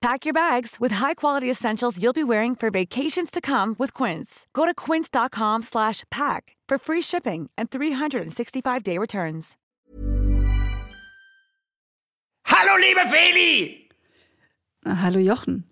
Pack 0.00 0.24
your 0.24 0.32
bags 0.32 0.76
with 0.80 0.92
high-quality 0.92 1.50
essentials 1.50 2.02
you'll 2.02 2.14
be 2.14 2.24
wearing 2.24 2.54
for 2.54 2.70
vacations 2.70 3.30
to 3.30 3.40
come 3.42 3.76
with 3.78 3.92
Quince. 3.92 4.46
Go 4.54 4.64
to 4.64 4.72
quince.com 4.72 5.60
slash 5.60 6.04
pack 6.10 6.56
for 6.66 6.78
free 6.78 7.02
shipping 7.02 7.50
and 7.58 7.70
365-day 7.70 8.96
returns. 8.96 9.58
Hallo, 12.46 12.78
liebe 12.78 13.04
Feli! 13.06 13.88
Hallo 14.86 15.20
Jochen. 15.20 15.64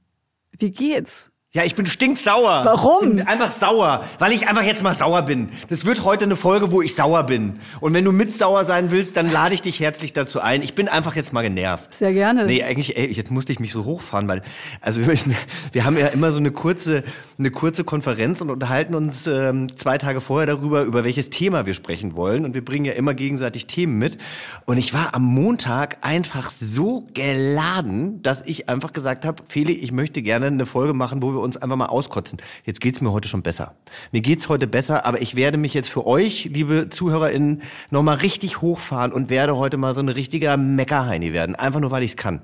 Wie 0.58 0.70
geht's? 0.70 1.30
Ja, 1.58 1.64
ich 1.64 1.74
bin 1.74 1.86
stinksauer. 1.86 2.62
Warum? 2.66 3.02
Ich 3.02 3.16
bin 3.16 3.26
einfach 3.26 3.50
sauer, 3.50 4.04
weil 4.20 4.30
ich 4.30 4.46
einfach 4.46 4.62
jetzt 4.62 4.84
mal 4.84 4.94
sauer 4.94 5.22
bin. 5.22 5.48
Das 5.68 5.84
wird 5.84 6.04
heute 6.04 6.24
eine 6.24 6.36
Folge, 6.36 6.70
wo 6.70 6.82
ich 6.82 6.94
sauer 6.94 7.24
bin. 7.24 7.58
Und 7.80 7.94
wenn 7.94 8.04
du 8.04 8.12
mit 8.12 8.32
sauer 8.32 8.64
sein 8.64 8.92
willst, 8.92 9.16
dann 9.16 9.28
lade 9.28 9.56
ich 9.56 9.62
dich 9.62 9.80
herzlich 9.80 10.12
dazu 10.12 10.40
ein. 10.40 10.62
Ich 10.62 10.76
bin 10.76 10.86
einfach 10.86 11.16
jetzt 11.16 11.32
mal 11.32 11.42
genervt. 11.42 11.94
Sehr 11.94 12.12
gerne. 12.12 12.46
Nee, 12.46 12.62
eigentlich, 12.62 12.96
ey, 12.96 13.10
jetzt 13.10 13.32
musste 13.32 13.50
ich 13.50 13.58
mich 13.58 13.72
so 13.72 13.84
hochfahren, 13.84 14.28
weil, 14.28 14.42
also 14.80 15.00
wir, 15.00 15.08
müssen, 15.08 15.34
wir 15.72 15.84
haben 15.84 15.98
ja 15.98 16.06
immer 16.06 16.30
so 16.30 16.38
eine 16.38 16.52
kurze, 16.52 17.02
eine 17.40 17.50
kurze 17.50 17.82
Konferenz 17.82 18.40
und 18.40 18.50
unterhalten 18.50 18.94
uns 18.94 19.26
ähm, 19.26 19.76
zwei 19.76 19.98
Tage 19.98 20.20
vorher 20.20 20.46
darüber, 20.46 20.82
über 20.82 21.02
welches 21.02 21.28
Thema 21.28 21.66
wir 21.66 21.74
sprechen 21.74 22.14
wollen. 22.14 22.44
Und 22.44 22.54
wir 22.54 22.64
bringen 22.64 22.84
ja 22.84 22.92
immer 22.92 23.14
gegenseitig 23.14 23.66
Themen 23.66 23.98
mit. 23.98 24.16
Und 24.64 24.76
ich 24.76 24.94
war 24.94 25.12
am 25.16 25.24
Montag 25.24 25.96
einfach 26.02 26.52
so 26.52 27.04
geladen, 27.14 28.22
dass 28.22 28.42
ich 28.46 28.68
einfach 28.68 28.92
gesagt 28.92 29.24
habe, 29.24 29.42
Feli, 29.48 29.72
ich 29.72 29.90
möchte 29.90 30.22
gerne 30.22 30.46
eine 30.46 30.64
Folge 30.64 30.94
machen, 30.94 31.20
wo 31.20 31.32
wir 31.32 31.40
uns 31.40 31.47
einfach 31.56 31.76
mal 31.76 31.86
auskotzen. 31.86 32.38
Jetzt 32.64 32.80
geht's 32.80 33.00
mir 33.00 33.12
heute 33.12 33.28
schon 33.28 33.42
besser. 33.42 33.74
Mir 34.12 34.20
geht's 34.20 34.48
heute 34.48 34.66
besser, 34.66 35.06
aber 35.06 35.22
ich 35.22 35.34
werde 35.34 35.58
mich 35.58 35.74
jetzt 35.74 35.88
für 35.88 36.06
euch, 36.06 36.44
liebe 36.44 36.88
ZuhörerInnen, 36.88 37.62
nochmal 37.90 38.16
richtig 38.16 38.60
hochfahren 38.60 39.12
und 39.12 39.30
werde 39.30 39.56
heute 39.56 39.76
mal 39.76 39.94
so 39.94 40.00
ein 40.00 40.08
richtiger 40.08 40.56
Meckerheini 40.56 41.32
werden. 41.32 41.54
Einfach 41.54 41.80
nur, 41.80 41.90
weil 41.90 42.02
ich's 42.02 42.16
kann. 42.16 42.42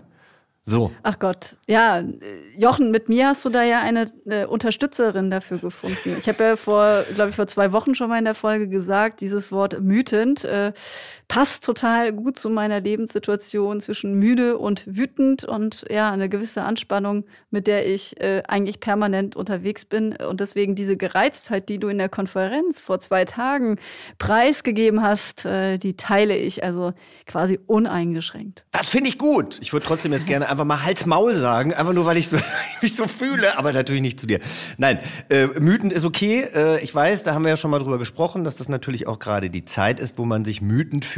So. 0.67 0.91
Ach 1.03 1.19
Gott. 1.19 1.57
Ja, 1.67 2.03
Jochen, 2.57 2.91
mit 2.91 3.11
mir 3.11 3.29
hast 3.29 3.45
du 3.45 3.51
da 3.51 3.63
ja 3.63 3.83
eine 3.83 4.07
äh, 4.25 4.47
Unterstützerin 4.47 5.29
dafür 5.29 5.59
gefunden. 5.59 6.17
Ich 6.19 6.27
habe 6.27 6.43
ja 6.43 6.57
vor, 6.57 7.05
glaube 7.15 7.31
ich, 7.31 7.37
vor 7.37 7.47
zwei 7.47 7.73
Wochen 7.73 7.95
schon 7.95 8.09
mal 8.09 8.19
in 8.19 8.25
der 8.25 8.35
Folge 8.35 8.67
gesagt, 8.67 9.21
dieses 9.21 9.53
Wort 9.53 9.79
mütend 9.83 10.45
äh, 10.45 10.73
passt 11.29 11.65
total 11.65 12.13
gut 12.13 12.39
zu 12.39 12.51
meiner 12.51 12.81
Lebenssituation 12.81 13.81
zwischen 13.81 14.15
müde 14.15 14.59
und 14.59 14.85
wütend 14.87 15.45
und 15.45 15.85
ja, 15.91 16.11
eine 16.11 16.29
gewisse 16.29 16.63
Anspannung, 16.63 17.25
mit 17.51 17.67
der 17.67 17.87
ich 17.89 18.21
äh, 18.21 18.43
eigentlich 18.47 18.81
permanent 18.81 19.35
unterwegs 19.35 19.85
bin. 19.85 20.15
Und 20.17 20.41
deswegen 20.41 20.75
diese 20.75 20.97
Gereiztheit, 20.97 21.69
die 21.69 21.79
du 21.79 21.89
in 21.89 21.99
der 21.99 22.09
Konferenz 22.09 22.83
vor 22.83 23.01
zwei 23.01 23.25
Tagen 23.25 23.79
preisgegeben 24.19 25.03
hast, 25.03 25.45
äh, 25.47 25.79
die 25.79 25.97
teile 25.97 26.37
ich 26.37 26.63
also 26.63 26.93
quasi 27.27 27.59
uneingeschränkt. 27.67 28.65
Das 28.71 28.91
finde 28.91 29.09
ich 29.09 29.19
gut. 29.19 29.59
Ich 29.63 29.73
würde 29.73 29.87
trotzdem 29.87 30.13
jetzt 30.13 30.27
gerne 30.29 30.49
einfach 30.49 30.65
mal 30.65 30.85
Hals-Maul 30.85 31.35
sagen, 31.37 31.73
einfach 31.73 31.95
nur, 31.95 32.05
weil 32.05 32.19
ich 32.19 32.29
so, 32.29 32.37
mich 32.83 32.95
so 32.95 33.09
fühle, 33.09 33.59
aber 33.59 33.73
natürlich 33.73 34.03
nicht 34.03 34.21
zu 34.21 34.27
dir. 34.27 34.41
Nein, 34.77 34.99
äh, 35.31 35.47
mütend 35.47 35.93
ist 35.93 36.05
okay. 36.05 36.47
Äh, 36.55 36.85
ich 36.85 36.95
weiß, 36.95 37.23
da 37.23 37.35
haben 37.35 37.45
wir 37.45 37.51
ja 37.51 37.57
schon 37.57 37.71
mal 37.71 37.79
drüber 37.79 37.99
gesprochen, 37.99 38.45
dass 38.45 38.57
das 38.57 38.69
natürlich 38.69 39.07
auch 39.07 39.19
gerade 39.19 39.49
die 39.49 39.65
Zeit 39.65 40.01
ist, 40.01 40.19
wo 40.19 40.25
man 40.27 40.45
sich 40.45 40.61
mütend 40.61 41.05
fühlt. 41.05 41.14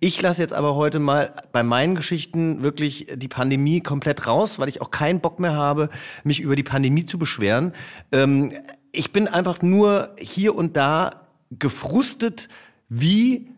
Ich 0.00 0.20
lasse 0.20 0.42
jetzt 0.42 0.52
aber 0.52 0.74
heute 0.74 0.98
mal 0.98 1.32
bei 1.52 1.62
meinen 1.62 1.94
Geschichten 1.94 2.62
wirklich 2.62 3.06
die 3.14 3.28
Pandemie 3.28 3.80
komplett 3.80 4.26
raus, 4.26 4.58
weil 4.58 4.68
ich 4.68 4.80
auch 4.80 4.90
keinen 4.90 5.20
Bock 5.20 5.40
mehr 5.40 5.54
habe, 5.54 5.90
mich 6.22 6.40
über 6.40 6.56
die 6.56 6.62
Pandemie 6.62 7.04
zu 7.04 7.18
beschweren. 7.18 7.72
Ähm, 8.12 8.52
ich 8.92 9.12
bin 9.12 9.28
einfach 9.28 9.62
nur 9.62 10.14
hier 10.18 10.54
und 10.54 10.76
da 10.76 11.26
gefrustet, 11.50 12.48
wie 12.88 13.50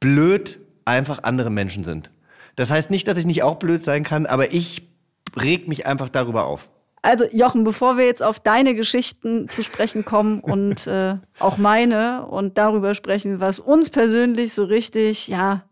blöd 0.00 0.58
einfach 0.84 1.22
andere 1.22 1.50
Menschen 1.50 1.84
sind. 1.84 2.10
Das 2.56 2.70
heißt 2.70 2.90
nicht, 2.90 3.06
dass 3.08 3.16
ich 3.16 3.26
nicht 3.26 3.42
auch 3.42 3.56
blöd 3.56 3.82
sein 3.82 4.02
kann, 4.02 4.26
aber 4.26 4.52
ich 4.52 4.88
reg 5.36 5.68
mich 5.68 5.86
einfach 5.86 6.08
darüber 6.08 6.46
auf. 6.46 6.68
Also 7.08 7.24
Jochen, 7.32 7.64
bevor 7.64 7.96
wir 7.96 8.04
jetzt 8.04 8.22
auf 8.22 8.38
deine 8.38 8.74
Geschichten 8.74 9.48
zu 9.48 9.64
sprechen 9.64 10.04
kommen 10.04 10.40
und 10.42 10.86
äh, 10.86 11.16
auch 11.38 11.56
meine 11.56 12.26
und 12.26 12.58
darüber 12.58 12.94
sprechen, 12.94 13.40
was 13.40 13.60
uns 13.60 13.88
persönlich 13.88 14.52
so 14.52 14.64
richtig 14.64 15.26
ja 15.26 15.64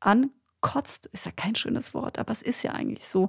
ankotzt, 0.00 1.06
ist 1.12 1.26
ja 1.26 1.30
kein 1.30 1.54
schönes 1.54 1.94
Wort, 1.94 2.18
aber 2.18 2.32
es 2.32 2.42
ist 2.42 2.64
ja 2.64 2.72
eigentlich 2.72 3.06
so. 3.06 3.28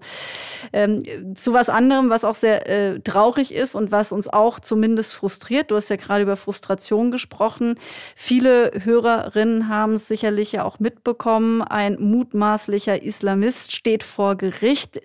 Ähm, 0.73 1.35
zu 1.35 1.53
was 1.53 1.69
anderem, 1.69 2.09
was 2.09 2.23
auch 2.23 2.33
sehr 2.33 2.67
äh, 2.67 2.99
traurig 2.99 3.53
ist 3.53 3.75
und 3.75 3.91
was 3.91 4.11
uns 4.11 4.27
auch 4.27 4.59
zumindest 4.59 5.13
frustriert. 5.13 5.69
Du 5.69 5.75
hast 5.75 5.89
ja 5.89 5.97
gerade 5.97 6.23
über 6.23 6.37
Frustration 6.37 7.11
gesprochen. 7.11 7.75
Viele 8.15 8.71
Hörerinnen 8.83 9.67
haben 9.67 9.93
es 9.93 10.07
sicherlich 10.07 10.51
ja 10.51 10.63
auch 10.63 10.79
mitbekommen. 10.79 11.61
Ein 11.61 11.97
mutmaßlicher 11.99 13.03
Islamist 13.03 13.71
steht 13.71 14.01
vor 14.01 14.35
Gericht 14.35 14.99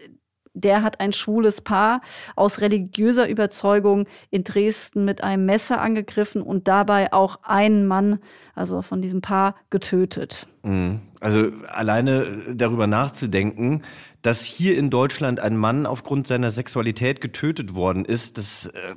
der 0.56 0.82
hat 0.82 1.00
ein 1.00 1.12
schwules 1.12 1.60
Paar 1.60 2.00
aus 2.34 2.60
religiöser 2.60 3.28
Überzeugung 3.28 4.06
in 4.30 4.42
Dresden 4.42 5.04
mit 5.04 5.22
einem 5.22 5.46
Messer 5.46 5.80
angegriffen 5.80 6.42
und 6.42 6.66
dabei 6.66 7.12
auch 7.12 7.40
einen 7.42 7.86
Mann, 7.86 8.18
also 8.54 8.82
von 8.82 9.02
diesem 9.02 9.20
Paar, 9.20 9.54
getötet. 9.70 10.46
Mhm. 10.62 11.00
Also 11.20 11.50
alleine 11.68 12.26
darüber 12.54 12.86
nachzudenken, 12.86 13.82
dass 14.22 14.42
hier 14.42 14.76
in 14.76 14.90
Deutschland 14.90 15.40
ein 15.40 15.56
Mann 15.56 15.86
aufgrund 15.86 16.26
seiner 16.26 16.50
Sexualität 16.50 17.20
getötet 17.20 17.74
worden 17.74 18.04
ist, 18.04 18.38
das, 18.38 18.66
äh, 18.66 18.94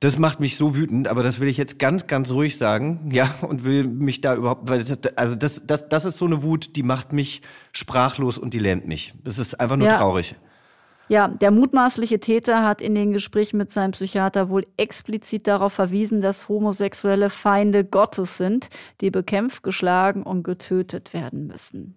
das 0.00 0.18
macht 0.18 0.40
mich 0.40 0.56
so 0.56 0.74
wütend, 0.74 1.08
aber 1.08 1.22
das 1.22 1.40
will 1.40 1.48
ich 1.48 1.58
jetzt 1.58 1.78
ganz, 1.78 2.06
ganz 2.06 2.30
ruhig 2.30 2.56
sagen, 2.56 3.10
ja, 3.12 3.34
und 3.42 3.64
will 3.64 3.84
mich 3.84 4.22
da 4.22 4.34
überhaupt, 4.34 4.68
weil 4.68 4.78
das, 4.82 4.98
also 5.16 5.34
das, 5.34 5.62
das, 5.66 5.88
das 5.88 6.04
ist 6.06 6.16
so 6.16 6.24
eine 6.24 6.42
Wut, 6.42 6.74
die 6.74 6.82
macht 6.82 7.12
mich 7.12 7.42
sprachlos 7.72 8.38
und 8.38 8.54
die 8.54 8.58
lähmt 8.58 8.88
mich. 8.88 9.12
Das 9.22 9.38
ist 9.38 9.60
einfach 9.60 9.76
nur 9.76 9.88
Ja. 9.88 9.98
traurig. 9.98 10.36
Ja, 11.10 11.26
der 11.26 11.50
mutmaßliche 11.50 12.20
Täter 12.20 12.64
hat 12.64 12.80
in 12.80 12.94
den 12.94 13.12
Gesprächen 13.12 13.56
mit 13.56 13.72
seinem 13.72 13.90
Psychiater 13.90 14.48
wohl 14.48 14.64
explizit 14.76 15.48
darauf 15.48 15.72
verwiesen, 15.72 16.20
dass 16.20 16.48
Homosexuelle 16.48 17.30
Feinde 17.30 17.84
Gottes 17.84 18.36
sind, 18.36 18.68
die 19.00 19.10
bekämpft, 19.10 19.64
geschlagen 19.64 20.22
und 20.22 20.44
getötet 20.44 21.12
werden 21.12 21.48
müssen. 21.48 21.96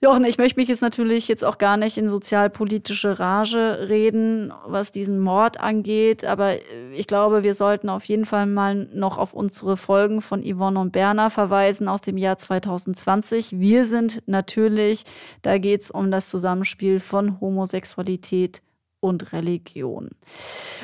Jochen, 0.00 0.22
ich 0.22 0.38
möchte 0.38 0.60
mich 0.60 0.68
jetzt 0.68 0.80
natürlich 0.80 1.26
jetzt 1.26 1.44
auch 1.44 1.58
gar 1.58 1.76
nicht 1.76 1.98
in 1.98 2.08
sozialpolitische 2.08 3.18
Rage 3.18 3.88
reden, 3.88 4.52
was 4.64 4.92
diesen 4.92 5.18
Mord 5.18 5.58
angeht, 5.58 6.24
aber 6.24 6.54
ich 6.92 7.08
glaube, 7.08 7.42
wir 7.42 7.54
sollten 7.54 7.88
auf 7.88 8.04
jeden 8.04 8.24
Fall 8.24 8.46
mal 8.46 8.76
noch 8.94 9.18
auf 9.18 9.34
unsere 9.34 9.76
Folgen 9.76 10.22
von 10.22 10.44
Yvonne 10.44 10.78
und 10.78 10.92
Berner 10.92 11.30
verweisen 11.30 11.88
aus 11.88 12.00
dem 12.00 12.16
Jahr 12.16 12.38
2020. 12.38 13.58
Wir 13.58 13.86
sind 13.86 14.22
natürlich, 14.26 15.02
da 15.42 15.58
geht 15.58 15.82
es 15.82 15.90
um 15.90 16.12
das 16.12 16.28
Zusammenspiel 16.28 17.00
von 17.00 17.40
Homosexualität 17.40 18.62
und 19.00 19.32
Religion. 19.32 20.10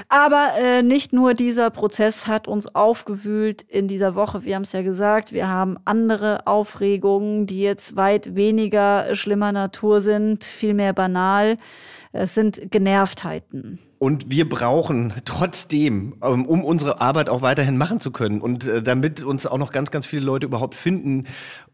Aber 0.09 0.51
äh, 0.59 0.83
nicht 0.83 1.13
nur 1.13 1.35
dieser 1.35 1.71
Prozess 1.71 2.27
hat 2.27 2.47
uns 2.49 2.73
aufgewühlt 2.75 3.63
in 3.63 3.89
dieser 3.89 4.15
Woche. 4.15 4.45
Wir 4.45 4.55
haben 4.55 4.63
es 4.63 4.73
ja 4.73 4.83
gesagt, 4.83 5.33
wir 5.33 5.49
haben 5.49 5.77
andere 5.85 6.47
Aufregungen, 6.47 7.47
die 7.47 7.63
jetzt 7.63 7.97
weit 7.97 8.35
weniger 8.35 9.15
schlimmer 9.15 9.53
Natur 9.53 10.01
sind, 10.01 10.45
vielmehr 10.45 10.93
banal. 10.93 11.59
Es 12.17 12.33
sind 12.33 12.71
Genervtheiten. 12.71 13.81
Und 13.99 14.31
wir 14.31 14.49
brauchen 14.49 15.13
trotzdem, 15.25 16.15
ähm, 16.23 16.47
um 16.47 16.65
unsere 16.65 17.01
Arbeit 17.01 17.29
auch 17.29 17.43
weiterhin 17.43 17.77
machen 17.77 17.99
zu 17.99 18.13
können 18.13 18.41
und 18.41 18.69
äh, 18.69 18.85
damit 18.85 19.25
uns 19.25 19.47
auch 19.47 19.59
noch 19.59 19.73
ganz, 19.73 19.91
ganz 19.91 20.07
viele 20.07 20.23
Leute 20.23 20.47
überhaupt 20.47 20.77
finden 20.77 21.25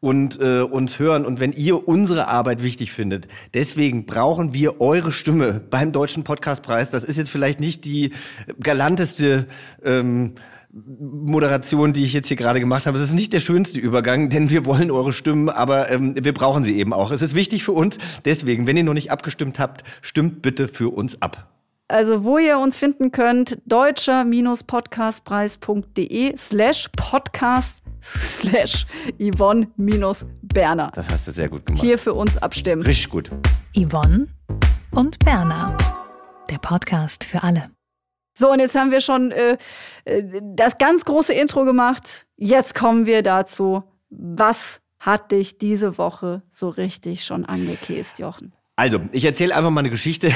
und 0.00 0.40
äh, 0.40 0.62
uns 0.62 0.98
hören 0.98 1.26
und 1.26 1.40
wenn 1.40 1.52
ihr 1.52 1.86
unsere 1.86 2.28
Arbeit 2.28 2.62
wichtig 2.62 2.92
findet, 2.92 3.28
deswegen 3.52 4.06
brauchen 4.06 4.54
wir 4.54 4.80
eure 4.80 5.12
Stimme 5.12 5.60
beim 5.68 5.92
Deutschen 5.92 6.24
Podcastpreis. 6.24 6.88
Das 6.88 7.04
ist 7.04 7.18
jetzt 7.18 7.30
vielleicht 7.30 7.60
nicht 7.60 7.84
die 7.84 8.12
galanteste 8.58 9.46
ähm, 9.84 10.32
Moderation, 10.72 11.92
die 11.92 12.04
ich 12.04 12.12
jetzt 12.12 12.28
hier 12.28 12.36
gerade 12.36 12.60
gemacht 12.60 12.86
habe. 12.86 12.96
Es 12.96 13.02
ist 13.04 13.14
nicht 13.14 13.32
der 13.32 13.40
schönste 13.40 13.80
Übergang, 13.80 14.28
denn 14.28 14.50
wir 14.50 14.64
wollen 14.64 14.90
eure 14.90 15.12
Stimmen, 15.12 15.48
aber 15.48 15.90
ähm, 15.90 16.14
wir 16.22 16.32
brauchen 16.32 16.62
sie 16.62 16.78
eben 16.78 16.92
auch. 16.92 17.10
Es 17.10 17.22
ist 17.22 17.34
wichtig 17.34 17.64
für 17.64 17.72
uns. 17.72 17.98
Deswegen, 18.24 18.68
wenn 18.68 18.76
ihr 18.76 18.84
noch 18.84 18.94
nicht 18.94 19.10
abgestimmt 19.10 19.58
habt, 19.58 19.82
stimmt 20.00 20.42
bitte 20.42 20.68
für 20.68 20.90
uns 20.90 21.20
ab. 21.20 21.48
Also, 21.88 22.22
wo 22.22 22.38
ihr 22.38 22.58
uns 22.58 22.78
finden 22.78 23.10
könnt, 23.10 23.58
deutscher-podcastpreis.de 23.66 26.36
slash 26.36 26.88
podcast 26.96 27.82
slash 28.00 28.86
Yvonne-Berner. 29.18 30.92
Das 30.94 31.10
hast 31.10 31.26
du 31.26 31.32
sehr 31.32 31.48
gut 31.48 31.66
gemacht. 31.66 31.82
Hier 31.82 31.98
für 31.98 32.14
uns 32.14 32.38
abstimmen. 32.38 32.82
Richtig 32.82 33.08
gut. 33.08 33.32
Yvonne 33.76 34.28
und 34.92 35.18
Berner. 35.18 35.76
Der 36.48 36.58
Podcast 36.58 37.24
für 37.24 37.42
alle. 37.42 37.70
So, 38.40 38.50
und 38.50 38.58
jetzt 38.58 38.74
haben 38.74 38.90
wir 38.90 39.02
schon 39.02 39.32
äh, 39.32 39.58
äh, 40.06 40.40
das 40.54 40.78
ganz 40.78 41.04
große 41.04 41.34
Intro 41.34 41.66
gemacht. 41.66 42.26
Jetzt 42.36 42.74
kommen 42.74 43.04
wir 43.04 43.22
dazu, 43.22 43.84
Was 44.08 44.80
hat 44.98 45.30
dich 45.30 45.58
diese 45.58 45.98
Woche 45.98 46.42
so 46.48 46.70
richtig 46.70 47.24
schon 47.26 47.44
angekäst, 47.44 48.18
Jochen? 48.18 48.54
Also, 48.80 48.98
ich 49.12 49.26
erzähle 49.26 49.54
einfach 49.54 49.68
mal 49.68 49.80
eine 49.80 49.90
Geschichte. 49.90 50.30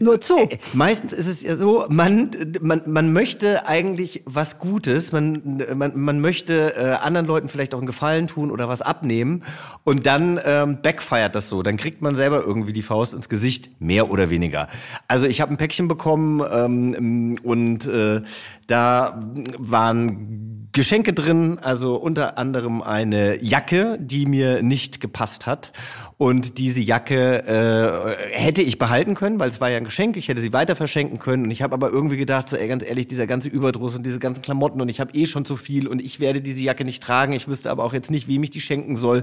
Nur 0.00 0.20
zu. 0.20 0.36
Äh, 0.36 0.58
meistens 0.74 1.14
ist 1.14 1.26
es 1.26 1.40
ja 1.40 1.56
so, 1.56 1.86
man, 1.88 2.30
man, 2.60 2.82
man 2.84 3.10
möchte 3.14 3.66
eigentlich 3.66 4.22
was 4.26 4.58
Gutes, 4.58 5.12
man, 5.12 5.64
man, 5.74 5.98
man 5.98 6.20
möchte 6.20 6.74
äh, 6.76 7.02
anderen 7.02 7.26
Leuten 7.26 7.48
vielleicht 7.48 7.74
auch 7.74 7.78
einen 7.78 7.86
Gefallen 7.86 8.26
tun 8.26 8.50
oder 8.50 8.68
was 8.68 8.82
abnehmen 8.82 9.44
und 9.82 10.04
dann 10.04 10.38
ähm, 10.44 10.82
backfeiert 10.82 11.34
das 11.34 11.48
so. 11.48 11.62
Dann 11.62 11.78
kriegt 11.78 12.02
man 12.02 12.16
selber 12.16 12.44
irgendwie 12.44 12.74
die 12.74 12.82
Faust 12.82 13.14
ins 13.14 13.30
Gesicht, 13.30 13.70
mehr 13.80 14.10
oder 14.10 14.28
weniger. 14.28 14.68
Also 15.08 15.24
ich 15.24 15.40
habe 15.40 15.54
ein 15.54 15.56
Päckchen 15.56 15.88
bekommen 15.88 16.42
ähm, 16.52 17.38
und 17.42 17.86
äh, 17.86 18.20
da 18.66 19.22
waren 19.56 20.68
Geschenke 20.72 21.12
drin, 21.12 21.58
also 21.60 21.96
unter 21.96 22.38
anderem 22.38 22.82
eine 22.82 23.42
Jacke, 23.42 23.98
die 24.00 24.26
mir 24.26 24.62
nicht 24.62 25.00
gepasst 25.00 25.46
hat. 25.46 25.72
Und 26.20 26.58
diese 26.58 26.80
Jacke 26.80 27.46
äh, 27.46 28.36
hätte 28.38 28.60
ich 28.60 28.76
behalten 28.76 29.14
können, 29.14 29.38
weil 29.38 29.48
es 29.48 29.58
war 29.62 29.70
ja 29.70 29.78
ein 29.78 29.84
Geschenk. 29.84 30.18
Ich 30.18 30.28
hätte 30.28 30.42
sie 30.42 30.52
weiter 30.52 30.76
verschenken 30.76 31.18
können. 31.18 31.44
Und 31.44 31.50
ich 31.50 31.62
habe 31.62 31.72
aber 31.72 31.88
irgendwie 31.88 32.18
gedacht, 32.18 32.50
so, 32.50 32.58
ey, 32.58 32.68
ganz 32.68 32.84
ehrlich, 32.84 33.08
dieser 33.08 33.26
ganze 33.26 33.48
Überdruss 33.48 33.96
und 33.96 34.04
diese 34.04 34.18
ganzen 34.18 34.42
Klamotten 34.42 34.82
und 34.82 34.90
ich 34.90 35.00
habe 35.00 35.14
eh 35.14 35.24
schon 35.24 35.46
zu 35.46 35.56
viel 35.56 35.88
und 35.88 35.98
ich 35.98 36.20
werde 36.20 36.42
diese 36.42 36.62
Jacke 36.62 36.84
nicht 36.84 37.02
tragen. 37.02 37.32
Ich 37.32 37.48
wüsste 37.48 37.70
aber 37.70 37.84
auch 37.84 37.94
jetzt 37.94 38.10
nicht, 38.10 38.28
wem 38.28 38.42
ich 38.42 38.50
die 38.50 38.60
schenken 38.60 38.96
soll. 38.96 39.22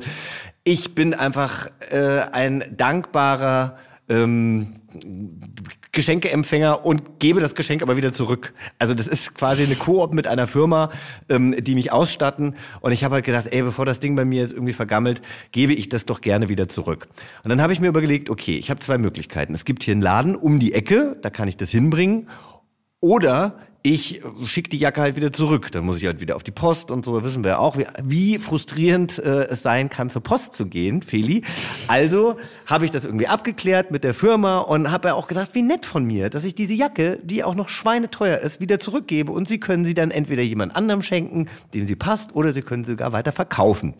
Ich 0.64 0.96
bin 0.96 1.14
einfach 1.14 1.68
äh, 1.92 2.22
ein 2.32 2.64
dankbarer 2.76 3.78
ähm, 4.10 4.76
Geschenkeempfänger 5.92 6.86
und 6.86 7.20
gebe 7.20 7.40
das 7.40 7.56
Geschenk 7.56 7.82
aber 7.82 7.98
wieder 7.98 8.14
zurück. 8.14 8.54
Also 8.80 8.94
das 8.94 9.08
ist 9.08 9.36
quasi 9.36 9.64
eine 9.64 9.76
Koop 9.76 10.14
mit 10.14 10.28
einer 10.28 10.48
Firma, 10.48 10.92
ähm, 11.30 11.56
die 11.60 11.76
mich 11.76 11.92
ausstatten. 11.92 12.56
Und 12.82 12.92
ich 12.92 13.04
habe 13.04 13.16
halt 13.16 13.26
gedacht, 13.26 13.48
ey, 13.52 13.62
bevor 13.62 13.86
das 13.86 14.00
Ding 14.00 14.16
bei 14.16 14.26
mir 14.26 14.42
jetzt 14.42 14.54
irgendwie 14.54 14.74
vergammelt, 14.74 15.22
gebe 15.52 15.74
ich 15.74 15.90
das 15.90 16.06
doch 16.06 16.22
gerne 16.22 16.50
wieder 16.50 16.70
zurück. 16.70 17.08
Und 17.44 17.50
dann 17.50 17.62
habe 17.62 17.74
ich 17.74 17.80
mir 17.80 17.88
überlegt, 17.88 18.30
okay, 18.30 18.58
ich 18.58 18.70
habe 18.70 18.80
zwei 18.80 18.98
Möglichkeiten. 18.98 19.54
Es 19.54 19.66
gibt 19.66 19.84
hier 19.84 19.94
einen 19.94 20.02
Laden 20.02 20.36
um 20.36 20.60
die 20.60 20.74
Ecke, 20.74 21.18
da 21.22 21.30
kann 21.30 21.48
ich 21.48 21.58
das 21.58 21.70
hinbringen. 21.72 22.28
Oder 23.00 23.60
ich 23.84 24.22
schicke 24.46 24.70
die 24.70 24.78
Jacke 24.78 25.02
halt 25.02 25.16
wieder 25.16 25.32
zurück. 25.32 25.72
Dann 25.72 25.86
muss 25.86 25.98
ich 25.98 26.06
halt 26.06 26.20
wieder 26.20 26.36
auf 26.36 26.44
die 26.44 26.52
Post 26.52 26.92
und 26.92 27.06
so. 27.06 27.24
Wissen 27.24 27.44
wir 27.44 27.60
auch, 27.60 27.78
wie, 27.78 27.86
wie 28.04 28.38
frustrierend 28.38 29.20
äh, 29.20 29.46
es 29.46 29.62
sein 29.62 29.90
kann, 29.90 30.10
zur 30.10 30.22
Post 30.24 30.56
zu 30.56 30.66
gehen, 30.66 31.02
Feli. 31.02 31.44
Also 31.88 32.38
habe 32.66 32.86
ich 32.86 32.92
das 32.92 33.06
irgendwie 33.06 33.28
abgeklärt 33.28 33.92
mit 33.92 34.04
der 34.04 34.14
Firma 34.14 34.60
und 34.60 34.92
habe 34.92 35.10
ja 35.10 35.14
auch 35.14 35.28
gesagt, 35.28 35.56
wie 35.56 35.62
nett 35.62 35.86
von 35.86 36.04
mir, 36.04 36.30
dass 36.30 36.44
ich 36.44 36.56
diese 36.56 36.74
Jacke, 36.74 37.20
die 37.24 37.44
auch 37.44 37.56
noch 37.56 37.70
schweineteuer 37.70 38.40
ist, 38.40 38.60
wieder 38.60 38.80
zurückgebe 38.80 39.32
und 39.32 39.48
sie 39.48 39.60
können 39.60 39.86
sie 39.86 39.94
dann 39.94 40.12
entweder 40.12 40.42
jemand 40.42 40.76
anderem 40.76 41.02
schenken, 41.02 41.48
dem 41.74 41.86
sie 41.86 41.96
passt, 41.96 42.36
oder 42.36 42.52
sie 42.52 42.62
können 42.62 42.84
sie 42.84 42.92
sogar 42.92 43.14
weiter 43.14 43.32
verkaufen. 43.32 43.94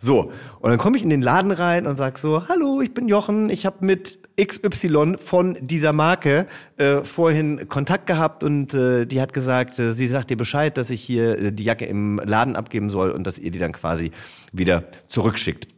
So, 0.00 0.32
und 0.60 0.70
dann 0.70 0.78
komme 0.78 0.96
ich 0.96 1.02
in 1.02 1.10
den 1.10 1.22
Laden 1.22 1.50
rein 1.50 1.86
und 1.86 1.96
sag 1.96 2.18
so, 2.18 2.48
hallo, 2.48 2.80
ich 2.80 2.92
bin 2.92 3.08
Jochen, 3.08 3.48
ich 3.50 3.66
habe 3.66 3.84
mit 3.84 4.18
XY 4.40 5.16
von 5.18 5.56
dieser 5.60 5.92
Marke 5.92 6.46
äh, 6.76 7.02
vorhin 7.02 7.68
Kontakt 7.68 8.06
gehabt 8.06 8.44
und 8.44 8.74
äh, 8.74 9.06
die 9.06 9.20
hat 9.20 9.32
gesagt, 9.32 9.78
äh, 9.78 9.92
sie 9.92 10.06
sagt 10.06 10.30
dir 10.30 10.36
Bescheid, 10.36 10.76
dass 10.76 10.90
ich 10.90 11.00
hier 11.00 11.38
äh, 11.38 11.52
die 11.52 11.64
Jacke 11.64 11.86
im 11.86 12.20
Laden 12.24 12.56
abgeben 12.56 12.90
soll 12.90 13.10
und 13.10 13.26
dass 13.26 13.38
ihr 13.38 13.50
die 13.50 13.58
dann 13.58 13.72
quasi 13.72 14.12
wieder 14.52 14.84
zurückschickt. 15.06 15.68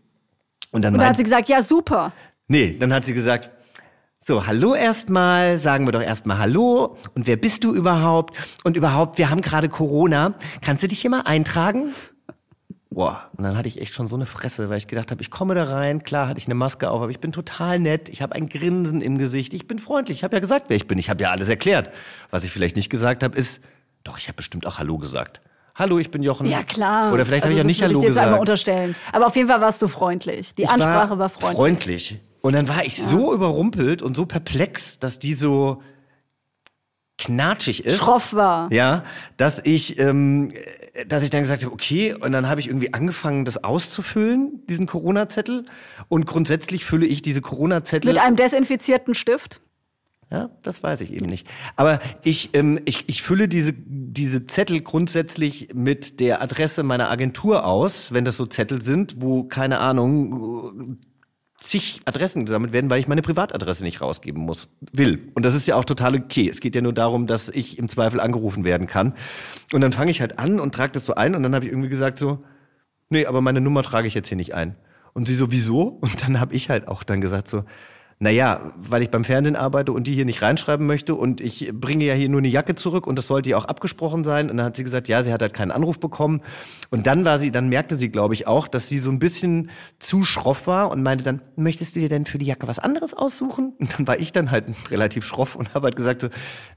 Und 0.70 0.82
dann, 0.82 0.94
und 0.94 1.00
dann 1.00 1.11
hat 1.11 1.17
sie 1.17 1.23
gesagt, 1.23 1.49
ja, 1.49 1.62
super. 1.62 2.12
Nee, 2.49 2.76
dann 2.79 2.93
hat 2.93 3.05
sie 3.05 3.15
gesagt, 3.15 3.50
so, 4.20 4.47
hallo 4.47 4.75
erstmal, 4.75 5.59
sagen 5.59 5.87
wir 5.87 5.93
doch 5.93 6.03
erstmal 6.03 6.38
Hallo. 6.38 6.99
Und 7.15 7.26
wer 7.26 7.37
bist 7.37 7.65
du 7.65 7.75
überhaupt? 7.75 8.37
Und 8.65 8.76
überhaupt, 8.76 9.17
wir 9.17 9.31
haben 9.31 9.41
gerade 9.41 9.69
Corona. 9.69 10.35
Kannst 10.61 10.82
du 10.82 10.88
dich 10.88 11.00
hier 11.00 11.11
mal 11.11 11.23
eintragen? 11.23 11.94
Boah, 12.90 13.23
und 13.37 13.44
dann 13.44 13.56
hatte 13.56 13.69
ich 13.69 13.81
echt 13.81 13.93
schon 13.93 14.06
so 14.06 14.17
eine 14.17 14.25
Fresse, 14.25 14.70
weil 14.70 14.79
ich 14.79 14.87
gedacht 14.87 15.11
habe, 15.11 15.20
ich 15.20 15.31
komme 15.31 15.55
da 15.55 15.64
rein, 15.64 16.02
klar 16.05 16.26
hatte 16.26 16.38
ich 16.38 16.46
eine 16.46 16.55
Maske 16.55 16.90
auf, 16.90 17.02
aber 17.02 17.11
ich 17.11 17.20
bin 17.20 17.32
total 17.32 17.79
nett, 17.79 18.08
ich 18.08 18.23
habe 18.23 18.35
ein 18.35 18.49
Grinsen 18.49 19.02
im 19.02 19.19
Gesicht, 19.19 19.52
ich 19.52 19.69
bin 19.69 19.79
freundlich, 19.79 20.19
ich 20.19 20.25
habe 20.25 20.37
ja 20.37 20.40
gesagt, 20.40 20.67
wer 20.69 20.76
ich 20.76 20.87
bin, 20.87 20.99
ich 20.99 21.11
habe 21.11 21.23
ja 21.23 21.31
alles 21.31 21.50
erklärt. 21.50 21.90
Was 22.31 22.44
ich 22.44 22.50
vielleicht 22.50 22.76
nicht 22.76 22.88
gesagt 22.88 23.23
habe, 23.23 23.37
ist, 23.37 23.62
doch, 24.05 24.17
ich 24.17 24.29
habe 24.29 24.37
bestimmt 24.37 24.67
auch 24.67 24.79
Hallo 24.79 24.96
gesagt. 24.96 25.43
Hallo, 25.75 25.99
ich 25.99 26.11
bin 26.11 26.23
Jochen. 26.23 26.46
Ja, 26.46 26.62
klar. 26.62 27.12
Oder 27.12 27.25
vielleicht 27.25 27.44
also, 27.44 27.52
habe 27.52 27.52
ich 27.52 27.58
ja 27.58 27.64
nicht 27.64 27.82
Hallo 27.82 27.93
ich 27.93 28.00
dir 28.00 28.08
gesagt. 28.08 28.26
einmal 28.26 28.40
unterstellen. 28.40 28.96
Aber 29.12 29.26
auf 29.26 29.37
jeden 29.37 29.49
Fall 29.49 29.61
warst 29.61 29.81
du 29.81 29.87
freundlich. 29.87 30.55
Die 30.55 30.62
ich 30.62 30.69
Ansprache 30.69 31.11
war, 31.11 31.19
war 31.19 31.29
freundlich. 31.29 31.56
Freundlich. 31.56 32.20
Und 32.41 32.55
dann 32.55 32.69
war 32.69 32.84
ich 32.84 32.99
ja. 32.99 33.06
so 33.06 33.32
überrumpelt 33.32 34.02
und 34.02 34.17
so 34.17 34.26
perplex, 34.26 34.99
dass 34.99 35.19
die 35.20 35.34
so 35.34 35.82
knatschig 37.19 37.85
ist. 37.85 37.99
Schroff 37.99 38.32
war. 38.32 38.73
Ja, 38.73 39.05
dass 39.37 39.61
ich, 39.65 39.99
ähm, 39.99 40.53
dass 41.09 41.23
ich 41.23 41.31
dann 41.31 41.43
gesagt 41.43 41.65
habe, 41.65 41.73
okay, 41.73 42.15
und 42.15 42.32
dann 42.32 42.49
habe 42.49 42.61
ich 42.61 42.69
irgendwie 42.69 42.94
angefangen, 42.94 43.44
das 43.44 43.62
auszufüllen, 43.62 44.65
diesen 44.69 44.87
Corona-Zettel. 44.87 45.67
Und 46.09 46.25
grundsätzlich 46.25 46.85
fülle 46.85 47.06
ich 47.06 47.20
diese 47.20 47.41
Corona-Zettel. 47.41 48.12
Mit 48.12 48.20
einem 48.20 48.37
desinfizierten 48.37 49.15
Stift? 49.15 49.61
Ja, 50.31 50.50
das 50.62 50.82
weiß 50.82 51.00
ich 51.00 51.15
eben 51.15 51.26
nicht. 51.26 51.49
Aber 51.76 52.00
ich, 52.23 52.50
ähm, 52.53 52.79
ich, 52.85 53.09
ich 53.09 53.23
fülle 53.23 53.49
diese, 53.49 53.73
diese 53.75 54.44
Zettel 54.44 54.82
grundsätzlich 54.82 55.70
mit 55.73 56.20
der 56.20 56.43
Adresse 56.43 56.82
meiner 56.82 57.11
Agentur 57.11 57.65
aus, 57.65 58.12
wenn 58.12 58.26
das 58.26 58.37
so 58.37 58.44
Zettel 58.44 58.82
sind, 58.82 59.23
wo, 59.23 59.44
keine 59.44 59.79
Ahnung, 59.79 60.99
zig 61.60 62.00
Adressen 62.05 62.44
gesammelt 62.44 62.72
werden, 62.72 62.88
weil 62.88 63.00
ich 63.00 63.08
meine 63.08 63.22
Privatadresse 63.22 63.82
nicht 63.82 64.00
rausgeben 64.00 64.43
muss, 64.43 64.69
will. 64.93 65.31
Und 65.34 65.44
das 65.44 65.55
ist 65.55 65.66
ja 65.66 65.76
auch 65.76 65.84
total 65.84 66.14
okay. 66.14 66.49
Es 66.49 66.60
geht 66.60 66.75
ja 66.75 66.81
nur 66.81 66.93
darum, 66.93 67.26
dass 67.26 67.49
ich 67.49 67.78
im 67.78 67.88
Zweifel 67.88 68.20
angerufen 68.20 68.64
werden 68.64 68.87
kann. 68.87 69.14
Und 69.72 69.81
dann 69.81 69.93
fange 69.93 70.10
ich 70.10 70.20
halt 70.20 70.38
an 70.38 70.60
und 70.60 70.75
trage 70.75 70.93
das 70.93 71.05
so 71.05 71.14
ein 71.14 71.34
und 71.34 71.43
dann 71.43 71.55
habe 71.55 71.64
ich 71.64 71.72
irgendwie 71.72 71.88
gesagt 71.88 72.19
so, 72.19 72.44
nee, 73.08 73.26
aber 73.26 73.40
meine 73.40 73.60
Nummer 73.60 73.82
trage 73.82 74.06
ich 74.06 74.14
jetzt 74.14 74.28
hier 74.28 74.37
nicht 74.37 74.55
ein. 74.55 74.76
Und 75.14 75.26
sie 75.26 75.34
so, 75.34 75.50
wieso? 75.50 75.82
Und 76.00 76.22
dann 76.22 76.38
habe 76.38 76.55
ich 76.55 76.70
halt 76.70 76.87
auch 76.87 77.02
dann 77.02 77.20
gesagt 77.20 77.49
so, 77.49 77.64
naja, 78.20 78.73
weil 78.76 79.03
ich 79.03 79.11
beim 79.11 79.23
Fernsehen 79.23 79.55
arbeite 79.55 79.93
und 79.93 80.09
die 80.09 80.12
hier 80.12 80.25
nicht 80.25 80.43
reinschreiben 80.43 80.87
möchte 80.87 81.15
und 81.15 81.41
ich 81.41 81.70
bringe 81.73 82.05
ja 82.05 82.15
hier 82.15 82.29
nur 82.29 82.41
eine 82.41 82.49
Jacke 82.49 82.75
zurück 82.75 83.06
und 83.06 83.17
das 83.17 83.29
sollte 83.29 83.50
ja 83.50 83.56
auch 83.56 83.67
abgesprochen 83.67 84.25
sein. 84.25 84.50
Und 84.50 84.56
dann 84.56 84.67
hat 84.67 84.76
sie 84.76 84.82
gesagt, 84.82 85.06
ja, 85.06 85.23
sie 85.23 85.32
hat 85.32 85.41
halt 85.41 85.55
keinen 85.55 85.70
Anruf 85.70 86.00
bekommen. 86.00 86.41
Und 86.91 87.06
dann 87.06 87.25
war 87.25 87.38
sie, 87.38 87.53
dann 87.53 87.69
merkte 87.69 87.97
sie, 87.97 88.09
glaube 88.09 88.35
ich, 88.35 88.49
auch, 88.49 88.67
dass 88.67 88.88
sie 88.88 88.99
so 88.99 89.11
ein 89.11 89.20
bisschen 89.20 89.70
zu 90.00 90.25
schroff 90.25 90.67
war 90.67 90.91
und 90.91 91.03
meinte 91.03 91.23
dann, 91.23 91.43
möchtest 91.55 91.94
du 91.94 92.00
dir 92.00 92.09
denn 92.09 92.25
für 92.25 92.38
die 92.38 92.47
Jacke 92.47 92.67
was 92.67 92.81
anderes 92.81 93.15
aussuchen? 93.15 93.75
Und 93.79 93.97
dann 93.97 94.06
war 94.09 94.19
ich 94.19 94.32
dann 94.32 94.50
halt 94.50 94.67
relativ 94.91 95.25
schroff 95.25 95.55
und 95.55 95.75
habe 95.75 95.87
halt 95.87 95.97
gesagt 95.97 96.20
so, 96.20 96.29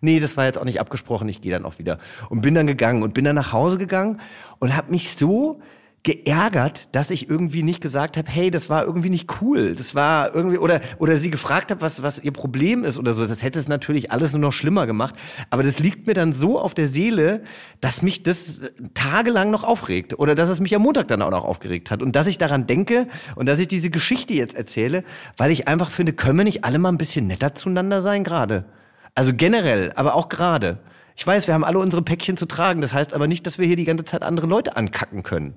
nee, 0.02 0.20
das 0.20 0.38
war 0.38 0.46
jetzt 0.46 0.58
auch 0.58 0.66
nicht 0.66 0.80
abgesprochen, 0.80 1.28
ich 1.28 1.42
gehe 1.42 1.52
dann 1.52 1.66
auch 1.66 1.80
wieder. 1.80 1.98
Und 2.30 2.42
bin 2.42 2.54
dann 2.54 2.68
gegangen 2.68 3.04
und 3.04 3.14
bin 3.14 3.26
dann 3.26 3.36
nach 3.36 3.52
Hause 3.52 3.78
gegangen 3.78 4.20
und 4.60 4.76
habe 4.76 4.92
mich 4.92 5.16
so 5.16 5.60
geärgert, 6.04 6.96
dass 6.96 7.12
ich 7.12 7.30
irgendwie 7.30 7.62
nicht 7.62 7.80
gesagt 7.80 8.18
habe, 8.18 8.30
hey, 8.30 8.50
das 8.50 8.70
war 8.70 8.84
irgendwie 8.86 9.12
nicht 9.12 9.42
cool. 9.42 9.76
Das 9.76 9.94
war 9.94 10.34
irgendwie 10.34 10.58
oder 10.58 10.82
oder 10.98 11.16
sie 11.18 11.30
gefragt 11.30 11.70
habe, 11.70 11.82
was 11.82 12.02
was 12.02 12.18
ihr 12.20 12.32
Problem 12.32 12.84
ist 12.84 12.98
oder 12.98 13.14
so. 13.14 13.24
Das 13.24 13.44
hätte 13.44 13.60
es 13.60 13.68
natürlich 13.68 14.12
alles 14.12 14.32
nur 14.32 14.42
noch 14.42 14.54
schlimmer 14.54 14.88
gemacht, 14.88 15.14
aber 15.52 15.62
das 15.62 15.78
liegt 15.78 16.08
mir 16.08 16.16
dann 16.16 16.34
so 16.34 16.60
auf 16.60 16.74
der 16.74 16.88
Seele, 16.88 17.44
dass 17.82 18.02
mich 18.02 18.24
das 18.24 18.62
tagelang 18.96 19.52
noch 19.52 19.64
aufregt 19.64 20.18
oder 20.18 20.34
dass 20.34 20.50
es 20.50 20.60
mich 20.60 20.76
am 20.76 20.82
Montag 20.82 21.08
dann 21.08 21.22
auch 21.22 21.30
noch 21.30 21.46
aufgeregt 21.46 21.92
hat 21.92 22.02
und 22.02 22.16
dass 22.16 22.26
ich 22.26 22.40
daran 22.40 22.66
denke 22.66 23.08
und 23.36 23.46
dass 23.46 23.60
ich 23.60 23.68
diese 23.68 23.92
Geschichte 23.92 24.34
jetzt 24.34 24.56
erzähle, 24.56 25.04
weil 25.38 25.52
ich 25.52 25.68
einfach 25.68 25.92
finde, 25.92 26.14
können 26.14 26.38
wir 26.38 26.46
nicht 26.46 26.64
alle 26.64 26.80
mal 26.80 26.90
ein 26.90 26.98
bisschen 26.98 27.28
netter 27.28 27.54
zueinander 27.54 28.02
sein 28.02 28.24
gerade? 28.24 28.66
Also 29.14 29.34
generell, 29.36 29.92
aber 29.96 30.16
auch 30.16 30.30
gerade. 30.30 30.80
Ich 31.16 31.28
weiß, 31.28 31.46
wir 31.46 31.54
haben 31.54 31.64
alle 31.64 31.78
unsere 31.78 32.02
Päckchen 32.02 32.38
zu 32.38 32.48
tragen. 32.48 32.82
Das 32.82 32.94
heißt 32.94 33.14
aber 33.14 33.28
nicht, 33.28 33.46
dass 33.46 33.60
wir 33.60 33.68
hier 33.68 33.76
die 33.76 33.86
ganze 33.86 34.06
Zeit 34.06 34.24
andere 34.24 34.48
Leute 34.48 34.76
ankacken 34.76 35.22
können. 35.22 35.56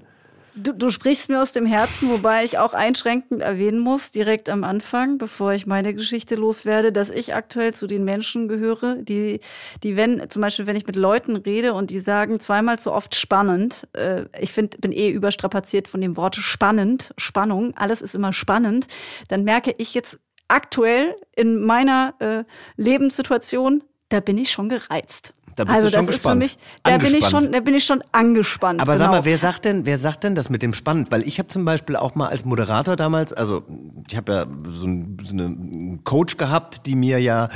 Du, 0.57 0.73
du, 0.73 0.91
sprichst 0.91 1.29
mir 1.29 1.43
aus 1.43 1.51
dem 1.51 1.67
Herzen, 1.67 2.09
wobei 2.11 2.45
ich 2.45 2.59
auch 2.59 2.75
einschränkend 2.75 3.43
erwähnen 3.43 3.81
muss, 3.81 4.13
direkt 4.13 4.49
am 4.49 4.63
Anfang, 4.63 5.19
bevor 5.19 5.53
ich 5.53 5.67
meine 5.67 5.95
Geschichte 5.95 6.37
loswerde, 6.37 6.93
dass 6.93 7.11
ich 7.11 7.35
aktuell 7.35 7.75
zu 7.75 7.89
den 7.89 8.05
Menschen 8.05 8.47
gehöre, 8.47 8.95
die, 8.95 9.41
die 9.83 9.97
wenn, 9.97 10.31
zum 10.31 10.43
Beispiel, 10.43 10.67
wenn 10.67 10.77
ich 10.77 10.87
mit 10.87 10.95
Leuten 10.95 11.35
rede 11.35 11.75
und 11.75 11.91
die 11.91 11.99
sagen 11.99 12.39
zweimal 12.39 12.79
so 12.79 12.93
oft 12.93 13.17
spannend, 13.17 13.89
äh, 13.95 14.27
ich 14.39 14.53
find, 14.53 14.81
bin 14.81 14.93
eh 14.93 15.11
überstrapaziert 15.11 15.89
von 15.89 16.01
dem 16.01 16.17
Wort 16.17 16.37
spannend, 16.37 17.13
Spannung, 17.19 17.77
alles 17.77 18.01
ist 18.01 18.15
immer 18.15 18.33
spannend, 18.33 18.87
dann 19.27 19.43
merke 19.43 19.75
ich 19.79 19.93
jetzt 19.93 20.21
aktuell 20.47 21.17
in 21.35 21.65
meiner 21.65 22.15
äh, 22.21 22.45
Lebenssituation, 22.77 23.83
da 24.09 24.21
bin 24.21 24.39
ich 24.39 24.53
schon 24.53 24.69
gereizt. 24.69 25.34
Da 25.57 25.65
bist 25.65 25.77
also 25.77 25.89
du 25.89 25.95
schon 25.95 26.07
das 26.07 26.15
gespannt. 26.17 26.45
Ist 26.45 26.53
für 26.53 26.59
mich, 26.59 26.69
da 26.83 26.99
bin 26.99 27.15
ich 27.15 27.29
schon, 27.29 27.53
da 27.53 27.61
bin 27.61 27.75
ich 27.75 27.85
schon 27.85 28.05
angespannt. 28.13 28.81
Aber 28.81 28.93
genau. 28.93 29.05
sag 29.05 29.11
mal, 29.13 29.25
wer 29.25 29.39
sagt 29.39 29.65
denn, 29.65 29.87
wer 29.87 29.99
sagt 29.99 30.25
denn 30.25 30.35
das 30.35 30.51
mit 30.51 30.63
dem 30.63 30.75
spannend? 30.75 31.11
Weil 31.11 31.23
ich 31.23 31.39
habe 31.39 31.49
zum 31.49 31.65
Beispiel 31.65 31.97
auch 31.97 32.15
mal 32.15 32.29
als 32.29 32.45
Moderator 32.45 32.97
damals, 32.97 33.33
also 33.33 33.63
ich 34.09 34.17
habe 34.17 34.33
ja 34.33 34.47
so, 34.67 34.87
ein, 34.87 35.19
so 35.23 35.33
eine 35.33 35.99
Coach 36.05 36.37
gehabt, 36.37 36.87
die 36.87 36.97
mir 36.97 37.21
ja 37.21 37.49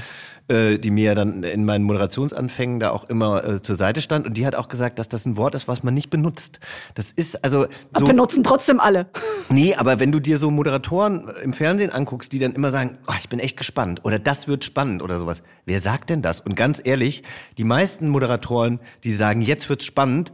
äh, 0.49 0.79
die 0.79 0.91
mir 0.91 1.15
dann 1.15 1.43
in 1.43 1.65
meinen 1.65 1.85
Moderationsanfängen 1.85 2.81
da 2.81 2.91
auch 2.91 3.05
immer 3.05 3.45
äh, 3.45 3.63
zur 3.63 3.77
Seite 3.77 4.01
stand. 4.01 4.27
Und 4.27 4.37
die 4.37 4.47
hat 4.47 4.55
auch 4.55 4.69
gesagt, 4.69 4.99
dass 4.99 5.09
das 5.09 5.27
ein 5.27 5.37
Wort 5.37 5.55
ist, 5.55 5.69
was 5.69 5.83
man 5.83 5.95
nicht 5.95 6.11
benutzt. 6.11 6.61
Das 6.95 7.13
ist 7.13 7.45
also. 7.45 7.67
So, 7.97 8.07
benutzen 8.07 8.43
trotzdem 8.43 8.81
alle. 8.81 9.07
Nee, 9.49 9.75
aber 9.75 10.01
wenn 10.01 10.13
du 10.13 10.21
dir 10.21 10.39
so 10.39 10.51
Moderatoren 10.51 11.31
im 11.43 11.53
Fernsehen 11.53 11.91
anguckst, 11.91 12.33
die 12.33 12.39
dann 12.39 12.53
immer 12.53 12.71
sagen, 12.71 12.99
oh, 13.07 13.15
ich 13.21 13.29
bin 13.29 13.39
echt 13.39 13.57
gespannt 13.57 14.05
oder 14.05 14.19
das 14.19 14.49
wird 14.49 14.65
spannend 14.65 15.03
oder 15.03 15.19
sowas. 15.19 15.43
Wer 15.65 15.81
sagt 15.81 16.11
denn 16.11 16.23
das? 16.23 16.41
Und 16.41 16.57
ganz 16.57 16.81
ehrlich, 16.83 17.23
die 17.59 17.65
meisten 17.65 18.09
Moderatoren, 18.09 18.81
die 19.05 19.13
sagen, 19.13 19.41
jetzt 19.41 19.69
wird's 19.69 19.85
spannend, 19.85 20.33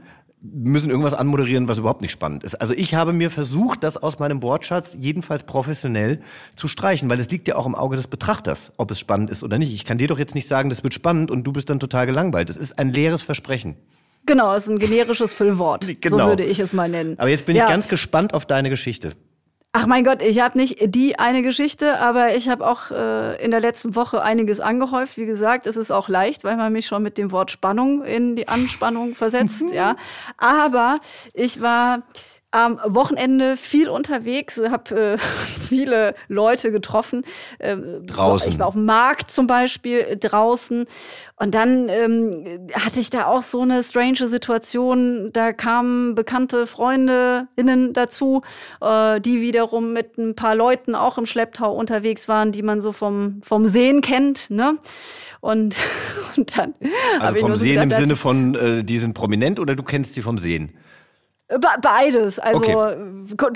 müssen 0.52 0.90
irgendwas 0.90 1.14
anmoderieren, 1.14 1.68
was 1.68 1.78
überhaupt 1.78 2.02
nicht 2.02 2.12
spannend 2.12 2.44
ist. 2.44 2.54
Also 2.56 2.74
ich 2.74 2.94
habe 2.94 3.12
mir 3.12 3.30
versucht, 3.30 3.82
das 3.82 3.96
aus 3.96 4.18
meinem 4.18 4.42
Wortschatz 4.42 4.96
jedenfalls 5.00 5.44
professionell 5.44 6.20
zu 6.54 6.68
streichen, 6.68 7.08
weil 7.08 7.18
es 7.18 7.30
liegt 7.30 7.48
ja 7.48 7.56
auch 7.56 7.66
im 7.66 7.74
Auge 7.74 7.96
des 7.96 8.08
Betrachters, 8.08 8.72
ob 8.76 8.90
es 8.90 9.00
spannend 9.00 9.30
ist 9.30 9.42
oder 9.42 9.58
nicht. 9.58 9.72
Ich 9.72 9.84
kann 9.84 9.96
dir 9.96 10.08
doch 10.08 10.18
jetzt 10.18 10.34
nicht 10.34 10.46
sagen, 10.46 10.68
das 10.68 10.82
wird 10.82 10.92
spannend 10.92 11.30
und 11.30 11.44
du 11.44 11.52
bist 11.52 11.70
dann 11.70 11.80
total 11.80 12.06
gelangweilt. 12.06 12.50
Es 12.50 12.56
ist 12.56 12.78
ein 12.78 12.92
leeres 12.92 13.22
Versprechen. 13.22 13.76
Genau, 14.26 14.54
es 14.54 14.64
ist 14.64 14.70
ein 14.70 14.78
generisches 14.78 15.32
Füllwort. 15.32 15.86
Genau. 16.00 16.18
So 16.18 16.26
würde 16.26 16.44
ich 16.44 16.58
es 16.58 16.72
mal 16.72 16.88
nennen. 16.88 17.18
Aber 17.18 17.30
jetzt 17.30 17.46
bin 17.46 17.56
ja. 17.56 17.64
ich 17.64 17.70
ganz 17.70 17.88
gespannt 17.88 18.34
auf 18.34 18.44
deine 18.44 18.68
Geschichte. 18.68 19.12
Ach 19.76 19.86
mein 19.86 20.04
Gott, 20.04 20.22
ich 20.22 20.38
habe 20.40 20.56
nicht 20.56 20.76
die 20.94 21.18
eine 21.18 21.42
Geschichte, 21.42 21.98
aber 21.98 22.36
ich 22.36 22.48
habe 22.48 22.64
auch 22.64 22.92
äh, 22.92 23.44
in 23.44 23.50
der 23.50 23.58
letzten 23.58 23.96
Woche 23.96 24.22
einiges 24.22 24.60
angehäuft. 24.60 25.16
Wie 25.16 25.26
gesagt, 25.26 25.66
es 25.66 25.76
ist 25.76 25.90
auch 25.90 26.08
leicht, 26.08 26.44
weil 26.44 26.56
man 26.56 26.72
mich 26.72 26.86
schon 26.86 27.02
mit 27.02 27.18
dem 27.18 27.32
Wort 27.32 27.50
Spannung 27.50 28.04
in 28.04 28.36
die 28.36 28.46
Anspannung 28.46 29.16
versetzt, 29.16 29.64
ja. 29.72 29.96
Aber 30.36 31.00
ich 31.32 31.60
war 31.60 32.04
am 32.54 32.78
Wochenende 32.86 33.56
viel 33.56 33.88
unterwegs, 33.88 34.62
habe 34.70 35.14
äh, 35.14 35.18
viele 35.68 36.14
Leute 36.28 36.70
getroffen. 36.70 37.24
Äh, 37.58 37.76
draußen. 38.06 38.52
Ich 38.52 38.58
war 38.60 38.68
auf 38.68 38.74
dem 38.74 38.84
Markt 38.84 39.30
zum 39.30 39.48
Beispiel 39.48 39.98
äh, 39.98 40.16
draußen. 40.16 40.86
Und 41.36 41.54
dann 41.54 41.88
ähm, 41.88 42.68
hatte 42.72 43.00
ich 43.00 43.10
da 43.10 43.26
auch 43.26 43.42
so 43.42 43.62
eine 43.62 43.82
strange 43.82 44.28
Situation. 44.28 45.30
Da 45.32 45.52
kamen 45.52 46.14
bekannte 46.14 46.68
Freundinnen 46.68 47.92
dazu, 47.92 48.42
äh, 48.80 49.20
die 49.20 49.40
wiederum 49.40 49.92
mit 49.92 50.16
ein 50.16 50.36
paar 50.36 50.54
Leuten 50.54 50.94
auch 50.94 51.18
im 51.18 51.26
Schlepptau 51.26 51.74
unterwegs 51.74 52.28
waren, 52.28 52.52
die 52.52 52.62
man 52.62 52.80
so 52.80 52.92
vom, 52.92 53.40
vom 53.42 53.66
Sehen 53.66 54.00
kennt. 54.00 54.48
Ne? 54.50 54.78
Und, 55.40 55.76
und 56.36 56.56
dann. 56.56 56.74
Also 57.18 57.40
vom 57.40 57.56
Sehen 57.56 57.82
gedacht, 57.82 58.00
im 58.00 58.06
Sinne 58.06 58.16
von, 58.16 58.54
äh, 58.54 58.84
die 58.84 58.98
sind 58.98 59.14
prominent 59.14 59.58
oder 59.58 59.74
du 59.74 59.82
kennst 59.82 60.14
sie 60.14 60.22
vom 60.22 60.38
Sehen? 60.38 60.72
Beides. 61.46 62.38
Also, 62.38 62.64
okay. 62.64 62.96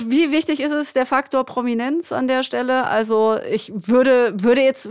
wie 0.05 0.31
wichtig 0.31 0.59
ist 0.59 0.71
es 0.71 0.93
der 0.93 1.07
Faktor 1.07 1.43
Prominenz 1.43 2.11
an 2.11 2.27
der 2.27 2.43
Stelle? 2.43 2.85
Also, 2.85 3.37
ich 3.49 3.71
würde, 3.73 4.31
würde 4.35 4.61
jetzt, 4.61 4.87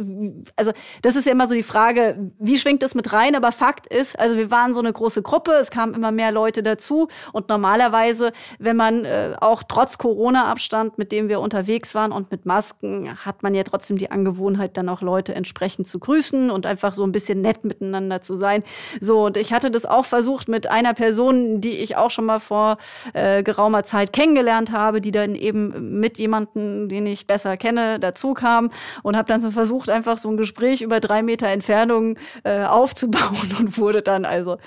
also, 0.56 0.72
das 1.02 1.14
ist 1.14 1.24
ja 1.24 1.30
immer 1.30 1.46
so 1.46 1.54
die 1.54 1.62
Frage, 1.62 2.32
wie 2.40 2.58
schwingt 2.58 2.82
das 2.82 2.96
mit 2.96 3.12
rein? 3.12 3.36
Aber 3.36 3.52
Fakt 3.52 3.86
ist, 3.86 4.18
also, 4.18 4.36
wir 4.36 4.50
waren 4.50 4.74
so 4.74 4.80
eine 4.80 4.92
große 4.92 5.22
Gruppe, 5.22 5.52
es 5.52 5.70
kamen 5.70 5.94
immer 5.94 6.10
mehr 6.10 6.32
Leute 6.32 6.64
dazu. 6.64 7.06
Und 7.32 7.48
normalerweise, 7.48 8.32
wenn 8.58 8.76
man 8.76 9.04
äh, 9.04 9.36
auch 9.40 9.62
trotz 9.62 9.98
Corona-Abstand, 9.98 10.98
mit 10.98 11.12
dem 11.12 11.28
wir 11.28 11.38
unterwegs 11.38 11.94
waren 11.94 12.10
und 12.10 12.32
mit 12.32 12.46
Masken, 12.46 13.24
hat 13.24 13.44
man 13.44 13.54
ja 13.54 13.62
trotzdem 13.62 13.96
die 13.96 14.10
Angewohnheit, 14.10 14.76
dann 14.76 14.88
auch 14.88 15.02
Leute 15.02 15.36
entsprechend 15.36 15.86
zu 15.86 16.00
grüßen 16.00 16.50
und 16.50 16.66
einfach 16.66 16.94
so 16.94 17.04
ein 17.04 17.12
bisschen 17.12 17.42
nett 17.42 17.62
miteinander 17.62 18.22
zu 18.22 18.38
sein. 18.38 18.64
So, 19.00 19.26
und 19.26 19.36
ich 19.36 19.52
hatte 19.52 19.70
das 19.70 19.86
auch 19.86 20.04
versucht 20.04 20.48
mit 20.48 20.68
einer 20.68 20.94
Person, 20.94 21.60
die 21.60 21.78
ich 21.78 21.96
auch 21.96 22.10
schon 22.10 22.24
mal 22.24 22.40
vor 22.40 22.76
äh, 23.12 23.42
geraumer 23.42 23.84
Zeit 23.84 24.12
kennengelernt 24.12 24.72
habe, 24.72 25.00
die 25.00 25.10
dann 25.10 25.34
eben 25.34 26.00
mit 26.00 26.18
jemandem, 26.18 26.88
den 26.88 27.06
ich 27.06 27.26
besser 27.26 27.56
kenne, 27.56 27.98
dazu 27.98 28.34
kam 28.34 28.70
und 29.02 29.16
habe 29.16 29.28
dann 29.28 29.40
so 29.40 29.50
versucht, 29.50 29.90
einfach 29.90 30.18
so 30.18 30.28
ein 30.30 30.36
Gespräch 30.36 30.82
über 30.82 31.00
drei 31.00 31.22
Meter 31.22 31.48
Entfernung 31.48 32.16
äh, 32.44 32.64
aufzubauen 32.64 33.54
und 33.58 33.78
wurde 33.78 34.02
dann 34.02 34.24
also, 34.24 34.58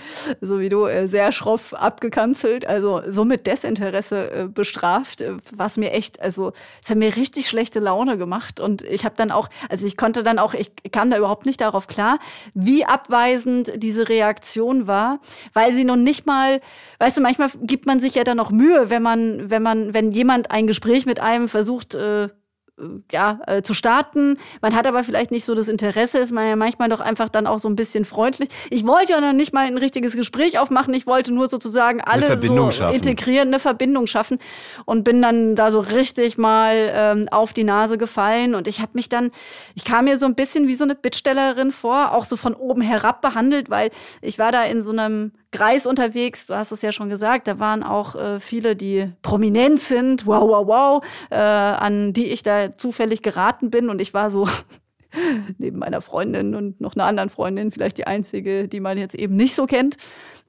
so 0.41 0.59
wie 0.59 0.69
du, 0.69 0.85
äh, 0.85 1.07
sehr 1.07 1.31
schroff 1.31 1.73
abgekanzelt, 1.73 2.65
also 2.65 3.01
so 3.07 3.25
mit 3.25 3.47
Desinteresse 3.47 4.31
äh, 4.31 4.47
bestraft, 4.47 5.21
äh, 5.21 5.33
was 5.51 5.77
mir 5.77 5.91
echt, 5.91 6.21
also 6.21 6.53
es 6.83 6.89
hat 6.89 6.97
mir 6.97 7.15
richtig 7.15 7.47
schlechte 7.47 7.79
Laune 7.79 8.17
gemacht 8.17 8.59
und 8.59 8.83
ich 8.83 9.05
habe 9.05 9.15
dann 9.17 9.31
auch, 9.31 9.49
also 9.69 9.85
ich 9.85 9.97
konnte 9.97 10.23
dann 10.23 10.39
auch, 10.39 10.53
ich 10.53 10.71
kam 10.91 11.09
da 11.09 11.17
überhaupt 11.17 11.45
nicht 11.45 11.61
darauf 11.61 11.87
klar, 11.87 12.19
wie 12.53 12.85
abweisend 12.85 13.71
diese 13.75 14.09
Reaktion 14.09 14.87
war, 14.87 15.19
weil 15.53 15.73
sie 15.73 15.83
nun 15.83 16.03
nicht 16.03 16.25
mal, 16.25 16.61
weißt 16.99 17.17
du, 17.17 17.21
manchmal 17.21 17.49
gibt 17.61 17.85
man 17.85 17.99
sich 17.99 18.10
ja 18.15 18.23
dann 18.23 18.37
noch 18.37 18.51
Mühe, 18.51 18.89
wenn 18.89 19.03
man, 19.03 19.49
wenn 19.49 19.63
man, 19.63 19.93
wenn 19.93 20.11
jemand 20.11 20.51
ein 20.51 20.67
Gespräch 20.67 21.05
mit 21.05 21.19
einem 21.19 21.47
versucht, 21.47 21.95
äh, 21.95 22.29
ja, 23.11 23.39
äh, 23.47 23.61
zu 23.61 23.73
starten. 23.73 24.37
Man 24.61 24.75
hat 24.75 24.87
aber 24.87 25.03
vielleicht 25.03 25.31
nicht 25.31 25.45
so 25.45 25.55
das 25.55 25.67
Interesse, 25.67 26.19
ist 26.19 26.31
man 26.31 26.47
ja 26.47 26.55
manchmal 26.55 26.89
doch 26.89 26.99
einfach 26.99 27.29
dann 27.29 27.47
auch 27.47 27.59
so 27.59 27.69
ein 27.69 27.75
bisschen 27.75 28.05
freundlich. 28.05 28.49
Ich 28.69 28.85
wollte 28.85 29.13
ja 29.13 29.21
noch 29.21 29.33
nicht 29.33 29.53
mal 29.53 29.65
ein 29.65 29.77
richtiges 29.77 30.15
Gespräch 30.15 30.59
aufmachen. 30.59 30.93
Ich 30.93 31.07
wollte 31.07 31.33
nur 31.33 31.47
sozusagen 31.47 32.01
alle 32.01 32.39
so 32.41 32.71
schaffen. 32.71 32.95
integrieren, 32.95 33.49
eine 33.49 33.59
Verbindung 33.59 34.07
schaffen 34.07 34.39
und 34.85 35.03
bin 35.03 35.21
dann 35.21 35.55
da 35.55 35.71
so 35.71 35.79
richtig 35.79 36.37
mal 36.37 36.91
ähm, 36.93 37.27
auf 37.31 37.53
die 37.53 37.63
Nase 37.63 37.97
gefallen. 37.97 38.55
Und 38.55 38.67
ich 38.67 38.79
habe 38.81 38.91
mich 38.93 39.09
dann, 39.09 39.31
ich 39.75 39.83
kam 39.83 40.05
mir 40.05 40.17
so 40.17 40.25
ein 40.25 40.35
bisschen 40.35 40.67
wie 40.67 40.75
so 40.75 40.83
eine 40.83 40.95
Bittstellerin 40.95 41.71
vor, 41.71 42.13
auch 42.13 42.25
so 42.25 42.35
von 42.35 42.55
oben 42.55 42.81
herab 42.81 43.21
behandelt, 43.21 43.69
weil 43.69 43.91
ich 44.21 44.39
war 44.39 44.51
da 44.51 44.63
in 44.63 44.81
so 44.81 44.91
einem 44.91 45.31
Kreis 45.51 45.85
unterwegs, 45.85 46.47
du 46.47 46.55
hast 46.55 46.71
es 46.71 46.81
ja 46.81 46.91
schon 46.91 47.09
gesagt, 47.09 47.47
da 47.47 47.59
waren 47.59 47.83
auch 47.83 48.15
äh, 48.15 48.39
viele, 48.39 48.75
die 48.75 49.11
prominent 49.21 49.81
sind, 49.81 50.25
wow, 50.25 50.47
wow, 50.47 50.67
wow, 50.67 51.03
äh, 51.29 51.35
an 51.35 52.13
die 52.13 52.27
ich 52.27 52.43
da 52.43 52.75
zufällig 52.75 53.21
geraten 53.21 53.69
bin. 53.69 53.89
Und 53.89 53.99
ich 53.99 54.13
war 54.13 54.29
so 54.29 54.47
neben 55.57 55.79
meiner 55.79 56.01
Freundin 56.01 56.55
und 56.55 56.79
noch 56.79 56.95
einer 56.95 57.05
anderen 57.05 57.29
Freundin, 57.29 57.71
vielleicht 57.71 57.97
die 57.97 58.07
einzige, 58.07 58.67
die 58.67 58.79
man 58.79 58.97
jetzt 58.97 59.15
eben 59.15 59.35
nicht 59.35 59.53
so 59.53 59.65
kennt 59.65 59.97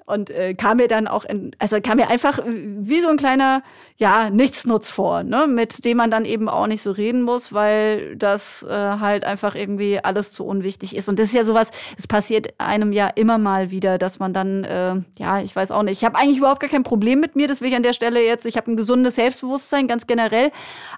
und 0.06 0.30
äh, 0.30 0.54
kam 0.54 0.78
mir 0.78 0.88
dann 0.88 1.06
auch, 1.06 1.24
in, 1.24 1.54
also 1.58 1.80
kam 1.80 1.98
mir 1.98 2.08
einfach 2.08 2.40
wie 2.46 3.00
so 3.00 3.08
ein 3.08 3.16
kleiner, 3.16 3.62
ja, 3.96 4.30
Nichtsnutz 4.30 4.90
vor, 4.90 5.22
ne? 5.22 5.46
mit 5.46 5.84
dem 5.84 5.96
man 5.96 6.10
dann 6.10 6.24
eben 6.24 6.48
auch 6.48 6.66
nicht 6.66 6.82
so 6.82 6.90
reden 6.90 7.22
muss, 7.22 7.52
weil 7.52 8.16
das 8.16 8.62
äh, 8.64 8.68
halt 8.68 9.24
einfach 9.24 9.54
irgendwie 9.54 10.00
alles 10.02 10.32
zu 10.32 10.44
unwichtig 10.44 10.96
ist. 10.96 11.08
Und 11.08 11.18
das 11.18 11.28
ist 11.28 11.34
ja 11.34 11.44
sowas, 11.44 11.70
es 11.96 12.06
passiert 12.06 12.54
einem 12.58 12.92
ja 12.92 13.08
immer 13.08 13.38
mal 13.38 13.70
wieder, 13.70 13.98
dass 13.98 14.18
man 14.18 14.32
dann, 14.32 14.64
äh, 14.64 14.96
ja, 15.18 15.40
ich 15.40 15.54
weiß 15.54 15.70
auch 15.70 15.82
nicht, 15.82 15.98
ich 15.98 16.04
habe 16.04 16.18
eigentlich 16.18 16.38
überhaupt 16.38 16.60
gar 16.60 16.70
kein 16.70 16.82
Problem 16.82 17.20
mit 17.20 17.36
mir, 17.36 17.46
deswegen 17.46 17.76
an 17.76 17.82
der 17.82 17.92
Stelle 17.92 18.24
jetzt, 18.24 18.46
ich 18.46 18.56
habe 18.56 18.70
ein 18.70 18.76
gesundes 18.76 19.14
Selbstbewusstsein, 19.14 19.88
ganz 19.88 20.06
generell, 20.06 20.50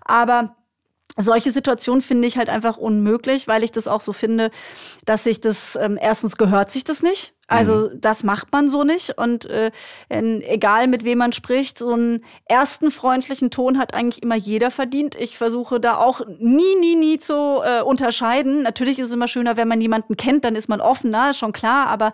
aber 0.05 0.55
solche 1.17 1.53
Situationen 1.53 2.03
finde 2.03 2.27
ich 2.27 2.37
halt 2.37 2.49
einfach 2.49 2.77
unmöglich, 2.77 3.47
weil 3.47 3.63
ich 3.63 3.71
das 3.71 3.87
auch 3.87 4.01
so 4.01 4.13
finde, 4.13 4.51
dass 5.05 5.25
sich 5.25 5.41
das, 5.41 5.77
ähm, 5.81 5.99
erstens 6.01 6.37
gehört 6.37 6.71
sich 6.71 6.85
das 6.85 7.03
nicht. 7.03 7.35
Also 7.47 7.91
mhm. 7.91 8.01
das 8.01 8.23
macht 8.23 8.53
man 8.53 8.69
so 8.69 8.85
nicht. 8.85 9.19
Und 9.19 9.47
äh, 9.47 9.71
in, 10.09 10.43
egal 10.43 10.87
mit 10.87 11.05
wem 11.05 11.19
man 11.19 11.33
spricht, 11.33 11.79
so 11.79 11.93
einen 11.93 12.25
ersten 12.47 12.91
freundlichen 12.91 13.51
Ton 13.51 13.79
hat 13.79 13.95
eigentlich 13.95 14.23
immer 14.23 14.37
jeder 14.37 14.71
verdient. 14.71 15.15
Ich 15.17 15.37
versuche 15.37 15.81
da 15.81 15.97
auch 15.99 16.23
nie, 16.39 16.77
nie, 16.81 16.97
nie 16.97 17.19
zu 17.19 17.61
äh, 17.63 17.83
unterscheiden. 17.83 18.63
Natürlich 18.63 18.99
ist 18.99 19.09
es 19.09 19.15
immer 19.15 19.29
schöner, 19.29 19.57
wenn 19.57 19.69
man 19.69 19.81
jemanden 19.81 20.17
kennt, 20.17 20.45
dann 20.45 20.57
ist 20.57 20.69
man 20.69 20.81
offener, 20.81 21.35
schon 21.35 21.53
klar. 21.53 21.87
Aber 21.89 22.13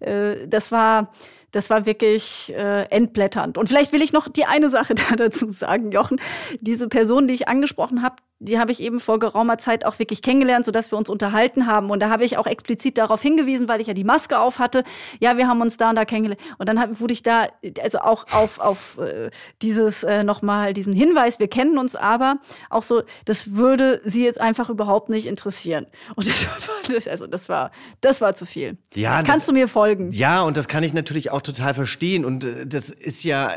äh, 0.00 0.46
das 0.48 0.72
war 0.72 1.10
das 1.52 1.68
war 1.68 1.86
wirklich 1.86 2.52
äh, 2.56 2.84
entblätternd. 2.84 3.58
Und 3.58 3.68
vielleicht 3.68 3.92
will 3.92 4.02
ich 4.02 4.12
noch 4.12 4.28
die 4.28 4.46
eine 4.46 4.70
Sache 4.70 4.94
da 5.10 5.14
dazu 5.14 5.48
sagen, 5.50 5.92
Jochen. 5.92 6.20
Diese 6.60 6.88
Person, 6.88 7.28
die 7.28 7.34
ich 7.34 7.46
angesprochen 7.46 8.02
habe, 8.02 8.16
die 8.40 8.58
habe 8.58 8.72
ich 8.72 8.80
eben 8.80 8.98
vor 8.98 9.20
geraumer 9.20 9.58
Zeit 9.58 9.84
auch 9.84 9.98
wirklich 10.00 10.20
kennengelernt, 10.20 10.64
sodass 10.64 10.90
wir 10.90 10.98
uns 10.98 11.08
unterhalten 11.08 11.66
haben. 11.66 11.90
Und 11.90 12.00
da 12.00 12.08
habe 12.08 12.24
ich 12.24 12.38
auch 12.38 12.46
explizit 12.46 12.98
darauf 12.98 13.22
hingewiesen, 13.22 13.68
weil 13.68 13.80
ich 13.80 13.86
ja 13.86 13.94
die 13.94 14.02
Maske 14.02 14.40
auf 14.40 14.58
hatte. 14.58 14.71
Ja, 15.20 15.36
wir 15.36 15.46
haben 15.46 15.60
uns 15.60 15.76
da 15.76 15.90
und 15.90 15.96
da 15.96 16.04
kennengelernt. 16.04 16.40
Und 16.58 16.68
dann 16.68 16.80
hab, 16.80 17.00
wurde 17.00 17.12
ich 17.12 17.22
da, 17.22 17.46
also 17.82 17.98
auch 17.98 18.26
auf, 18.32 18.58
auf 18.58 18.98
äh, 18.98 19.30
dieses 19.60 20.02
äh, 20.02 20.24
nochmal, 20.24 20.72
diesen 20.74 20.92
Hinweis, 20.92 21.38
wir 21.38 21.48
kennen 21.48 21.78
uns 21.78 21.96
aber, 21.96 22.36
auch 22.70 22.82
so, 22.82 23.02
das 23.24 23.52
würde 23.52 24.00
sie 24.04 24.24
jetzt 24.24 24.40
einfach 24.40 24.70
überhaupt 24.70 25.08
nicht 25.08 25.26
interessieren. 25.26 25.86
Und 26.16 26.28
das 26.28 26.46
war, 26.46 27.10
also 27.10 27.26
das 27.26 27.48
war, 27.48 27.70
das 28.00 28.20
war 28.20 28.34
zu 28.34 28.46
viel. 28.46 28.78
Ja, 28.94 29.22
Kannst 29.22 29.42
das, 29.42 29.46
du 29.46 29.52
mir 29.52 29.68
folgen? 29.68 30.10
Ja, 30.12 30.42
und 30.42 30.56
das 30.56 30.68
kann 30.68 30.82
ich 30.82 30.94
natürlich 30.94 31.30
auch 31.30 31.42
total 31.42 31.74
verstehen. 31.74 32.24
Und 32.24 32.44
äh, 32.44 32.66
das 32.66 32.90
ist 32.90 33.24
ja, 33.24 33.52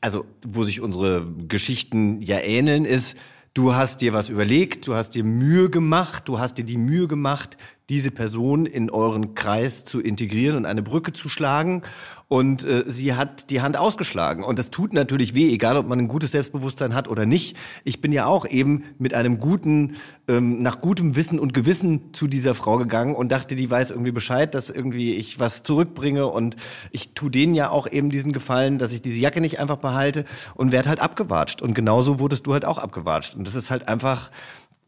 also 0.00 0.24
wo 0.46 0.64
sich 0.64 0.80
unsere 0.80 1.26
Geschichten 1.48 2.22
ja 2.22 2.38
ähneln, 2.38 2.84
ist, 2.84 3.16
Du 3.54 3.72
hast 3.72 4.00
dir 4.00 4.12
was 4.12 4.30
überlegt, 4.30 4.88
du 4.88 4.96
hast 4.96 5.10
dir 5.10 5.22
Mühe 5.22 5.70
gemacht, 5.70 6.26
du 6.26 6.40
hast 6.40 6.58
dir 6.58 6.64
die 6.64 6.76
Mühe 6.76 7.06
gemacht, 7.06 7.56
diese 7.90 8.10
Person 8.10 8.64
in 8.64 8.88
euren 8.88 9.34
Kreis 9.34 9.84
zu 9.84 10.00
integrieren 10.00 10.56
und 10.56 10.64
eine 10.64 10.82
Brücke 10.82 11.12
zu 11.12 11.28
schlagen. 11.28 11.82
Und 12.28 12.64
äh, 12.64 12.84
sie 12.86 13.14
hat 13.14 13.50
die 13.50 13.60
Hand 13.60 13.76
ausgeschlagen. 13.76 14.42
Und 14.42 14.58
das 14.58 14.70
tut 14.70 14.94
natürlich 14.94 15.34
weh, 15.34 15.52
egal 15.52 15.76
ob 15.76 15.86
man 15.86 15.98
ein 15.98 16.08
gutes 16.08 16.30
Selbstbewusstsein 16.30 16.94
hat 16.94 17.08
oder 17.08 17.26
nicht. 17.26 17.58
Ich 17.84 18.00
bin 18.00 18.10
ja 18.12 18.24
auch 18.24 18.46
eben 18.46 18.84
mit 18.98 19.12
einem 19.12 19.38
guten, 19.38 19.96
ähm, 20.28 20.62
nach 20.62 20.80
gutem 20.80 21.14
Wissen 21.14 21.38
und 21.38 21.52
Gewissen 21.52 22.14
zu 22.14 22.26
dieser 22.26 22.54
Frau 22.54 22.78
gegangen 22.78 23.14
und 23.14 23.30
dachte, 23.30 23.54
die 23.54 23.70
weiß 23.70 23.90
irgendwie 23.90 24.12
Bescheid, 24.12 24.54
dass 24.54 24.70
irgendwie 24.70 25.14
ich 25.14 25.38
was 25.38 25.62
zurückbringe. 25.62 26.26
Und 26.26 26.56
ich 26.90 27.12
tu 27.12 27.28
denen 27.28 27.54
ja 27.54 27.68
auch 27.68 27.86
eben 27.86 28.08
diesen 28.08 28.32
Gefallen, 28.32 28.78
dass 28.78 28.94
ich 28.94 29.02
diese 29.02 29.20
Jacke 29.20 29.42
nicht 29.42 29.60
einfach 29.60 29.76
behalte 29.76 30.24
und 30.54 30.72
werde 30.72 30.88
halt 30.88 31.00
abgewatscht. 31.00 31.60
Und 31.60 31.74
genauso 31.74 32.18
wurdest 32.18 32.46
du 32.46 32.54
halt 32.54 32.64
auch 32.64 32.78
abgewatscht. 32.78 33.34
Und 33.34 33.46
das 33.46 33.54
ist 33.54 33.70
halt 33.70 33.88
einfach 33.88 34.30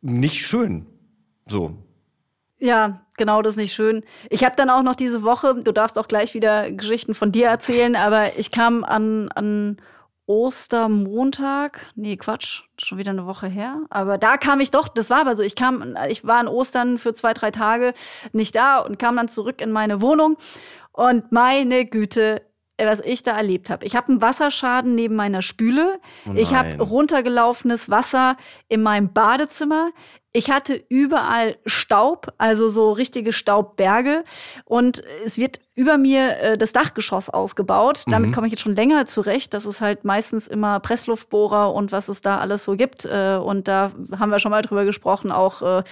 nicht 0.00 0.46
schön. 0.46 0.86
So. 1.46 1.76
Ja, 2.58 3.00
genau, 3.16 3.42
das 3.42 3.54
ist 3.54 3.58
nicht 3.58 3.75
schön. 3.75 4.02
Ich 4.30 4.44
habe 4.44 4.56
dann 4.56 4.70
auch 4.70 4.82
noch 4.82 4.96
diese 4.96 5.22
Woche, 5.22 5.54
du 5.62 5.72
darfst 5.72 5.98
auch 5.98 6.08
gleich 6.08 6.34
wieder 6.34 6.70
Geschichten 6.70 7.14
von 7.14 7.32
dir 7.32 7.48
erzählen, 7.48 7.96
aber 7.96 8.38
ich 8.38 8.50
kam 8.50 8.82
an, 8.84 9.28
an 9.34 9.76
Ostermontag, 10.26 11.86
nee, 11.94 12.16
Quatsch, 12.16 12.62
schon 12.78 12.98
wieder 12.98 13.12
eine 13.12 13.26
Woche 13.26 13.46
her. 13.46 13.82
Aber 13.90 14.18
da 14.18 14.36
kam 14.36 14.60
ich 14.60 14.70
doch, 14.70 14.88
das 14.88 15.10
war 15.10 15.20
aber 15.20 15.36
so, 15.36 15.42
ich 15.42 15.54
kam, 15.54 15.96
ich 16.08 16.25
war 16.25 16.38
an 16.38 16.48
Ostern 16.48 16.98
für 16.98 17.14
zwei, 17.14 17.32
drei 17.32 17.50
Tage 17.50 17.92
nicht 18.32 18.56
da 18.56 18.78
und 18.78 18.98
kam 18.98 19.16
dann 19.16 19.28
zurück 19.28 19.60
in 19.60 19.70
meine 19.70 20.00
Wohnung. 20.00 20.36
Und 20.92 21.30
meine 21.30 21.84
Güte, 21.84 22.42
was 22.78 23.00
ich 23.00 23.22
da 23.22 23.32
erlebt 23.32 23.70
habe. 23.70 23.86
Ich 23.86 23.94
habe 23.94 24.08
einen 24.08 24.22
Wasserschaden 24.22 24.94
neben 24.94 25.14
meiner 25.14 25.42
Spüle. 25.42 26.00
Oh 26.26 26.32
ich 26.34 26.54
habe 26.54 26.82
runtergelaufenes 26.82 27.90
Wasser 27.90 28.36
in 28.68 28.82
meinem 28.82 29.12
Badezimmer. 29.12 29.90
Ich 30.36 30.50
hatte 30.50 30.84
überall 30.90 31.56
Staub, 31.64 32.34
also 32.36 32.68
so 32.68 32.92
richtige 32.92 33.32
Staubberge. 33.32 34.22
Und 34.66 35.02
es 35.24 35.38
wird 35.38 35.60
über 35.74 35.96
mir 35.96 36.38
äh, 36.40 36.58
das 36.58 36.74
Dachgeschoss 36.74 37.30
ausgebaut. 37.30 38.04
Damit 38.06 38.28
mhm. 38.28 38.34
komme 38.34 38.46
ich 38.46 38.50
jetzt 38.50 38.60
schon 38.60 38.76
länger 38.76 39.06
zurecht. 39.06 39.54
Das 39.54 39.64
ist 39.64 39.80
halt 39.80 40.04
meistens 40.04 40.46
immer 40.46 40.78
Pressluftbohrer 40.80 41.72
und 41.72 41.90
was 41.90 42.10
es 42.10 42.20
da 42.20 42.38
alles 42.38 42.64
so 42.64 42.76
gibt. 42.76 43.06
Äh, 43.06 43.38
und 43.42 43.66
da 43.66 43.92
haben 44.18 44.30
wir 44.30 44.38
schon 44.38 44.50
mal 44.50 44.60
drüber 44.60 44.84
gesprochen, 44.84 45.32
auch 45.32 45.62
äh, 45.62 45.82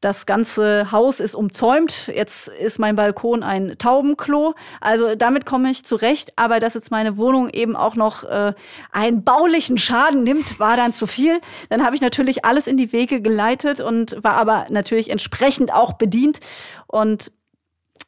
das 0.00 0.26
ganze 0.26 0.92
Haus 0.92 1.18
ist 1.18 1.34
umzäumt. 1.34 2.06
Jetzt 2.14 2.48
ist 2.48 2.78
mein 2.78 2.94
Balkon 2.94 3.42
ein 3.42 3.76
Taubenklo. 3.78 4.54
Also 4.80 5.16
damit 5.16 5.44
komme 5.44 5.70
ich 5.70 5.84
zurecht. 5.84 6.32
Aber 6.36 6.60
dass 6.60 6.74
jetzt 6.74 6.90
meine 6.90 7.16
Wohnung 7.16 7.50
eben 7.50 7.74
auch 7.74 7.96
noch 7.96 8.22
äh, 8.22 8.54
einen 8.92 9.24
baulichen 9.24 9.76
Schaden 9.76 10.22
nimmt, 10.22 10.60
war 10.60 10.76
dann 10.76 10.94
zu 10.94 11.08
viel. 11.08 11.40
Dann 11.68 11.84
habe 11.84 11.96
ich 11.96 12.00
natürlich 12.00 12.44
alles 12.44 12.68
in 12.68 12.76
die 12.76 12.92
Wege 12.92 13.20
geleitet 13.20 13.80
und 13.80 14.22
war 14.22 14.34
aber 14.34 14.66
natürlich 14.70 15.10
entsprechend 15.10 15.72
auch 15.72 15.94
bedient. 15.94 16.38
Und 16.86 17.32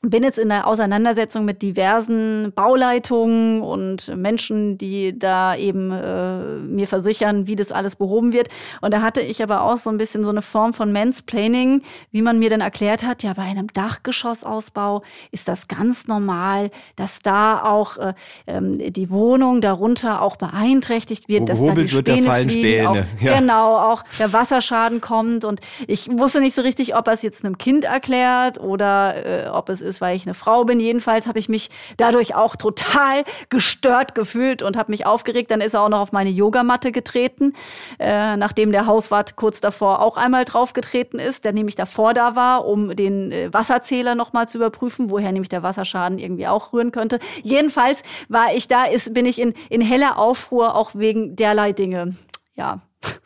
bin 0.02 0.22
jetzt 0.22 0.38
in 0.38 0.48
der 0.48 0.66
Auseinandersetzung 0.66 1.44
mit 1.44 1.60
diversen 1.60 2.52
Bauleitungen 2.54 3.60
und 3.60 4.16
Menschen, 4.16 4.78
die 4.78 5.18
da 5.18 5.54
eben 5.54 5.92
äh, 5.92 6.56
mir 6.56 6.88
versichern, 6.88 7.46
wie 7.46 7.54
das 7.54 7.70
alles 7.70 7.96
behoben 7.96 8.32
wird. 8.32 8.48
Und 8.80 8.94
da 8.94 9.02
hatte 9.02 9.20
ich 9.20 9.42
aber 9.42 9.60
auch 9.62 9.76
so 9.76 9.90
ein 9.90 9.98
bisschen 9.98 10.24
so 10.24 10.30
eine 10.30 10.40
Form 10.40 10.72
von 10.72 10.90
Mansplaining, 10.90 11.82
wie 12.12 12.22
man 12.22 12.38
mir 12.38 12.48
dann 12.48 12.62
erklärt 12.62 13.04
hat, 13.04 13.22
ja, 13.22 13.34
bei 13.34 13.42
einem 13.42 13.66
Dachgeschossausbau 13.68 15.02
ist 15.32 15.48
das 15.48 15.68
ganz 15.68 16.06
normal, 16.06 16.70
dass 16.96 17.20
da 17.20 17.62
auch 17.62 17.98
äh, 17.98 18.14
ähm, 18.46 18.78
die 18.78 19.10
Wohnung 19.10 19.60
darunter 19.60 20.22
auch 20.22 20.36
beeinträchtigt 20.36 21.28
wird, 21.28 21.42
Wo 21.42 21.44
dass 21.44 21.62
da 21.62 21.74
die 21.74 21.88
Späne 21.88 22.26
wird 22.26 22.52
fliegen, 22.52 22.86
auch, 22.86 22.96
ja. 23.20 23.38
Genau, 23.38 23.76
auch 23.76 24.02
der 24.18 24.32
Wasserschaden 24.32 25.02
kommt. 25.02 25.44
Und 25.44 25.60
ich 25.86 26.08
wusste 26.10 26.40
nicht 26.40 26.54
so 26.54 26.62
richtig, 26.62 26.96
ob 26.96 27.06
er 27.06 27.12
es 27.12 27.20
jetzt 27.20 27.44
einem 27.44 27.58
Kind 27.58 27.84
erklärt 27.84 28.58
oder 28.58 29.46
äh, 29.46 29.48
ob 29.50 29.68
es 29.68 29.82
ist, 29.82 29.89
weil 30.00 30.14
ich 30.14 30.26
eine 30.26 30.34
Frau 30.34 30.64
bin. 30.64 30.78
Jedenfalls 30.78 31.26
habe 31.26 31.38
ich 31.38 31.48
mich 31.48 31.70
dadurch 31.96 32.34
auch 32.34 32.54
total 32.56 33.24
gestört 33.48 34.14
gefühlt 34.14 34.62
und 34.62 34.76
habe 34.76 34.92
mich 34.92 35.06
aufgeregt. 35.06 35.50
Dann 35.50 35.60
ist 35.60 35.74
er 35.74 35.82
auch 35.82 35.88
noch 35.88 36.00
auf 36.00 36.12
meine 36.12 36.30
Yogamatte 36.30 36.92
getreten, 36.92 37.54
äh, 37.98 38.36
nachdem 38.36 38.72
der 38.72 38.86
Hauswart 38.86 39.36
kurz 39.36 39.60
davor 39.60 40.02
auch 40.02 40.16
einmal 40.16 40.44
draufgetreten 40.44 41.18
ist, 41.18 41.44
der 41.44 41.52
nämlich 41.52 41.76
davor 41.76 42.12
da 42.12 42.36
war, 42.36 42.66
um 42.66 42.94
den 42.94 43.32
äh, 43.32 43.52
Wasserzähler 43.52 44.14
nochmal 44.14 44.48
zu 44.48 44.58
überprüfen, 44.58 45.10
woher 45.10 45.32
nämlich 45.32 45.48
der 45.48 45.62
Wasserschaden 45.62 46.18
irgendwie 46.18 46.46
auch 46.46 46.72
rühren 46.72 46.92
könnte. 46.92 47.18
Jedenfalls 47.42 48.02
war 48.28 48.54
ich 48.54 48.68
da, 48.68 48.84
ist, 48.84 49.14
bin 49.14 49.24
ich 49.24 49.40
in, 49.40 49.54
in 49.68 49.80
heller 49.80 50.18
Aufruhr, 50.18 50.74
auch 50.74 50.90
wegen 50.94 51.36
derlei 51.36 51.72
Dinge. 51.72 52.16
Ja, 52.56 52.80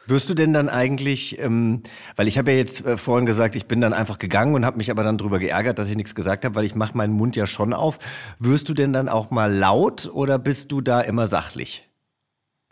wirst 0.07 0.29
du 0.29 0.35
denn 0.35 0.53
dann 0.53 0.69
eigentlich, 0.69 1.39
ähm, 1.41 1.83
weil 2.17 2.29
ich 2.29 2.39
habe 2.39 2.53
ja 2.53 2.59
jetzt 2.59 2.85
äh, 2.85 2.97
vorhin 2.97 3.27
gesagt, 3.27 3.57
ich 3.57 3.67
bin 3.67 3.81
dann 3.81 3.93
einfach 3.93 4.19
gegangen 4.19 4.55
und 4.55 4.65
habe 4.65 4.77
mich 4.77 4.91
aber 4.91 5.03
dann 5.03 5.19
drüber 5.19 5.39
geärgert, 5.39 5.79
dass 5.79 5.89
ich 5.89 5.97
nichts 5.97 6.15
gesagt 6.15 6.45
habe, 6.45 6.55
weil 6.55 6.65
ich 6.65 6.75
mache 6.75 6.97
meinen 6.97 7.13
Mund 7.13 7.37
ja 7.37 7.47
schon 7.47 7.73
auf. 7.73 7.99
Wirst 8.39 8.69
du 8.69 8.75
denn 8.75 8.93
dann 8.93 9.09
auch 9.09 9.31
mal 9.31 9.53
laut 9.53 10.11
oder 10.13 10.39
bist 10.39 10.73
du 10.73 10.81
da 10.81 11.01
immer 11.01 11.27
sachlich? 11.27 11.89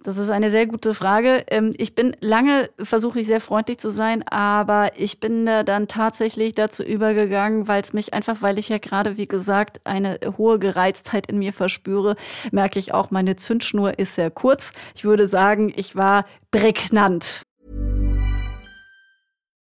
Das 0.04 0.16
ist 0.16 0.30
eine 0.30 0.50
sehr 0.50 0.66
gute 0.66 0.94
Frage. 0.94 1.44
Ähm, 1.48 1.74
ich 1.76 1.94
bin 1.94 2.16
lange, 2.20 2.70
versuche 2.82 3.20
ich 3.20 3.28
sehr 3.28 3.40
freundlich 3.40 3.78
zu 3.78 3.90
sein, 3.90 4.26
aber 4.26 4.98
ich 4.98 5.20
bin 5.20 5.46
da 5.46 5.62
dann 5.62 5.86
tatsächlich 5.86 6.54
dazu 6.54 6.82
übergegangen, 6.82 7.68
weil 7.68 7.82
es 7.82 7.92
mich 7.92 8.12
einfach, 8.12 8.42
weil 8.42 8.58
ich 8.58 8.68
ja 8.68 8.78
gerade, 8.78 9.16
wie 9.16 9.28
gesagt, 9.28 9.80
eine 9.84 10.18
hohe 10.36 10.58
Gereiztheit 10.58 11.28
in 11.28 11.38
mir 11.38 11.52
verspüre, 11.52 12.16
merke 12.50 12.80
ich 12.80 12.92
auch, 12.92 13.12
meine 13.12 13.36
Zündschnur 13.36 13.98
ist 13.98 14.16
sehr 14.16 14.30
kurz. 14.30 14.72
Ich 14.96 15.04
würde 15.04 15.28
sagen, 15.28 15.72
ich 15.76 15.94
war 15.94 16.26
prägnant. 16.50 17.42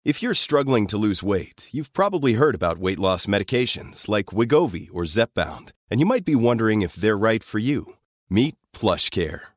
If 0.05 0.21
you're 0.21 0.33
struggling 0.33 0.87
to 0.87 0.97
lose 0.97 1.21
weight, 1.21 1.69
you've 1.73 1.91
probably 1.91 2.33
heard 2.33 2.55
about 2.55 2.81
weight 2.81 2.99
loss 2.99 3.27
medications 3.27 4.09
like 4.09 4.33
Wigovi 4.33 4.89
or 4.93 5.03
Zepbound, 5.03 5.71
and 5.89 5.99
you 5.99 6.05
might 6.05 6.23
be 6.25 6.35
wondering 6.35 6.81
if 6.81 6.95
they're 6.95 7.17
right 7.17 7.43
for 7.43 7.59
you. 7.59 7.95
Meet 8.29 8.55
PlushCare. 8.73 9.56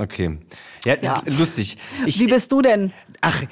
Okay. 0.00 0.38
Ja, 0.86 0.96
ja. 1.02 1.22
lustig. 1.26 1.76
Ich, 2.06 2.18
Wie 2.20 2.26
bist 2.26 2.50
du 2.52 2.62
denn? 2.62 2.90
Ach, 3.20 3.42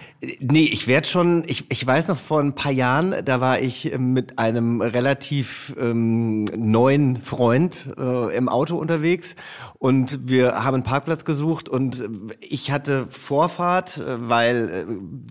nee, 0.41 0.65
ich 0.65 0.89
werde 0.89 1.07
schon, 1.07 1.45
ich, 1.47 1.71
ich 1.71 1.87
weiß 1.87 2.09
noch 2.09 2.17
vor 2.17 2.41
ein 2.41 2.55
paar 2.55 2.73
Jahren, 2.73 3.15
da 3.27 3.43
war 3.43 3.61
ich 3.61 3.93
mit 3.99 4.39
einem 4.39 4.81
relativ 4.81 5.77
ähm, 5.79 6.45
neuen 6.57 7.21
Freund 7.21 7.91
äh, 7.99 8.35
im 8.35 8.49
Auto 8.49 8.79
unterwegs 8.79 9.37
und 9.75 10.27
wir 10.27 10.65
haben 10.65 10.77
einen 10.77 10.85
Parkplatz 10.85 11.27
gesucht 11.27 11.69
und 11.69 12.09
ich 12.41 12.71
hatte 12.71 13.07
Vorfahrt, 13.09 13.99
äh, 13.99 14.29
weil 14.31 14.71
äh, 14.71 15.29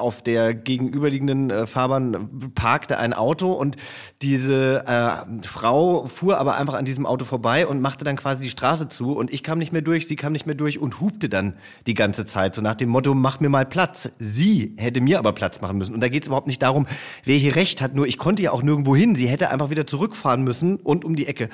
auf 0.00 0.22
der 0.22 0.54
gegenüberliegenden 0.54 1.50
äh, 1.50 1.66
Fahrbahn 1.66 2.52
parkte 2.54 2.98
ein 2.98 3.12
Auto 3.12 3.52
und 3.52 3.76
diese 4.22 4.84
äh, 4.86 5.46
Frau 5.46 6.06
fuhr 6.06 6.38
aber 6.38 6.56
einfach 6.56 6.74
an 6.74 6.84
diesem 6.84 7.06
Auto 7.06 7.24
vorbei 7.24 7.66
und 7.66 7.80
machte 7.80 8.04
dann 8.04 8.16
quasi 8.16 8.44
die 8.44 8.50
Straße 8.50 8.88
zu 8.88 9.12
und 9.12 9.32
ich 9.32 9.42
kam 9.42 9.58
nicht 9.58 9.72
mehr 9.72 9.82
durch, 9.82 10.06
sie 10.06 10.16
kam 10.16 10.32
nicht 10.32 10.46
mehr 10.46 10.54
durch 10.54 10.78
und 10.78 11.00
hupte 11.00 11.28
dann 11.28 11.54
die 11.86 11.94
ganze 11.94 12.24
Zeit 12.24 12.54
so 12.54 12.62
nach 12.62 12.74
dem 12.74 12.88
Motto, 12.88 13.14
mach 13.14 13.40
mir 13.40 13.48
mal 13.48 13.66
Platz. 13.66 14.12
Sie 14.18 14.74
hätte 14.76 15.00
mir 15.00 15.18
aber 15.18 15.32
Platz 15.32 15.60
machen 15.60 15.78
müssen 15.78 15.94
und 15.94 16.00
da 16.00 16.08
geht 16.08 16.22
es 16.22 16.26
überhaupt 16.26 16.46
nicht 16.46 16.62
darum, 16.62 16.86
wer 17.24 17.36
hier 17.36 17.56
recht 17.56 17.80
hat, 17.80 17.94
nur 17.94 18.06
ich 18.06 18.18
konnte 18.18 18.42
ja 18.42 18.52
auch 18.52 18.62
nirgendwo 18.62 18.96
hin, 18.96 19.14
sie 19.14 19.28
hätte 19.28 19.50
einfach 19.50 19.70
wieder 19.70 19.86
zurückfahren 19.86 20.42
müssen 20.42 20.76
und 20.76 21.04
um 21.04 21.16
die 21.16 21.26
Ecke. 21.26 21.48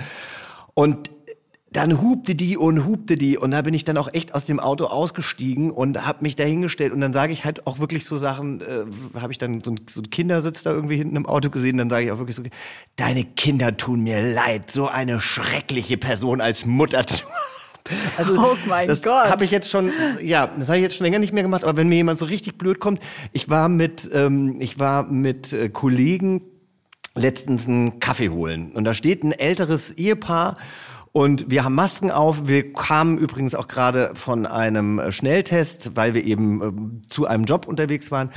Und 0.74 1.11
dann 1.72 2.00
hupte 2.00 2.35
die 2.35 2.57
und 2.57 2.85
hupte 2.85 3.16
die. 3.16 3.37
Und 3.37 3.50
da 3.50 3.62
bin 3.62 3.74
ich 3.74 3.85
dann 3.85 3.96
auch 3.96 4.12
echt 4.12 4.35
aus 4.35 4.46
dem 4.46 4.61
Auto 4.61 4.87
ausgestiegen 4.87 5.70
und 5.70 6.07
habe 6.07 6.18
mich 6.22 6.37
dahingestellt 6.37 6.92
und 6.92 7.00
dann 7.00 7.12
sage 7.12 7.33
ich 7.33 7.44
halt 7.44 7.66
auch 7.66 7.79
wirklich 7.79 8.05
so 8.07 8.16
Sachen, 8.16 8.61
äh, 8.61 9.20
habe 9.20 9.33
ich 9.33 9.38
dann 9.38 9.61
so 9.62 9.72
ein, 9.72 9.81
so 9.88 10.02
Kindersitz 10.02 10.62
da 10.62 10.70
irgendwie 10.70 10.96
hinten 10.96 11.16
im 11.16 11.26
Auto 11.26 11.50
gesehen, 11.50 11.76
dann 11.76 11.90
sage 11.90 12.07
ich 12.07 12.12
auch 12.12 12.18
wirklich 12.18 12.37
so, 12.37 12.42
deine 12.96 13.24
Kinder 13.24 13.76
tun 13.76 14.02
mir 14.02 14.22
leid, 14.22 14.70
so 14.70 14.87
eine 14.88 15.20
schreckliche 15.20 15.96
Person 15.96 16.40
als 16.40 16.64
Mutter 16.64 17.07
zu 17.07 17.24
also, 18.16 18.38
oh 18.38 18.57
mein 18.66 18.88
das 18.88 19.02
Gott. 19.02 19.31
habe 19.31 19.44
ich 19.44 19.50
jetzt 19.50 19.70
schon, 19.70 19.92
ja, 20.20 20.46
das 20.46 20.68
habe 20.68 20.79
ich 20.79 20.83
jetzt 20.83 20.96
schon 20.96 21.05
länger 21.05 21.18
nicht 21.18 21.33
mehr 21.33 21.42
gemacht. 21.42 21.64
Aber 21.64 21.76
wenn 21.76 21.88
mir 21.88 21.96
jemand 21.96 22.18
so 22.18 22.24
richtig 22.24 22.59
blöd 22.59 22.81
kommt, 22.81 23.00
ich 23.33 23.48
war 23.48 23.68
mit, 23.68 24.11
ähm, 24.12 24.57
ich 24.61 24.79
war 24.79 25.05
mit 25.05 25.52
äh, 25.52 25.68
Kollegen 25.68 26.42
letztens 27.14 27.66
einen 27.66 28.00
Kaffee 28.00 28.29
holen. 28.29 28.72
Und 28.72 28.85
da 28.85 28.94
steht 28.94 29.24
ein 29.24 29.33
älteres 29.33 29.90
Ehepaar 29.92 30.57
und 31.16 31.50
wir 31.50 31.64
haben 31.64 31.74
Masken 31.74 32.11
auf. 32.11 32.46
Wir 32.46 32.74
kamen 32.74 33.16
übrigens 33.16 33.55
auch 33.55 33.68
gerade 33.68 34.12
von 34.16 34.44
einem 34.44 34.98
äh, 34.98 35.12
Schnelltest, 35.12 35.96
weil 35.96 36.12
wir 36.12 36.22
eben 36.22 37.00
äh, 37.00 37.09
zu 37.09 37.26
einem 37.26 37.44
Job 37.44 37.66
unterwegs 37.66 38.11
waren. 38.11 38.29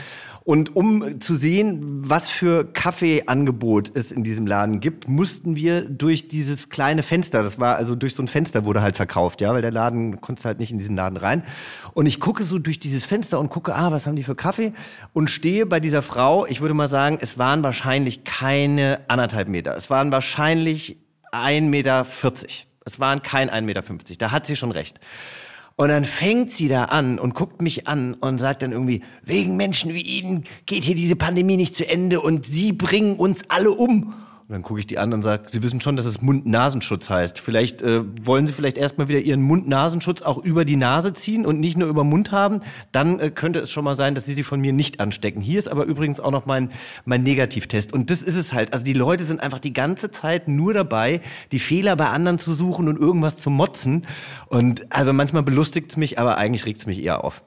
Und 0.46 0.78
um 0.78 1.20
zu 1.20 1.36
sehen, 1.36 1.82
was 1.84 2.30
für 2.30 2.64
Kaffeeangebot 2.64 3.94
es 3.98 4.14
in 4.14 4.24
diesem 4.24 4.48
Laden 4.48 4.80
gibt, 4.80 5.10
mussten 5.10 5.58
wir 5.58 5.90
durch 5.90 6.30
dieses 6.30 6.70
kleine 6.70 7.04
Fenster, 7.04 7.44
das 7.44 7.60
war 7.60 7.76
also 7.76 7.96
durch 7.96 8.16
so 8.16 8.24
ein 8.24 8.30
Fenster 8.30 8.64
wurde 8.64 8.82
halt 8.82 8.96
verkauft, 8.96 9.42
ja, 9.42 9.52
weil 9.52 9.62
der 9.62 9.72
Laden 9.72 10.22
konnte 10.22 10.46
halt 10.46 10.60
nicht 10.60 10.72
in 10.72 10.78
diesen 10.78 10.96
Laden 10.96 11.18
rein. 11.18 11.44
Und 11.94 12.06
ich 12.06 12.22
gucke 12.22 12.46
so 12.46 12.60
durch 12.60 12.80
dieses 12.80 13.04
Fenster 13.04 13.42
und 13.42 13.50
gucke, 13.50 13.76
ah, 13.76 13.92
was 13.92 14.08
haben 14.08 14.16
die 14.16 14.24
für 14.24 14.36
Kaffee? 14.36 14.72
Und 15.12 15.30
stehe 15.30 15.66
bei 15.66 15.82
dieser 15.82 16.02
Frau, 16.02 16.46
ich 16.46 16.62
würde 16.62 16.76
mal 16.76 16.88
sagen, 16.88 17.18
es 17.20 17.38
waren 17.38 17.62
wahrscheinlich 17.62 18.24
keine 18.24 19.02
anderthalb 19.10 19.50
Meter. 19.50 19.76
Es 19.76 19.90
waren 19.90 20.14
wahrscheinlich 20.14 20.98
1,40 21.34 21.62
Meter. 21.64 22.06
Es 22.90 23.00
waren 23.00 23.22
kein 23.22 23.52
1,50 23.52 23.62
Meter. 23.62 23.84
Da 24.18 24.32
hat 24.32 24.48
sie 24.48 24.56
schon 24.56 24.72
recht. 24.72 25.00
Und 25.76 25.90
dann 25.90 26.06
fängt 26.06 26.52
sie 26.52 26.68
da 26.68 26.86
an 26.86 27.20
und 27.20 27.36
guckt 27.36 27.62
mich 27.62 27.88
an 27.88 28.16
und 28.16 28.40
sagt 28.40 28.64
dann 28.64 28.72
irgendwie, 28.72 29.02
wegen 29.24 29.56
Menschen 29.56 29.94
wie 29.94 30.02
Ihnen 30.02 30.44
geht 30.66 30.84
hier 30.84 30.96
diese 30.96 31.16
Pandemie 31.16 31.56
nicht 31.56 31.76
zu 31.76 31.88
Ende 31.88 32.20
und 32.20 32.46
Sie 32.46 32.74
bringen 32.74 33.16
uns 33.16 33.44
alle 33.48 33.72
um. 33.72 34.14
Und 34.50 34.54
dann 34.54 34.64
gucke 34.64 34.80
ich 34.80 34.88
die 34.88 34.98
an 34.98 35.14
und 35.14 35.22
sage, 35.22 35.44
Sie 35.46 35.62
wissen 35.62 35.80
schon, 35.80 35.96
dass 35.96 36.08
es 36.08 36.24
Mund-Nasenschutz 36.24 37.08
heißt. 37.08 37.38
Vielleicht 37.38 37.84
äh, 37.84 38.02
wollen 38.26 38.48
Sie 38.48 38.54
vielleicht 38.54 38.80
erstmal 38.80 39.08
wieder 39.08 39.20
Ihren 39.20 39.44
Mund-Nasenschutz 39.44 40.24
auch 40.24 40.40
über 40.40 40.66
die 40.66 40.76
Nase 40.76 41.14
ziehen 41.14 41.46
und 41.46 41.60
nicht 41.60 41.78
nur 41.78 41.88
über 41.88 42.04
Mund 42.04 42.32
haben. 42.32 42.62
Dann 42.92 43.20
äh, 43.20 43.30
könnte 43.30 43.60
es 43.60 43.70
schon 43.70 43.84
mal 43.84 43.96
sein, 43.96 44.16
dass 44.16 44.26
Sie 44.26 44.34
sie 44.34 44.42
von 44.42 44.60
mir 44.60 44.74
nicht 44.74 45.00
anstecken. 45.02 45.40
Hier 45.40 45.60
ist 45.60 45.68
aber 45.68 45.84
übrigens 45.86 46.20
auch 46.20 46.32
noch 46.32 46.48
mein, 46.48 46.72
mein 47.06 47.22
Negativtest. 47.22 47.94
Und 47.94 48.10
das 48.10 48.24
ist 48.24 48.36
es 48.36 48.52
halt. 48.52 48.74
Also 48.74 48.84
die 48.84 48.94
Leute 48.94 49.24
sind 49.24 49.40
einfach 49.40 49.60
die 49.60 49.72
ganze 49.72 50.10
Zeit 50.10 50.48
nur 50.48 50.74
dabei, 50.74 51.22
die 51.52 51.60
Fehler 51.60 51.96
bei 51.96 52.08
anderen 52.08 52.40
zu 52.40 52.56
suchen 52.56 52.88
und 52.88 52.98
irgendwas 52.98 53.38
zu 53.38 53.52
motzen. 53.52 54.08
Und 54.48 54.92
also 54.92 55.14
manchmal 55.14 55.44
belustigt 55.44 55.92
es 55.92 55.98
mich, 55.98 56.18
aber 56.18 56.38
eigentlich 56.38 56.66
regt 56.66 56.80
es 56.80 56.88
mich 56.88 57.04
eher 57.04 57.24
auf. 57.24 57.44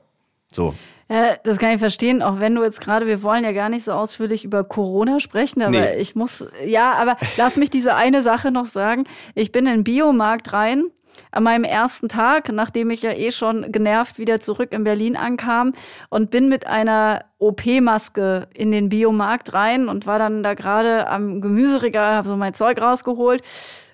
So. 0.53 0.77
Ja, 1.09 1.37
das 1.45 1.59
kann 1.59 1.71
ich 1.73 1.79
verstehen, 1.79 2.23
auch 2.23 2.41
wenn 2.41 2.55
du 2.55 2.62
jetzt 2.62 2.81
gerade, 2.81 3.07
wir 3.07 3.23
wollen 3.23 3.45
ja 3.45 3.53
gar 3.53 3.69
nicht 3.69 3.85
so 3.85 3.93
ausführlich 3.93 4.45
über 4.45 4.65
Corona 4.65 5.21
sprechen, 5.21 5.61
aber 5.62 5.71
Nee. 5.73 5.97
ich 5.97 6.15
muss, 6.15 6.45
ja, 6.65 6.93
aber 6.93 7.17
lass 7.37 7.57
mich 7.57 7.71
diese 7.71 7.95
eine 7.95 8.23
Sache 8.23 8.51
noch 8.51 8.67
sagen. 8.67 9.05
Ich 9.35 9.53
bin 9.53 9.67
in 9.67 9.73
den 9.73 9.85
Biomarkt 9.85 10.53
rein 10.53 10.85
an 11.31 11.43
meinem 11.43 11.65
ersten 11.65 12.09
Tag, 12.09 12.51
nachdem 12.51 12.91
ich 12.91 13.03
ja 13.03 13.12
eh 13.12 13.33
schon 13.33 13.71
genervt 13.71 14.19
wieder 14.19 14.41
zurück 14.41 14.73
in 14.73 14.85
Berlin 14.85 15.17
ankam 15.17 15.73
und 16.09 16.31
bin 16.31 16.49
mit 16.49 16.67
einer 16.67 17.25
OP-Maske 17.38 18.49
in 18.55 18.71
den 18.71 18.88
Biomarkt 18.88 19.53
rein 19.53 19.88
und 19.88 20.07
war 20.07 20.19
dann 20.19 20.43
da 20.43 20.55
gerade 20.55 21.09
am 21.09 21.41
Gemüseregal, 21.43 22.15
habe 22.15 22.29
so 22.29 22.37
mein 22.37 22.55
Zeug 22.55 22.81
rausgeholt 22.81 23.43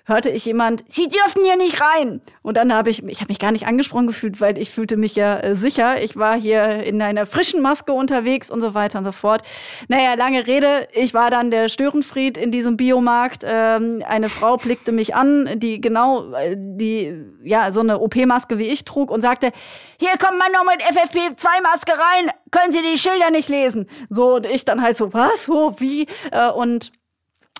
hörte 0.09 0.29
ich 0.29 0.45
jemand, 0.45 0.83
Sie 0.87 1.07
dürfen 1.07 1.43
hier 1.43 1.55
nicht 1.55 1.81
rein. 1.81 2.21
Und 2.41 2.57
dann 2.57 2.73
habe 2.73 2.89
ich, 2.89 3.03
ich 3.03 3.21
habe 3.21 3.29
mich 3.29 3.39
gar 3.39 3.51
nicht 3.51 3.67
angesprochen 3.67 4.07
gefühlt, 4.07 4.41
weil 4.41 4.57
ich 4.57 4.71
fühlte 4.71 4.97
mich 4.97 5.15
ja 5.15 5.39
äh, 5.39 5.55
sicher. 5.55 6.01
Ich 6.03 6.17
war 6.17 6.39
hier 6.39 6.83
in 6.83 7.01
einer 7.01 7.25
frischen 7.25 7.61
Maske 7.61 7.93
unterwegs 7.93 8.51
und 8.51 8.59
so 8.59 8.73
weiter 8.73 8.99
und 8.99 9.05
so 9.05 9.11
fort. 9.11 9.43
Naja, 9.87 10.15
lange 10.15 10.45
Rede. 10.47 10.87
Ich 10.93 11.13
war 11.13 11.29
dann 11.29 11.51
der 11.51 11.69
Störenfried 11.69 12.37
in 12.37 12.51
diesem 12.51 12.75
Biomarkt. 12.75 13.43
Ähm, 13.45 14.03
eine 14.07 14.29
Frau 14.29 14.57
blickte 14.57 14.91
mich 14.91 15.15
an, 15.15 15.59
die 15.59 15.79
genau 15.79 16.33
äh, 16.33 16.55
die, 16.57 17.13
ja, 17.43 17.71
so 17.71 17.79
eine 17.79 17.99
OP-Maske 17.99 18.57
wie 18.57 18.67
ich 18.67 18.83
trug 18.85 19.11
und 19.11 19.21
sagte, 19.21 19.51
hier 19.99 20.17
kommt 20.17 20.39
man 20.39 20.51
noch 20.51 20.65
mit 20.65 20.81
FFP2-Maske 20.81 21.91
rein. 21.91 22.31
Können 22.51 22.71
Sie 22.71 22.81
die 22.81 22.97
Schilder 22.97 23.29
nicht 23.29 23.49
lesen? 23.49 23.87
So, 24.09 24.35
und 24.35 24.45
ich 24.45 24.65
dann 24.65 24.81
halt 24.81 24.97
so, 24.97 25.13
was, 25.13 25.47
wo, 25.47 25.75
wie? 25.79 26.07
Äh, 26.31 26.49
und 26.49 26.91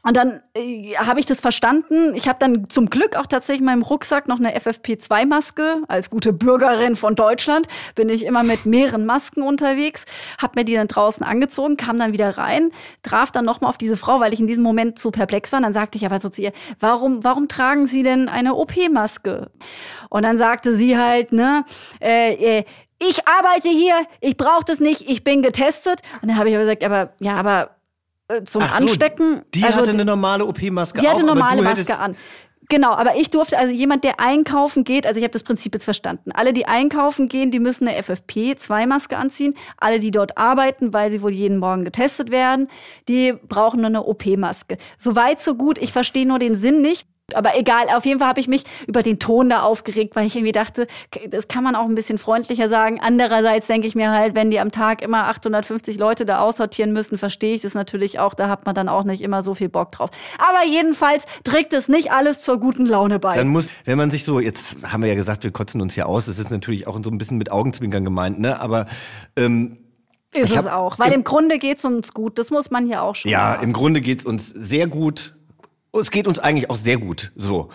und 0.04 0.16
dann 0.16 0.42
äh, 0.56 0.96
habe 0.96 1.20
ich 1.20 1.26
das 1.26 1.42
verstanden. 1.42 2.14
Ich 2.16 2.28
habe 2.28 2.40
dann 2.40 2.70
zum 2.70 2.90
Glück 2.90 3.16
auch 3.16 3.26
tatsächlich 3.26 3.60
in 3.60 3.66
meinem 3.66 3.82
Rucksack 3.82 4.28
noch 4.28 4.40
eine 4.40 4.56
FFP2-Maske. 4.58 5.84
Als 5.88 6.10
gute 6.10 6.34
Bürgerin 6.34 6.96
von 6.96 7.16
Deutschland 7.16 7.68
bin 7.96 8.10
ich 8.10 8.26
immer 8.26 8.44
mit 8.44 8.66
mehreren 8.66 9.06
Masken 9.06 9.42
unterwegs. 9.42 10.06
Habe 10.42 10.60
mir 10.60 10.66
die 10.66 10.76
dann 10.76 10.88
draußen 10.88 11.26
angezogen, 11.26 11.78
kam 11.78 12.00
dann 12.00 12.14
wieder 12.14 12.38
rein, 12.38 12.72
traf 13.04 13.32
dann 13.32 13.46
nochmal 13.46 13.70
auf 13.70 13.78
diese 13.78 13.98
Frau, 13.98 14.20
weil 14.20 14.34
ich 14.34 14.40
in 14.40 14.48
diesem 14.48 14.64
Moment 14.64 15.00
zu 15.00 15.12
perplex 15.12 15.52
war. 15.52 15.58
Und 15.58 15.64
dann 15.64 15.74
sagte 15.74 15.98
ich 15.98 16.06
aber 16.06 16.20
so 16.20 16.30
zu 16.30 16.42
ihr, 16.42 16.54
warum, 16.80 17.24
warum 17.24 17.48
tragen 17.48 17.88
Sie 17.88 18.04
denn 18.04 18.30
eine 18.30 18.56
OP-Maske? 18.56 19.52
Und 20.10 20.24
dann 20.24 20.38
sagte 20.38 20.74
sie 20.74 20.98
halt, 20.98 21.32
ne, 21.32 21.66
äh, 22.02 22.60
äh, 22.60 22.64
ich 23.00 23.28
arbeite 23.28 23.70
hier, 23.70 23.96
ich 24.20 24.36
brauche 24.36 24.66
das 24.66 24.80
nicht, 24.80 25.10
ich 25.10 25.24
bin 25.24 25.42
getestet. 25.42 26.02
Und 26.22 26.30
dann 26.30 26.38
habe 26.38 26.50
ich 26.50 26.56
aber 26.56 26.66
gesagt, 26.66 26.84
aber 26.84 27.14
ja, 27.20 27.36
aber 27.36 27.79
zum 28.44 28.62
Ach 28.62 28.78
so, 28.80 28.86
Anstecken. 28.86 29.42
Die 29.54 29.64
also, 29.64 29.80
hatte 29.80 29.92
eine 29.92 30.06
normale 30.06 30.46
OP-Maske 30.46 31.00
die 31.00 31.08
auch, 31.08 31.12
hatte 31.14 31.24
aber 31.24 31.36
normale 31.36 31.62
Maske 31.62 31.98
an. 31.98 32.16
Genau, 32.72 32.92
aber 32.92 33.16
ich 33.16 33.32
durfte, 33.32 33.58
also 33.58 33.74
jemand, 33.74 34.04
der 34.04 34.20
einkaufen 34.20 34.84
geht, 34.84 35.08
also 35.08 35.18
ich 35.18 35.24
habe 35.24 35.32
das 35.32 35.42
Prinzip 35.42 35.74
jetzt 35.74 35.86
verstanden. 35.86 36.32
Alle, 36.32 36.54
die 36.54 36.68
einkaufen 36.68 37.28
gehen, 37.28 37.50
die 37.50 37.60
müssen 37.60 37.88
eine 37.88 38.00
FFP2-Maske 38.00 39.18
anziehen. 39.18 39.56
Alle, 39.78 40.00
die 40.00 40.12
dort 40.12 40.38
arbeiten, 40.38 40.94
weil 40.94 41.10
sie 41.10 41.24
wohl 41.24 41.32
jeden 41.32 41.58
Morgen 41.58 41.84
getestet 41.84 42.30
werden, 42.30 42.68
die 43.08 43.34
brauchen 43.34 43.78
nur 43.82 43.88
eine 43.88 44.04
OP-Maske. 44.04 44.78
Soweit, 45.00 45.42
so 45.42 45.56
gut. 45.56 45.80
Ich 45.80 45.92
verstehe 45.92 46.28
nur 46.28 46.38
den 46.38 46.56
Sinn 46.56 46.82
nicht. 46.82 47.08
Aber 47.36 47.58
egal, 47.58 47.88
auf 47.96 48.06
jeden 48.06 48.20
Fall 48.20 48.28
habe 48.30 48.40
ich 48.40 48.48
mich 48.48 48.64
über 48.88 49.04
den 49.04 49.20
Ton 49.20 49.50
da 49.50 49.62
aufgeregt, 49.64 50.16
weil 50.16 50.26
ich 50.28 50.36
irgendwie 50.36 50.52
dachte, 50.52 50.88
das 51.30 51.48
kann 51.48 51.64
man 51.64 51.76
auch 51.76 51.86
ein 51.86 51.96
bisschen 51.96 52.18
freundlicher 52.18 52.70
sagen. 52.70 53.00
Andererseits 53.02 53.68
denke 53.68 53.88
ich 53.88 53.96
mir 53.96 54.12
halt, 54.12 54.36
wenn 54.36 54.52
die 54.52 54.60
am 54.60 54.72
Tag 54.72 55.02
immer 55.02 55.26
850 55.28 55.98
Leute 55.98 56.26
da 56.26 56.40
aussortieren 56.40 56.94
müssen, 56.94 57.18
verstehe 57.18 57.54
ich 57.56 57.62
das 57.62 57.74
natürlich 57.74 58.20
auch. 58.20 58.34
Da 58.34 58.48
hat 58.50 58.66
man 58.66 58.76
dann 58.76 58.90
auch 58.90 59.04
nicht 59.04 59.22
immer 59.22 59.44
so 59.44 59.54
viel 59.56 59.70
Bock 59.70 59.92
drauf. 59.92 60.10
Aber 60.38 60.66
jedenfalls 60.70 61.26
trägt 61.44 61.74
es 61.74 61.88
nicht 61.90 62.12
alles 62.12 62.42
zur 62.42 62.60
guten 62.60 62.86
Laune 62.86 63.20
bei. 63.20 63.36
Dann 63.36 63.50
muss, 63.50 63.70
wenn 63.86 63.98
man 63.98 64.12
sich 64.12 64.24
so, 64.24 64.40
jetzt 64.40 64.78
haben 64.84 65.02
wir 65.04 65.10
ja 65.10 65.16
gesagt, 65.16 65.44
wir 65.44 65.52
kotzen 65.52 65.82
uns 65.82 65.94
hier 65.94 66.08
aus, 66.08 66.26
das 66.26 66.40
ist 66.40 66.52
natürlich 66.52 66.88
auch 66.88 67.00
so 67.04 67.10
ein 67.10 67.18
bisschen 67.18 67.38
mit 67.38 67.52
Augenzwinkern 67.52 68.04
gemeint, 68.04 68.40
ne? 68.40 68.60
Aber 68.62 68.86
ähm, 69.36 69.78
ist 70.34 70.52
ich 70.52 70.58
es 70.58 70.66
hab- 70.66 70.74
auch. 70.74 71.00
Weil 71.00 71.08
im- 71.08 71.14
im 71.20 71.24
Grunde 71.24 71.58
geht 71.58 71.80
es 71.80 71.86
uns 71.86 72.14
gut. 72.14 72.38
Das 72.38 72.52
muss 72.52 72.70
man 72.72 72.86
hier 72.86 73.02
auch 73.02 73.16
schon 73.16 73.32
ja, 73.32 73.54
sagen. 73.54 73.64
im 73.64 73.74
Grunde 73.74 74.00
geht's 74.02 74.26
uns 74.26 74.50
sehr 74.50 74.88
gut. 74.88 75.36
Es 76.00 76.12
geht 76.12 76.28
uns 76.28 76.40
eigentlich 76.40 76.70
auch 76.70 76.78
sehr 76.78 76.98
gut, 76.98 77.32
so. 77.36 77.70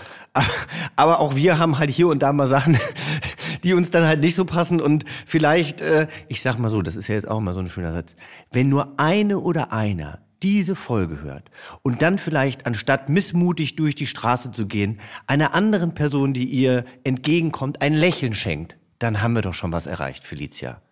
Aber 0.97 1.21
auch 1.21 1.37
wir 1.37 1.59
haben 1.59 1.79
halt 1.79 1.91
hier 1.91 2.09
und 2.09 2.23
da 2.23 2.33
mal 2.33 2.47
Sachen, 2.47 2.79
die 3.65 3.75
uns 3.75 3.91
dann 3.91 4.07
halt 4.07 4.21
nicht 4.21 4.35
so 4.35 4.45
passen 4.45 4.81
und 4.81 5.05
vielleicht, 5.27 5.81
äh, 5.81 6.07
ich 6.29 6.43
sag 6.43 6.59
mal 6.59 6.69
so, 6.69 6.83
das 6.83 6.97
ist 6.97 7.09
ja 7.09 7.15
jetzt 7.15 7.29
auch 7.29 7.41
mal 7.41 7.55
so 7.55 7.61
ein 7.61 7.67
schöner 7.67 7.93
Satz, 7.93 8.15
wenn 8.51 8.69
nur 8.69 8.95
eine 8.99 9.39
oder 9.39 9.73
einer 9.73 10.21
diese 10.43 10.75
Folge 10.75 11.23
hört 11.23 11.51
und 11.83 12.03
dann 12.03 12.19
vielleicht 12.19 12.67
anstatt 12.67 13.09
missmutig 13.09 13.77
durch 13.77 13.95
die 13.95 14.07
Straße 14.07 14.53
zu 14.53 14.67
gehen, 14.67 15.01
einer 15.27 15.55
anderen 15.55 15.95
Person, 15.95 16.35
die 16.35 16.45
ihr 16.45 16.85
entgegenkommt, 17.03 17.81
ein 17.81 17.95
Lächeln 17.95 18.35
schenkt, 18.35 18.77
dann 18.99 19.23
haben 19.23 19.35
wir 19.35 19.43
doch 19.43 19.55
schon 19.55 19.73
was 19.73 19.87
erreicht, 19.87 20.25
Felicia. 20.25 20.83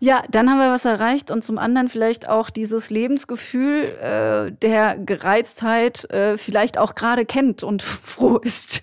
Ja, 0.00 0.24
dann 0.30 0.50
haben 0.50 0.58
wir 0.58 0.70
was 0.70 0.84
erreicht 0.84 1.30
und 1.30 1.42
zum 1.42 1.58
anderen 1.58 1.88
vielleicht 1.88 2.28
auch 2.28 2.50
dieses 2.50 2.90
Lebensgefühl 2.90 3.84
äh, 3.84 4.52
der 4.52 4.96
Gereiztheit 4.96 6.10
äh, 6.10 6.36
vielleicht 6.38 6.78
auch 6.78 6.94
gerade 6.94 7.24
kennt 7.24 7.62
und 7.62 7.82
froh 7.82 8.38
ist, 8.38 8.82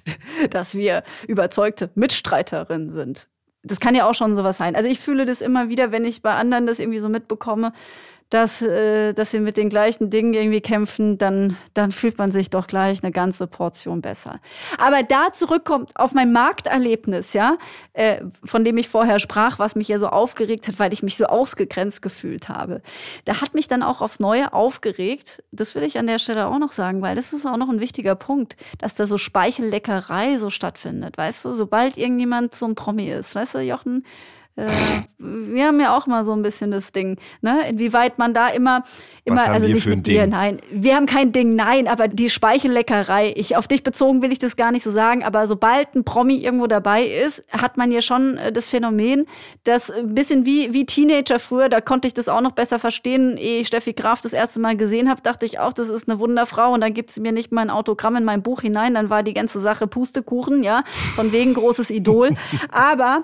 dass 0.50 0.76
wir 0.76 1.04
überzeugte 1.28 1.90
Mitstreiterinnen 1.96 2.92
sind. 2.92 3.28
Das 3.64 3.80
kann 3.80 3.94
ja 3.94 4.10
auch 4.10 4.16
schon 4.16 4.36
sowas 4.36 4.58
sein. 4.58 4.76
Also 4.76 4.90
ich 4.90 5.00
fühle 5.00 5.26
das 5.26 5.42
immer 5.42 5.70
wieder, 5.70 5.92
wenn 5.92 6.04
ich 6.04 6.24
bei 6.24 6.34
anderen 6.34 6.66
das 6.66 6.80
irgendwie 6.80 7.00
so 7.00 7.10
mitbekomme, 7.10 7.74
dass, 8.32 8.62
äh, 8.62 9.14
dass 9.14 9.32
sie 9.32 9.40
mit 9.40 9.58
den 9.58 9.70
gleichen 9.70 10.10
Dingen 10.10 10.34
irgendwie 10.34 10.62
kämpfen, 10.62 11.18
dann, 11.18 11.58
dann 11.74 11.92
fühlt 11.92 12.18
man 12.18 12.32
sich 12.32 12.50
doch 12.50 12.66
gleich 12.66 13.04
eine 13.04 13.12
ganze 13.12 13.46
Portion 13.46 14.02
besser. 14.02 14.40
Aber 14.78 15.04
da 15.04 15.34
zurückkommt 15.34 15.92
auf 15.96 16.14
mein 16.14 16.32
Markterlebnis, 16.32 17.34
ja, 17.34 17.58
äh, 17.94 18.22
von 18.44 18.64
dem 18.64 18.78
ich 18.78 18.88
vorher 18.88 19.20
sprach, 19.20 19.60
was 19.60 19.76
mich 19.76 19.90
ja 19.90 20.00
so 20.00 20.08
aufgeregt 20.08 20.70
hat, 20.70 20.80
weil 20.80 20.94
ich 20.94 21.04
mich 21.04 21.18
so 21.18 21.26
ausgegrenzt 21.26 22.02
gefühlt 22.02 22.48
habe. 22.48 22.82
Da 23.26 23.42
hat 23.42 23.54
mich 23.54 23.68
dann 23.68 23.84
auch 23.84 24.00
aufs 24.00 24.22
Neue 24.22 24.54
aufgeregt. 24.54 25.44
Das 25.52 25.76
will 25.76 25.84
ich 25.84 26.00
an 26.00 26.08
der 26.08 26.18
Stelle 26.18 26.48
auch 26.48 26.58
noch 26.58 26.72
sagen, 26.72 27.02
weil 27.02 27.18
das 27.18 27.34
ist 27.34 27.46
auch 27.46 27.58
noch 27.58 27.70
ein 27.70 27.82
wichtiger 27.82 28.16
Punkt, 28.16 28.56
dass 28.78 28.96
da 28.96 29.06
so 29.06 29.18
Speichelleckerei 29.18 30.38
so 30.38 30.50
stattfindet, 30.50 31.18
weißt 31.18 31.44
du, 31.44 31.54
sobald 31.54 31.98
irgendjemand 31.98 32.56
so 32.56 32.66
ein 32.66 32.76
Promi 32.76 33.12
ist, 33.12 33.36
weißt 33.36 33.56
du, 33.56 33.60
Jochen, 33.60 34.06
äh, 34.56 34.68
wir 35.18 35.66
haben 35.66 35.80
ja 35.80 35.96
auch 35.96 36.08
mal 36.08 36.26
so 36.26 36.34
ein 36.34 36.42
bisschen 36.42 36.72
das 36.72 36.92
Ding, 36.92 37.18
ne? 37.42 37.70
Inwieweit 37.70 38.18
man 38.18 38.34
da 38.34 38.48
immer, 38.48 38.84
immer, 39.24 39.46
haben 39.46 39.54
also 39.54 39.68
wir 39.68 39.76
nicht 39.76 39.84
für 39.84 39.92
ein 39.92 40.00
mit 40.00 40.08
dir, 40.08 40.22
Ding? 40.22 40.32
nein, 40.32 40.62
wir 40.72 40.96
haben 40.96 41.06
kein 41.06 41.32
Ding, 41.32 41.56
nein, 41.56 41.88
aber 41.88 42.08
die 42.08 42.30
Speichelleckerei, 42.30 43.34
ich, 43.36 43.56
auf 43.56 43.68
dich 43.68 43.84
bezogen 43.84 44.22
will 44.22 44.32
ich 44.32 44.40
das 44.40 44.56
gar 44.56 44.72
nicht 44.72 44.84
so 44.84 44.92
sagen, 44.92 45.24
aber 45.24 45.48
sobald 45.48 45.96
ein 45.96 46.04
Promi 46.04 46.36
irgendwo 46.36 46.68
dabei 46.68 47.04
ist, 47.04 47.44
hat 47.50 47.78
man 47.78 47.92
ja 47.92 48.02
schon 48.02 48.38
äh, 48.38 48.52
das 48.52 48.70
Phänomen, 48.70 49.26
dass 49.64 49.90
ein 49.90 50.14
bisschen 50.14 50.46
wie, 50.46 50.74
wie 50.74 50.86
Teenager 50.86 51.40
früher, 51.40 51.70
da 51.70 51.82
konnte 51.82 52.08
ich 52.08 52.14
das 52.14 52.28
auch 52.28 52.42
noch 52.42 52.52
besser 52.52 52.80
verstehen, 52.80 53.38
ehe 53.38 53.62
ich 53.62 53.68
Steffi 53.68 53.94
Graf 53.94 54.22
das 54.22 54.34
erste 54.34 54.60
Mal 54.60 54.76
gesehen 54.76 55.10
habe, 55.10 55.22
dachte 55.22 55.46
ich 55.46 55.60
auch, 55.60 55.74
das 55.74 55.90
ist 55.90 56.10
eine 56.10 56.20
Wunderfrau 56.20 56.74
und 56.74 56.82
dann 56.82 56.94
gibt 56.94 57.12
sie 57.12 57.22
mir 57.22 57.32
nicht 57.32 57.52
mal 57.52 57.62
ein 57.62 57.70
Autogramm 57.70 58.16
in 58.16 58.26
mein 58.26 58.42
Buch 58.42 58.62
hinein, 58.62 58.96
dann 58.96 59.10
war 59.10 59.24
die 59.24 59.34
ganze 59.34 59.60
Sache 59.60 59.88
Pustekuchen, 59.88 60.64
ja, 60.64 60.84
von 61.16 61.32
wegen 61.32 61.54
großes 61.54 61.90
Idol, 61.90 62.36
aber 62.72 63.24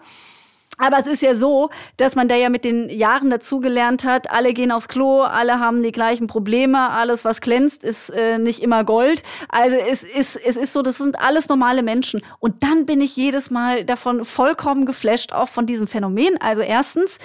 aber 0.78 1.00
es 1.00 1.08
ist 1.08 1.22
ja 1.22 1.36
so, 1.36 1.70
dass 1.98 2.16
man 2.16 2.28
da 2.28 2.36
ja 2.36 2.50
mit 2.50 2.64
den 2.64 2.90
Jahren 2.90 3.30
dazugelernt 3.30 4.04
hat, 4.04 4.30
alle 4.32 4.54
gehen 4.54 4.72
aufs 4.72 4.88
Klo, 4.88 5.22
alle 5.22 5.60
haben 5.60 5.82
die 5.84 5.92
gleichen 5.92 6.28
Probleme, 6.28 6.92
alles 6.92 7.26
was 7.26 7.42
glänzt 7.42 7.84
ist 7.84 8.10
äh, 8.10 8.38
nicht 8.38 8.62
immer 8.62 8.84
Gold. 8.84 9.24
Also 9.50 9.76
es 9.76 10.04
ist 10.04 10.36
es 10.38 10.58
ist 10.58 10.74
so, 10.74 10.82
das 10.82 10.98
sind 10.98 11.20
alles 11.20 11.50
normale 11.50 11.84
Menschen 11.84 12.22
und 12.40 12.64
dann 12.64 12.86
bin 12.86 13.02
ich 13.02 13.16
jedes 13.16 13.50
Mal 13.50 13.86
davon 13.86 14.24
vollkommen 14.24 14.86
geflasht 14.86 15.34
auch 15.34 15.50
von 15.50 15.66
diesem 15.66 15.88
Phänomen. 15.88 16.40
Also 16.40 16.62
erstens, 16.62 17.18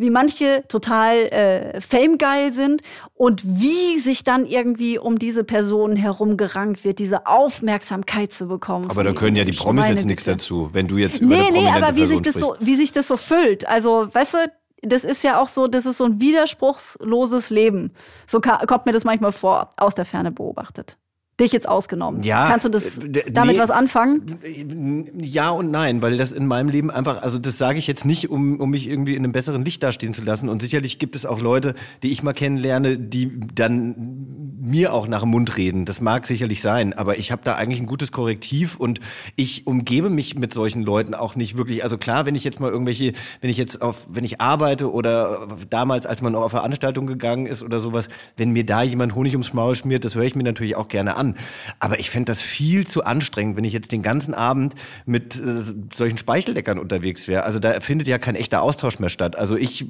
wie 0.00 0.08
manche 0.08 0.64
total 0.66 1.14
äh, 1.26 1.80
famegeil 1.82 2.54
sind 2.54 2.80
und 3.12 3.42
wie 3.44 3.98
sich 4.00 4.24
dann 4.24 4.46
irgendwie 4.46 4.98
um 4.98 5.18
diese 5.18 5.44
Personen 5.44 5.94
herum 5.94 6.38
gerankt 6.38 6.84
wird, 6.84 6.98
diese 6.98 7.26
Aufmerksamkeit 7.26 8.32
zu 8.32 8.46
bekommen. 8.46 8.90
Aber 8.90 9.04
da 9.04 9.12
können 9.12 9.36
ja 9.36 9.44
die 9.44 9.52
Promis 9.52 9.86
jetzt 9.88 10.06
nichts 10.06 10.24
dazu, 10.24 10.70
wenn 10.72 10.88
du 10.88 10.96
jetzt 10.96 11.20
über 11.20 11.36
Nee, 11.36 11.48
eine 11.48 11.58
nee, 11.58 11.68
aber 11.68 11.96
wie 11.96 12.06
sich, 12.06 12.22
das 12.22 12.34
so, 12.34 12.54
wie 12.60 12.76
sich 12.76 12.92
das 12.92 13.08
so 13.08 13.18
füllt. 13.18 13.68
Also, 13.68 14.08
weißt 14.10 14.34
du, 14.34 14.38
das 14.80 15.04
ist 15.04 15.22
ja 15.22 15.38
auch 15.38 15.48
so, 15.48 15.66
das 15.66 15.84
ist 15.84 15.98
so 15.98 16.04
ein 16.04 16.18
widerspruchsloses 16.18 17.50
Leben. 17.50 17.92
So 18.26 18.40
kommt 18.40 18.86
mir 18.86 18.92
das 18.92 19.04
manchmal 19.04 19.32
vor, 19.32 19.74
aus 19.76 19.94
der 19.94 20.06
Ferne 20.06 20.32
beobachtet. 20.32 20.96
Dich 21.40 21.52
jetzt 21.52 21.68
ausgenommen. 21.68 22.22
Ja, 22.22 22.48
Kannst 22.48 22.66
du 22.66 22.68
das 22.68 22.98
äh, 22.98 23.30
damit 23.30 23.56
nee. 23.56 23.62
was 23.62 23.70
anfangen? 23.70 25.14
Ja 25.16 25.50
und 25.50 25.70
nein, 25.70 26.02
weil 26.02 26.18
das 26.18 26.32
in 26.32 26.46
meinem 26.46 26.68
Leben 26.68 26.90
einfach, 26.90 27.22
also 27.22 27.38
das 27.38 27.58
sage 27.58 27.78
ich 27.78 27.86
jetzt 27.86 28.04
nicht, 28.04 28.30
um, 28.30 28.60
um 28.60 28.70
mich 28.70 28.86
irgendwie 28.86 29.16
in 29.16 29.24
einem 29.24 29.32
besseren 29.32 29.64
Licht 29.64 29.82
dastehen 29.82 30.12
zu 30.12 30.22
lassen. 30.22 30.48
Und 30.48 30.60
sicherlich 30.62 30.98
gibt 30.98 31.16
es 31.16 31.24
auch 31.24 31.40
Leute, 31.40 31.74
die 32.02 32.10
ich 32.10 32.22
mal 32.22 32.34
kennenlerne, 32.34 32.98
die 32.98 33.40
dann 33.54 34.50
mir 34.60 34.92
auch 34.92 35.08
nach 35.08 35.22
dem 35.22 35.30
Mund 35.30 35.56
reden. 35.56 35.86
Das 35.86 36.00
mag 36.00 36.26
sicherlich 36.26 36.60
sein, 36.60 36.92
aber 36.92 37.18
ich 37.18 37.32
habe 37.32 37.42
da 37.44 37.54
eigentlich 37.54 37.80
ein 37.80 37.86
gutes 37.86 38.12
Korrektiv 38.12 38.76
und 38.76 39.00
ich 39.36 39.66
umgebe 39.66 40.10
mich 40.10 40.36
mit 40.36 40.52
solchen 40.52 40.82
Leuten 40.82 41.14
auch 41.14 41.34
nicht 41.34 41.56
wirklich. 41.56 41.82
Also 41.82 41.96
klar, 41.96 42.26
wenn 42.26 42.34
ich 42.34 42.44
jetzt 42.44 42.60
mal 42.60 42.70
irgendwelche, 42.70 43.14
wenn 43.40 43.50
ich 43.50 43.56
jetzt 43.56 43.80
auf, 43.80 44.06
wenn 44.08 44.24
ich 44.24 44.40
arbeite 44.40 44.92
oder 44.92 45.48
damals, 45.70 46.04
als 46.04 46.20
man 46.20 46.34
auf 46.34 46.50
Veranstaltungen 46.50 47.06
gegangen 47.06 47.46
ist 47.46 47.62
oder 47.62 47.80
sowas, 47.80 48.08
wenn 48.36 48.50
mir 48.50 48.66
da 48.66 48.82
jemand 48.82 49.14
Honig 49.14 49.32
ums 49.32 49.54
Maul 49.54 49.74
schmiert, 49.74 50.04
das 50.04 50.14
höre 50.14 50.24
ich 50.24 50.34
mir 50.34 50.42
natürlich 50.42 50.76
auch 50.76 50.88
gerne 50.88 51.16
an. 51.16 51.29
Aber 51.78 51.98
ich 51.98 52.10
fände 52.10 52.30
das 52.30 52.42
viel 52.42 52.86
zu 52.86 53.04
anstrengend, 53.04 53.56
wenn 53.56 53.64
ich 53.64 53.72
jetzt 53.72 53.92
den 53.92 54.02
ganzen 54.02 54.34
Abend 54.34 54.74
mit 55.06 55.36
äh, 55.36 55.62
solchen 55.92 56.18
Speicheldeckern 56.18 56.78
unterwegs 56.78 57.28
wäre. 57.28 57.44
Also 57.44 57.58
da 57.58 57.80
findet 57.80 58.08
ja 58.08 58.18
kein 58.18 58.34
echter 58.34 58.62
Austausch 58.62 58.98
mehr 58.98 59.08
statt. 59.08 59.36
Also 59.36 59.56
ich, 59.56 59.86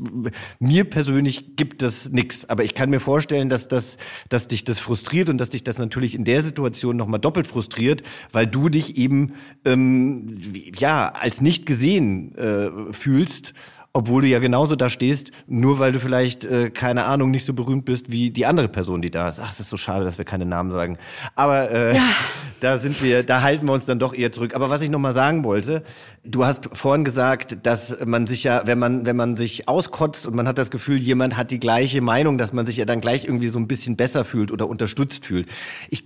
mir 0.59 0.85
persönlich 0.85 1.57
gibt 1.57 1.83
das 1.83 2.11
nichts. 2.11 2.49
Aber 2.49 2.65
ich 2.65 2.75
kann 2.75 2.91
mir 2.91 3.01
vorstellen, 3.01 3.49
dass 3.49 3.69
das, 3.69 3.97
dass 4.29 4.49
dich 4.49 4.65
das 4.65 4.79
frustriert 4.79 5.29
und 5.29 5.39
dass 5.39 5.51
dich 5.51 5.65
das 5.65 5.79
natürlich 5.79 6.15
in 6.15 6.25
der 6.25 6.43
Situation 6.43 6.97
nochmal 6.97 7.21
doppelt 7.21 7.47
frustriert, 7.47 8.03
weil 8.33 8.47
du 8.47 8.69
dich 8.69 8.97
eben, 8.97 9.35
ähm, 9.65 10.39
ja, 10.77 11.09
als 11.09 11.41
nicht 11.41 11.67
gesehen 11.67 12.37
äh, 12.37 12.93
fühlst 12.93 13.55
obwohl 13.93 14.23
du 14.23 14.29
ja 14.29 14.39
genauso 14.39 14.77
da 14.77 14.89
stehst, 14.89 15.33
nur 15.49 15.81
weil 15.81 15.91
du 15.91 15.99
vielleicht, 15.99 16.45
äh, 16.45 16.71
keine 16.71 17.05
Ahnung, 17.05 17.33
nicht 17.33 17.45
so 17.45 17.55
berühmt 17.55 17.85
bist 17.85 18.11
wie 18.11 18.31
die 18.31 18.47
andere 18.47 18.69
Person, 18.69 19.03
die 19.03 19.11
da 19.11 19.29
ist. 19.29 19.41
Ach, 19.41 19.53
es 19.53 19.59
ist 19.59 19.69
so 19.69 19.77
schade, 19.77 20.05
dass 20.05 20.17
wir 20.17 20.25
keine 20.25 20.47
Namen 20.47 20.71
sagen. 20.71 20.97
Aber 21.35 21.71
äh, 21.71 21.97
ja. 21.97 22.03
da 22.61 22.79
sind 22.79 23.03
wir, 23.03 23.25
da 23.25 23.43
halten 23.43 23.67
wir 23.67 23.73
uns 23.73 23.87
dann 23.87 23.99
doch 23.99 24.15
eher 24.15 24.31
zurück. 24.31 24.55
Aber 24.55 24.71
was 24.71 24.81
ich 24.81 24.91
nochmal 24.91 25.13
sagen 25.13 25.43
wollte, 25.45 25.83
du 26.23 26.45
hast 26.45 26.71
vorhin 26.73 27.05
gesagt, 27.05 27.67
dass 27.67 27.99
man 28.05 28.29
sich 28.29 28.45
ja, 28.45 28.63
wenn 28.65 28.79
man, 28.79 29.07
wenn 29.07 29.17
man 29.17 29.37
sich 29.37 29.69
auskotzt 29.69 30.25
und 30.27 30.37
man 30.37 30.47
hat 30.47 30.59
das 30.59 30.71
Gefühl, 30.71 30.99
jemand 30.99 31.37
hat 31.37 31.51
die 31.51 31.61
gleiche 31.61 32.01
Meinung, 32.01 32.39
dass 32.39 32.53
man 32.53 32.67
sich 32.67 32.77
ja 32.77 32.85
dann 32.85 33.01
gleich 33.01 33.25
irgendwie 33.25 33.49
so 33.49 33.59
ein 33.59 33.67
bisschen 33.67 33.97
besser 33.97 34.25
fühlt 34.25 34.53
oder 34.53 34.69
unterstützt 34.69 35.25
fühlt. 35.25 35.49
Ich 35.89 36.05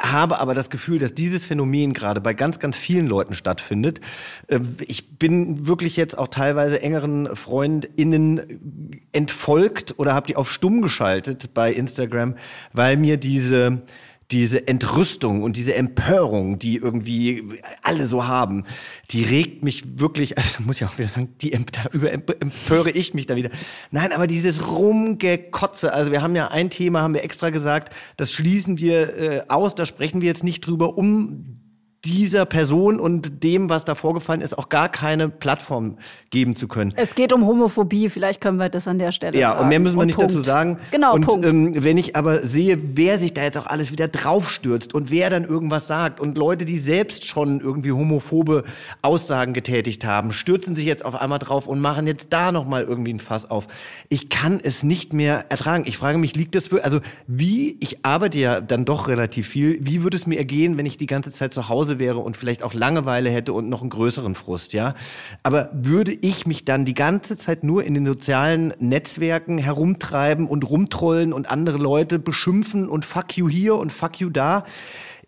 habe 0.00 0.38
aber 0.40 0.54
das 0.54 0.70
Gefühl, 0.70 0.98
dass 0.98 1.14
dieses 1.14 1.46
Phänomen 1.46 1.92
gerade 1.92 2.20
bei 2.20 2.34
ganz, 2.34 2.58
ganz 2.58 2.76
vielen 2.76 3.06
Leuten 3.06 3.34
stattfindet. 3.34 4.00
Äh, 4.48 4.60
ich 4.86 5.18
bin 5.18 5.66
wirklich 5.66 5.96
jetzt 5.96 6.16
auch 6.18 6.28
teilweise 6.28 6.80
engeren 6.82 7.34
FreundInnen 7.34 9.00
entfolgt 9.12 9.94
oder 9.98 10.14
habe 10.14 10.26
die 10.26 10.36
auf 10.36 10.50
stumm 10.50 10.82
geschaltet 10.82 11.54
bei 11.54 11.72
Instagram, 11.72 12.36
weil 12.72 12.96
mir 12.96 13.16
diese 13.16 13.82
diese 14.30 14.66
Entrüstung 14.66 15.42
und 15.42 15.56
diese 15.56 15.74
Empörung, 15.74 16.58
die 16.58 16.76
irgendwie 16.76 17.44
alle 17.82 18.08
so 18.08 18.26
haben, 18.26 18.64
die 19.10 19.22
regt 19.22 19.62
mich 19.62 19.98
wirklich, 20.00 20.36
also 20.38 20.62
muss 20.62 20.76
ich 20.76 20.84
auch 20.84 20.98
wieder 20.98 21.08
sagen, 21.08 21.34
die 21.40 21.56
über 21.92 22.12
empöre 22.12 22.90
ich 22.90 23.14
mich 23.14 23.26
da 23.26 23.36
wieder. 23.36 23.50
Nein, 23.90 24.12
aber 24.12 24.26
dieses 24.26 24.68
Rumgekotze, 24.68 25.92
also 25.92 26.10
wir 26.10 26.22
haben 26.22 26.34
ja 26.34 26.48
ein 26.48 26.70
Thema, 26.70 27.02
haben 27.02 27.14
wir 27.14 27.24
extra 27.24 27.50
gesagt, 27.50 27.94
das 28.16 28.32
schließen 28.32 28.78
wir 28.78 29.16
äh, 29.16 29.42
aus, 29.48 29.74
da 29.74 29.86
sprechen 29.86 30.20
wir 30.20 30.28
jetzt 30.28 30.44
nicht 30.44 30.66
drüber, 30.66 30.98
um 30.98 31.65
dieser 32.06 32.46
Person 32.46 33.00
und 33.00 33.42
dem, 33.42 33.68
was 33.68 33.84
da 33.84 33.96
vorgefallen 33.96 34.40
ist, 34.40 34.56
auch 34.56 34.68
gar 34.68 34.88
keine 34.88 35.28
Plattform 35.28 35.98
geben 36.30 36.54
zu 36.54 36.68
können. 36.68 36.94
Es 36.94 37.16
geht 37.16 37.32
um 37.32 37.44
Homophobie, 37.44 38.08
vielleicht 38.08 38.40
können 38.40 38.58
wir 38.58 38.68
das 38.68 38.86
an 38.86 39.00
der 39.00 39.10
Stelle 39.10 39.36
ja, 39.36 39.48
sagen. 39.48 39.58
Ja, 39.58 39.62
und 39.62 39.68
mehr 39.68 39.80
müssen 39.80 39.96
wir 39.96 40.02
und 40.02 40.06
nicht 40.06 40.16
Punkt. 40.16 40.30
dazu 40.30 40.42
sagen. 40.42 40.78
Genau, 40.92 41.14
und 41.14 41.26
Punkt. 41.26 41.44
Ähm, 41.44 41.82
wenn 41.82 41.96
ich 41.96 42.14
aber 42.14 42.46
sehe, 42.46 42.78
wer 42.96 43.18
sich 43.18 43.34
da 43.34 43.42
jetzt 43.42 43.58
auch 43.58 43.66
alles 43.66 43.90
wieder 43.90 44.06
draufstürzt 44.06 44.94
und 44.94 45.10
wer 45.10 45.30
dann 45.30 45.44
irgendwas 45.44 45.88
sagt 45.88 46.20
und 46.20 46.38
Leute, 46.38 46.64
die 46.64 46.78
selbst 46.78 47.26
schon 47.26 47.60
irgendwie 47.60 47.90
homophobe 47.90 48.62
Aussagen 49.02 49.52
getätigt 49.52 50.04
haben, 50.04 50.30
stürzen 50.30 50.76
sich 50.76 50.84
jetzt 50.84 51.04
auf 51.04 51.20
einmal 51.20 51.40
drauf 51.40 51.66
und 51.66 51.80
machen 51.80 52.06
jetzt 52.06 52.28
da 52.30 52.52
nochmal 52.52 52.84
irgendwie 52.84 53.14
ein 53.14 53.20
Fass 53.20 53.50
auf. 53.50 53.66
Ich 54.08 54.28
kann 54.28 54.60
es 54.62 54.84
nicht 54.84 55.12
mehr 55.12 55.46
ertragen. 55.48 55.84
Ich 55.86 55.98
frage 55.98 56.18
mich, 56.18 56.36
liegt 56.36 56.54
das 56.54 56.68
für, 56.68 56.84
also 56.84 57.00
wie, 57.26 57.76
ich 57.80 58.04
arbeite 58.04 58.38
ja 58.38 58.60
dann 58.60 58.84
doch 58.84 59.08
relativ 59.08 59.48
viel, 59.48 59.78
wie 59.80 60.04
würde 60.04 60.16
es 60.16 60.26
mir 60.26 60.38
ergehen, 60.38 60.76
wenn 60.76 60.86
ich 60.86 60.98
die 60.98 61.06
ganze 61.06 61.32
Zeit 61.32 61.52
zu 61.52 61.68
Hause 61.68 61.95
wäre 61.98 62.18
und 62.18 62.36
vielleicht 62.36 62.62
auch 62.62 62.74
Langeweile 62.74 63.30
hätte 63.30 63.52
und 63.52 63.68
noch 63.68 63.80
einen 63.80 63.90
größeren 63.90 64.34
Frust, 64.34 64.72
ja. 64.72 64.94
Aber 65.42 65.70
würde 65.72 66.12
ich 66.12 66.46
mich 66.46 66.64
dann 66.64 66.84
die 66.84 66.94
ganze 66.94 67.36
Zeit 67.36 67.64
nur 67.64 67.84
in 67.84 67.94
den 67.94 68.06
sozialen 68.06 68.72
Netzwerken 68.78 69.58
herumtreiben 69.58 70.46
und 70.46 70.68
rumtrollen 70.68 71.32
und 71.32 71.50
andere 71.50 71.78
Leute 71.78 72.18
beschimpfen 72.18 72.88
und 72.88 73.04
fuck 73.04 73.36
you 73.36 73.48
hier 73.48 73.76
und 73.76 73.92
fuck 73.92 74.20
you 74.20 74.30
da? 74.30 74.64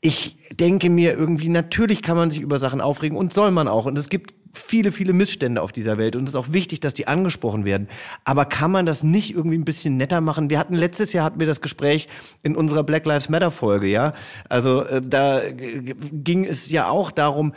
Ich 0.01 0.37
denke 0.53 0.91
mir 0.91 1.15
irgendwie, 1.15 1.49
natürlich 1.49 2.03
kann 2.03 2.17
man 2.17 2.31
sich 2.31 2.41
über 2.41 2.59
Sachen 2.59 2.81
aufregen 2.81 3.19
und 3.19 3.33
soll 3.33 3.51
man 3.51 3.67
auch. 3.67 3.87
Und 3.87 3.99
es 3.99 4.09
gibt 4.09 4.38
viele, 4.53 4.93
viele 4.93 5.13
Missstände 5.13 5.63
auf 5.63 5.73
dieser 5.73 5.99
Welt 5.99 6.17
und 6.17 6.25
es 6.25 6.31
ist 6.31 6.37
auch 6.37 6.53
wichtig, 6.53 6.81
dass 6.81 6.95
die 6.95 7.07
angesprochen 7.07 7.65
werden. 7.65 7.89
Aber 8.25 8.45
kann 8.45 8.71
man 8.71 8.87
das 8.87 9.03
nicht 9.03 9.35
irgendwie 9.35 9.59
ein 9.59 9.65
bisschen 9.65 9.97
netter 9.97 10.21
machen? 10.21 10.51
Wir 10.51 10.59
hatten 10.59 10.75
letztes 10.75 11.13
Jahr 11.13 11.25
hatten 11.25 11.41
wir 11.41 11.47
das 11.47 11.61
Gespräch 11.61 12.09
in 12.43 12.57
unserer 12.57 12.83
Black 12.83 13.07
Lives 13.07 13.29
Matter 13.29 13.51
Folge, 13.51 13.87
ja. 13.87 14.15
Also 14.49 14.85
äh, 14.85 15.01
da 15.01 15.43
ging 15.51 16.45
es 16.45 16.71
ja 16.71 16.89
auch 16.89 17.11
darum, 17.11 17.53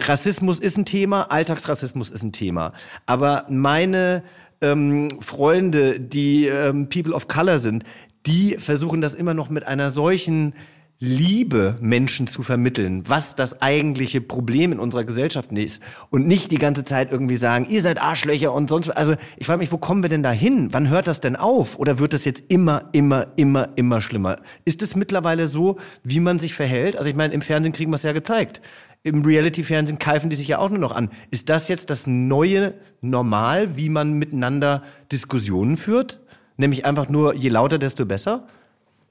Rassismus 0.00 0.58
ist 0.58 0.76
ein 0.76 0.84
Thema, 0.84 1.30
Alltagsrassismus 1.30 2.10
ist 2.10 2.22
ein 2.22 2.32
Thema. 2.32 2.72
Aber 3.06 3.46
meine 3.48 4.24
ähm, 4.60 5.08
Freunde, 5.20 6.00
die 6.00 6.46
ähm, 6.46 6.88
People 6.88 7.14
of 7.14 7.28
Color 7.28 7.58
sind, 7.58 7.84
die 8.26 8.56
versuchen 8.58 9.00
das 9.00 9.14
immer 9.14 9.34
noch 9.34 9.50
mit 9.50 9.66
einer 9.66 9.90
solchen 9.90 10.54
Liebe 11.00 11.76
Menschen 11.80 12.28
zu 12.28 12.44
vermitteln, 12.44 13.02
was 13.08 13.34
das 13.34 13.60
eigentliche 13.60 14.20
Problem 14.20 14.70
in 14.70 14.78
unserer 14.78 15.02
Gesellschaft 15.02 15.50
ist 15.52 15.82
und 16.10 16.26
nicht 16.28 16.52
die 16.52 16.58
ganze 16.58 16.84
Zeit 16.84 17.10
irgendwie 17.10 17.34
sagen, 17.34 17.66
ihr 17.68 17.82
seid 17.82 18.00
Arschlöcher 18.00 18.52
und 18.54 18.68
sonst 18.68 18.90
also 18.90 19.16
ich 19.36 19.46
frage 19.46 19.58
mich, 19.58 19.72
wo 19.72 19.76
kommen 19.76 20.02
wir 20.02 20.08
denn 20.08 20.22
da 20.22 20.30
hin? 20.30 20.68
Wann 20.70 20.88
hört 20.88 21.08
das 21.08 21.20
denn 21.20 21.34
auf 21.34 21.80
oder 21.80 21.98
wird 21.98 22.12
das 22.12 22.24
jetzt 22.24 22.44
immer 22.46 22.90
immer 22.92 23.26
immer 23.34 23.70
immer 23.74 24.00
schlimmer? 24.00 24.36
Ist 24.64 24.82
es 24.82 24.94
mittlerweile 24.94 25.48
so, 25.48 25.78
wie 26.04 26.20
man 26.20 26.38
sich 26.38 26.54
verhält? 26.54 26.96
Also 26.96 27.10
ich 27.10 27.16
meine, 27.16 27.34
im 27.34 27.42
Fernsehen 27.42 27.72
kriegen 27.72 27.90
wir 27.90 27.96
es 27.96 28.04
ja 28.04 28.12
gezeigt. 28.12 28.62
Im 29.02 29.22
Reality-Fernsehen 29.22 29.98
keifen 29.98 30.30
die 30.30 30.36
sich 30.36 30.48
ja 30.48 30.58
auch 30.58 30.70
nur 30.70 30.78
noch 30.78 30.92
an. 30.92 31.10
Ist 31.30 31.48
das 31.48 31.66
jetzt 31.66 31.90
das 31.90 32.06
neue 32.06 32.72
Normal, 33.00 33.76
wie 33.76 33.88
man 33.88 34.12
miteinander 34.12 34.84
Diskussionen 35.10 35.76
führt? 35.76 36.20
Nämlich 36.56 36.86
einfach 36.86 37.08
nur, 37.08 37.34
je 37.34 37.48
lauter, 37.48 37.78
desto 37.78 38.06
besser? 38.06 38.46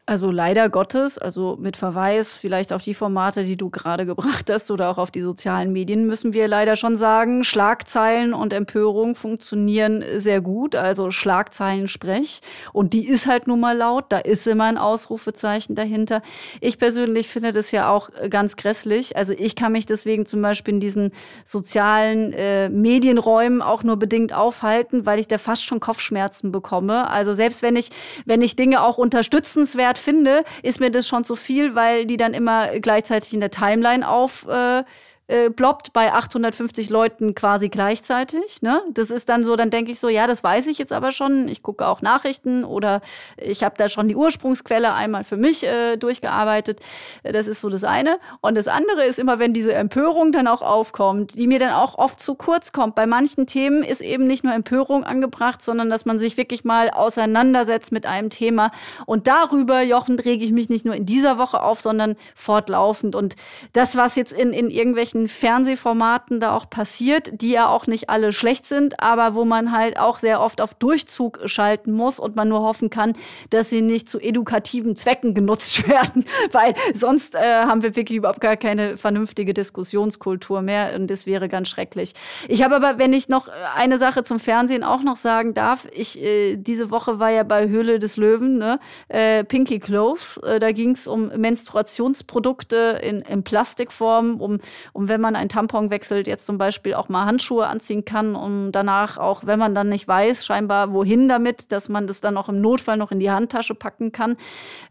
Also 0.05 0.31
leider 0.31 0.67
Gottes, 0.67 1.17
also 1.17 1.55
mit 1.57 1.77
Verweis 1.77 2.35
vielleicht 2.35 2.73
auf 2.73 2.81
die 2.81 2.93
Formate, 2.93 3.45
die 3.45 3.55
du 3.55 3.69
gerade 3.69 4.05
gebracht 4.05 4.49
hast 4.51 4.69
oder 4.69 4.89
auch 4.89 4.97
auf 4.97 5.11
die 5.11 5.21
sozialen 5.21 5.71
Medien, 5.71 6.07
müssen 6.07 6.33
wir 6.33 6.49
leider 6.49 6.75
schon 6.75 6.97
sagen, 6.97 7.45
Schlagzeilen 7.45 8.33
und 8.33 8.51
Empörung 8.51 9.15
funktionieren 9.15 10.03
sehr 10.17 10.41
gut. 10.41 10.75
Also 10.75 11.09
Schlagzeilen 11.11 11.87
sprech. 11.87 12.41
Und 12.73 12.91
die 12.91 13.07
ist 13.07 13.27
halt 13.27 13.47
nun 13.47 13.61
mal 13.61 13.77
laut, 13.77 14.07
da 14.09 14.17
ist 14.17 14.45
immer 14.45 14.65
ein 14.65 14.77
Ausrufezeichen 14.77 15.73
dahinter. 15.73 16.21
Ich 16.59 16.79
persönlich 16.79 17.29
finde 17.29 17.53
das 17.53 17.71
ja 17.71 17.89
auch 17.89 18.09
ganz 18.29 18.57
grässlich. 18.57 19.15
Also 19.15 19.31
ich 19.31 19.55
kann 19.55 19.71
mich 19.71 19.85
deswegen 19.85 20.25
zum 20.25 20.41
Beispiel 20.41 20.73
in 20.73 20.79
diesen 20.81 21.11
sozialen 21.45 22.33
äh, 22.33 22.67
Medienräumen 22.67 23.61
auch 23.61 23.83
nur 23.83 23.95
bedingt 23.95 24.33
aufhalten, 24.33 25.05
weil 25.05 25.19
ich 25.19 25.29
da 25.29 25.37
fast 25.37 25.63
schon 25.63 25.79
Kopfschmerzen 25.79 26.51
bekomme. 26.51 27.09
Also 27.09 27.33
selbst 27.33 27.61
wenn 27.61 27.77
ich, 27.77 27.89
wenn 28.25 28.41
ich 28.41 28.57
Dinge 28.57 28.83
auch 28.83 28.97
unterstützenswert 28.97 29.92
Wert 29.93 29.99
finde, 29.99 30.43
ist 30.63 30.79
mir 30.79 30.89
das 30.89 31.07
schon 31.07 31.23
zu 31.23 31.35
viel, 31.35 31.75
weil 31.75 32.05
die 32.05 32.17
dann 32.17 32.33
immer 32.33 32.79
gleichzeitig 32.79 33.33
in 33.33 33.39
der 33.39 33.51
Timeline 33.51 34.07
auf 34.07 34.47
äh, 34.47 34.83
äh, 35.27 35.49
ploppt 35.49 35.93
bei 35.93 36.11
850 36.11 36.89
Leuten 36.89 37.33
quasi 37.33 37.69
gleichzeitig. 37.69 38.61
Ne? 38.61 38.81
Das 38.91 39.09
ist 39.09 39.29
dann 39.29 39.43
so, 39.43 39.55
dann 39.55 39.69
denke 39.69 39.91
ich 39.91 39.99
so, 39.99 40.09
ja, 40.09 40.27
das 40.27 40.43
weiß 40.43 40.67
ich 40.67 40.77
jetzt 40.77 40.91
aber 40.91 41.11
schon. 41.11 41.47
Ich 41.47 41.63
gucke 41.63 41.87
auch 41.87 42.01
Nachrichten 42.01 42.65
oder 42.65 43.01
ich 43.37 43.63
habe 43.63 43.75
da 43.77 43.87
schon 43.87 44.09
die 44.09 44.17
Ursprungsquelle 44.17 44.93
einmal 44.93 45.23
für 45.23 45.37
mich 45.37 45.63
äh, 45.63 45.95
durchgearbeitet. 45.95 46.81
Das 47.23 47.47
ist 47.47 47.61
so 47.61 47.69
das 47.69 47.85
eine. 47.85 48.19
Und 48.41 48.55
das 48.55 48.67
andere 48.67 49.05
ist 49.05 49.17
immer, 49.17 49.39
wenn 49.39 49.53
diese 49.53 49.73
Empörung 49.73 50.33
dann 50.33 50.47
auch 50.47 50.61
aufkommt, 50.61 51.35
die 51.35 51.47
mir 51.47 51.59
dann 51.59 51.73
auch 51.73 51.97
oft 51.97 52.19
zu 52.19 52.35
kurz 52.35 52.73
kommt. 52.73 52.95
Bei 52.95 53.05
manchen 53.05 53.47
Themen 53.47 53.81
ist 53.81 54.01
eben 54.01 54.25
nicht 54.25 54.43
nur 54.43 54.53
Empörung 54.53 55.05
angebracht, 55.05 55.63
sondern 55.63 55.89
dass 55.89 56.03
man 56.03 56.19
sich 56.19 56.35
wirklich 56.35 56.65
mal 56.65 56.89
auseinandersetzt 56.89 57.93
mit 57.93 58.05
einem 58.05 58.29
Thema. 58.29 58.71
Und 59.05 59.27
darüber, 59.27 59.81
Jochen, 59.81 60.19
rege 60.19 60.43
ich 60.43 60.51
mich 60.51 60.67
nicht 60.67 60.83
nur 60.83 60.95
in 60.95 61.05
dieser 61.05 61.37
Woche 61.37 61.61
auf, 61.61 61.79
sondern 61.79 62.17
fortlaufend. 62.35 63.15
Und 63.15 63.35
das, 63.71 63.95
was 63.95 64.17
jetzt 64.17 64.33
in, 64.33 64.51
in 64.51 64.69
irgendwelchen 64.69 65.12
irgendwelchen 65.13 65.27
Fernsehformaten 65.27 66.39
da 66.39 66.55
auch 66.55 66.69
passiert, 66.69 67.41
die 67.41 67.51
ja 67.51 67.67
auch 67.67 67.87
nicht 67.87 68.09
alle 68.09 68.33
schlecht 68.33 68.65
sind, 68.65 68.99
aber 68.99 69.35
wo 69.35 69.45
man 69.45 69.71
halt 69.71 69.97
auch 69.99 70.19
sehr 70.19 70.41
oft 70.41 70.61
auf 70.61 70.73
Durchzug 70.73 71.41
schalten 71.45 71.91
muss 71.91 72.19
und 72.19 72.35
man 72.35 72.49
nur 72.49 72.61
hoffen 72.61 72.89
kann, 72.89 73.13
dass 73.49 73.69
sie 73.69 73.81
nicht 73.81 74.09
zu 74.09 74.19
edukativen 74.19 74.95
Zwecken 74.95 75.33
genutzt 75.43 75.87
werden, 75.87 76.25
weil 76.51 76.73
sonst 76.93 77.35
äh, 77.35 77.39
haben 77.39 77.83
wir 77.83 77.95
wirklich 77.95 78.17
überhaupt 78.17 78.41
gar 78.41 78.57
keine 78.57 78.97
vernünftige 78.97 79.53
Diskussionskultur 79.53 80.61
mehr 80.61 80.93
und 80.95 81.09
das 81.09 81.25
wäre 81.25 81.49
ganz 81.49 81.69
schrecklich. 81.69 82.13
Ich 82.47 82.63
habe 82.63 82.75
aber, 82.75 82.97
wenn 82.97 83.13
ich 83.13 83.29
noch 83.29 83.47
eine 83.75 83.97
Sache 83.97 84.23
zum 84.23 84.39
Fernsehen 84.39 84.83
auch 84.83 85.03
noch 85.03 85.17
sagen 85.17 85.53
darf, 85.53 85.87
ich 85.93 86.21
äh, 86.21 86.55
diese 86.57 86.91
Woche 86.91 87.19
war 87.19 87.29
ja 87.29 87.43
bei 87.43 87.67
Höhle 87.67 87.99
des 87.99 88.17
Löwen, 88.17 88.57
ne? 88.57 88.79
äh, 89.07 89.43
Pinky 89.43 89.79
Clothes, 89.79 90.37
äh, 90.37 90.59
da 90.59 90.71
ging 90.71 90.91
es 90.91 91.07
um 91.07 91.27
Menstruationsprodukte 91.35 92.99
in, 93.03 93.21
in 93.21 93.43
Plastikform, 93.43 94.41
um, 94.41 94.59
um 94.93 95.02
Und 95.03 95.09
wenn 95.09 95.19
man 95.19 95.35
ein 95.35 95.49
Tampon 95.49 95.89
wechselt, 95.89 96.27
jetzt 96.27 96.45
zum 96.45 96.57
Beispiel 96.57 96.93
auch 96.93 97.09
mal 97.09 97.25
Handschuhe 97.25 97.67
anziehen 97.67 98.05
kann 98.05 98.37
und 98.37 98.71
danach 98.71 99.17
auch, 99.17 99.45
wenn 99.45 99.59
man 99.59 99.75
dann 99.75 99.89
nicht 99.89 100.07
weiß, 100.07 100.45
scheinbar 100.45 100.93
wohin 100.93 101.27
damit, 101.27 101.73
dass 101.73 101.89
man 101.89 102.07
das 102.07 102.21
dann 102.21 102.37
auch 102.37 102.47
im 102.47 102.61
Notfall 102.61 102.95
noch 102.95 103.11
in 103.11 103.19
die 103.19 103.29
Handtasche 103.29 103.75
packen 103.75 104.13
kann. 104.13 104.37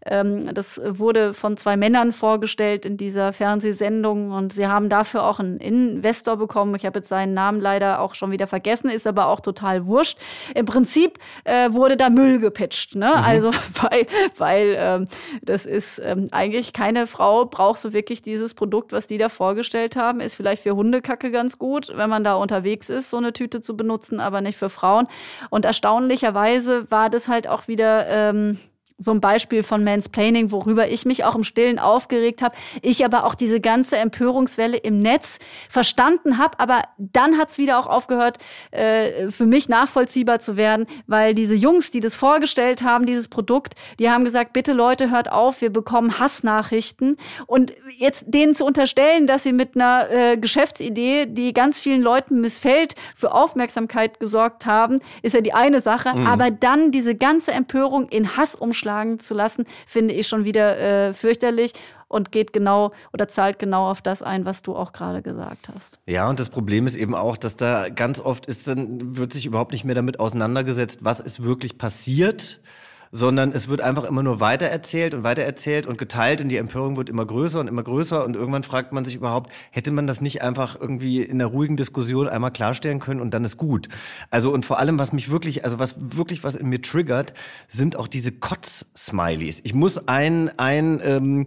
Ähm, 0.05 0.53
das 0.53 0.79
wurde 0.85 1.33
von 1.33 1.57
zwei 1.57 1.79
Männern 1.79 2.12
vorgestellt 2.12 2.85
in 2.85 2.98
dieser 2.98 3.33
Fernsehsendung 3.33 4.33
und 4.33 4.53
sie 4.53 4.66
haben 4.66 4.90
dafür 4.90 5.25
auch 5.25 5.40
einen 5.40 5.57
Investor 5.57 6.37
bekommen. 6.37 6.75
Ich 6.75 6.85
habe 6.85 6.98
jetzt 6.98 7.09
seinen 7.09 7.33
Namen 7.33 7.62
leider 7.62 8.03
auch 8.03 8.14
schon 8.14 8.33
wieder 8.33 8.46
vergessen, 8.46 8.90
ist 8.90 9.07
aber 9.07 9.29
auch 9.29 9.40
total 9.40 9.87
wurscht. 9.87 10.18
Im 10.55 10.66
Prinzip 10.66 11.18
äh, 11.44 11.72
wurde 11.72 11.96
da 11.96 12.11
Müll 12.11 12.38
gepitcht, 12.38 12.96
ne? 12.96 13.14
Mhm. 13.16 13.25
Also 13.25 13.51
weil, 13.81 14.07
weil 14.37 14.77
ähm, 14.79 15.09
das 15.40 15.64
ist 15.64 16.03
ähm, 16.05 16.29
eigentlich 16.33 16.75
keine 16.75 17.07
Frau 17.07 17.46
braucht 17.46 17.81
so 17.81 17.94
wirklich 17.94 18.20
dieses 18.20 18.53
Produkt, 18.53 18.92
was 18.92 19.07
die 19.07 19.16
da 19.16 19.31
vorgestellt 19.31 19.96
haben, 19.96 20.01
ist 20.20 20.36
vielleicht 20.36 20.62
für 20.62 20.76
Hundekacke 20.76 21.30
ganz 21.30 21.58
gut, 21.58 21.92
wenn 21.94 22.10
man 22.10 22.24
da 22.24 22.34
unterwegs 22.34 22.88
ist, 22.88 23.10
so 23.10 23.16
eine 23.16 23.32
Tüte 23.32 23.60
zu 23.60 23.76
benutzen, 23.76 24.20
aber 24.20 24.40
nicht 24.40 24.58
für 24.58 24.68
Frauen. 24.68 25.06
Und 25.50 25.64
erstaunlicherweise 25.64 26.90
war 26.90 27.10
das 27.10 27.28
halt 27.28 27.46
auch 27.48 27.68
wieder 27.68 28.06
ähm, 28.08 28.58
so 29.02 29.10
ein 29.10 29.20
Beispiel 29.20 29.62
von 29.62 29.84
Mansplaining, 29.84 30.50
worüber 30.50 30.88
ich 30.88 31.04
mich 31.04 31.24
auch 31.24 31.34
im 31.34 31.44
Stillen 31.44 31.78
aufgeregt 31.78 32.42
habe. 32.42 32.54
Ich 32.80 33.04
aber 33.04 33.24
auch 33.24 33.34
diese 33.34 33.60
ganze 33.60 33.96
Empörungswelle 33.96 34.76
im 34.76 34.98
Netz 34.98 35.38
verstanden 35.68 36.38
habe. 36.38 36.58
Aber 36.60 36.82
dann 36.98 37.38
hat 37.38 37.50
es 37.50 37.58
wieder 37.58 37.78
auch 37.78 37.86
aufgehört, 37.86 38.38
äh, 38.70 39.30
für 39.30 39.46
mich 39.46 39.68
nachvollziehbar 39.68 40.40
zu 40.40 40.56
werden, 40.56 40.86
weil 41.06 41.34
diese 41.34 41.54
Jungs, 41.54 41.90
die 41.90 42.00
das 42.00 42.16
vorgestellt 42.16 42.82
haben, 42.82 43.06
dieses 43.06 43.28
Produkt, 43.28 43.74
die 43.98 44.08
haben 44.08 44.24
gesagt, 44.24 44.52
bitte 44.52 44.72
Leute, 44.72 45.10
hört 45.10 45.30
auf, 45.30 45.60
wir 45.60 45.70
bekommen 45.70 46.18
Hassnachrichten. 46.18 47.16
Und 47.46 47.72
jetzt 47.98 48.24
denen 48.28 48.54
zu 48.54 48.64
unterstellen, 48.64 49.26
dass 49.26 49.42
sie 49.42 49.52
mit 49.52 49.74
einer 49.74 50.10
äh, 50.10 50.36
Geschäftsidee, 50.36 51.26
die 51.26 51.52
ganz 51.52 51.80
vielen 51.80 52.02
Leuten 52.02 52.40
missfällt, 52.40 52.94
für 53.14 53.32
Aufmerksamkeit 53.32 54.20
gesorgt 54.20 54.66
haben, 54.66 55.00
ist 55.22 55.34
ja 55.34 55.40
die 55.40 55.52
eine 55.52 55.80
Sache. 55.80 56.16
Mhm. 56.16 56.26
Aber 56.26 56.50
dann 56.50 56.90
diese 56.90 57.14
ganze 57.14 57.52
Empörung 57.52 58.08
in 58.08 58.36
Hass 58.36 58.54
umschlagen, 58.54 58.91
schlagen 58.92 59.18
zu 59.18 59.35
lassen, 59.35 59.64
finde 59.87 60.14
ich 60.14 60.28
schon 60.28 60.44
wieder 60.44 60.78
äh, 60.78 61.14
fürchterlich 61.14 61.72
und 62.09 62.31
geht 62.31 62.52
genau 62.52 62.92
oder 63.14 63.26
zahlt 63.26 63.59
genau 63.59 63.90
auf 63.90 64.02
das 64.02 64.22
ein, 64.22 64.44
was 64.44 64.62
du 64.62 64.76
auch 64.76 64.92
gerade 64.92 65.22
gesagt 65.22 65.70
hast. 65.74 65.98
Ja, 66.07 66.28
und 66.28 66.38
das 66.38 66.50
Problem 66.50 66.87
ist 66.87 66.96
eben 66.96 67.14
auch, 67.14 67.38
dass 67.38 67.57
da 67.57 67.88
ganz 67.88 68.20
oft 68.20 68.46
ist, 68.46 68.68
dann 68.68 69.16
wird 69.16 69.33
sich 69.33 69.46
überhaupt 69.46 69.72
nicht 69.72 69.85
mehr 69.85 69.94
damit 69.94 70.20
auseinandergesetzt, 70.20 71.00
was 71.02 71.20
ist 71.20 71.42
wirklich 71.42 71.78
passiert 71.78 72.61
sondern 73.14 73.53
es 73.53 73.68
wird 73.68 73.83
einfach 73.83 74.05
immer 74.05 74.22
nur 74.22 74.40
weitererzählt 74.40 75.14
und 75.14 75.22
weitererzählt 75.22 75.85
und 75.87 75.98
geteilt 75.98 76.40
und 76.40 76.48
die 76.48 76.57
Empörung 76.57 76.96
wird 76.96 77.11
immer 77.11 77.27
größer 77.27 77.61
und 77.61 77.68
immer 77.68 77.83
größer 77.83 78.25
und 78.25 78.37
irgendwann 78.37 78.62
fragt 78.62 78.92
man 78.92 79.05
sich 79.05 79.14
überhaupt, 79.14 79.53
hätte 79.70 79.92
man 79.92 80.07
das 80.07 80.22
nicht 80.22 80.40
einfach 80.40 80.81
irgendwie 80.81 81.22
in 81.22 81.33
einer 81.33 81.51
ruhigen 81.51 81.77
Diskussion 81.77 82.27
einmal 82.27 82.53
klarstellen 82.53 83.01
können 83.01 83.20
und 83.20 83.35
dann 83.35 83.44
ist 83.44 83.59
gut. 83.59 83.88
Also 84.31 84.51
und 84.51 84.64
vor 84.64 84.79
allem, 84.79 84.98
was 84.98 85.12
mich 85.12 85.31
wirklich, 85.31 85.64
also 85.64 85.79
was 85.79 85.94
wirklich 85.98 86.42
was 86.42 86.55
in 86.55 86.70
mir 86.70 86.81
triggert, 86.81 87.35
sind 87.68 87.96
auch 87.96 88.09
diese 88.09 88.33
Kotz-Smileys. 88.33 89.61
Ich 89.62 89.75
muss 89.75 90.09
ein, 90.09 90.48
ein, 90.59 90.98
ähm, 91.05 91.44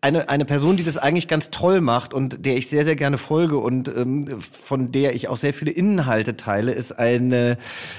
eine, 0.00 0.30
eine 0.30 0.46
Person, 0.46 0.78
die 0.78 0.84
das 0.84 0.96
eigentlich 0.96 1.28
ganz 1.28 1.50
toll 1.50 1.82
macht 1.82 2.14
und 2.14 2.46
der 2.46 2.56
ich 2.56 2.68
sehr, 2.68 2.84
sehr 2.84 2.96
gerne 2.96 3.18
folge 3.18 3.58
und 3.58 3.88
ähm, 3.88 4.40
von 4.40 4.90
der 4.90 5.14
ich 5.14 5.28
auch 5.28 5.36
sehr 5.36 5.52
viele 5.52 5.70
Inhalte 5.70 6.38
teile, 6.38 6.72
ist 6.72 6.98
eine 6.98 7.58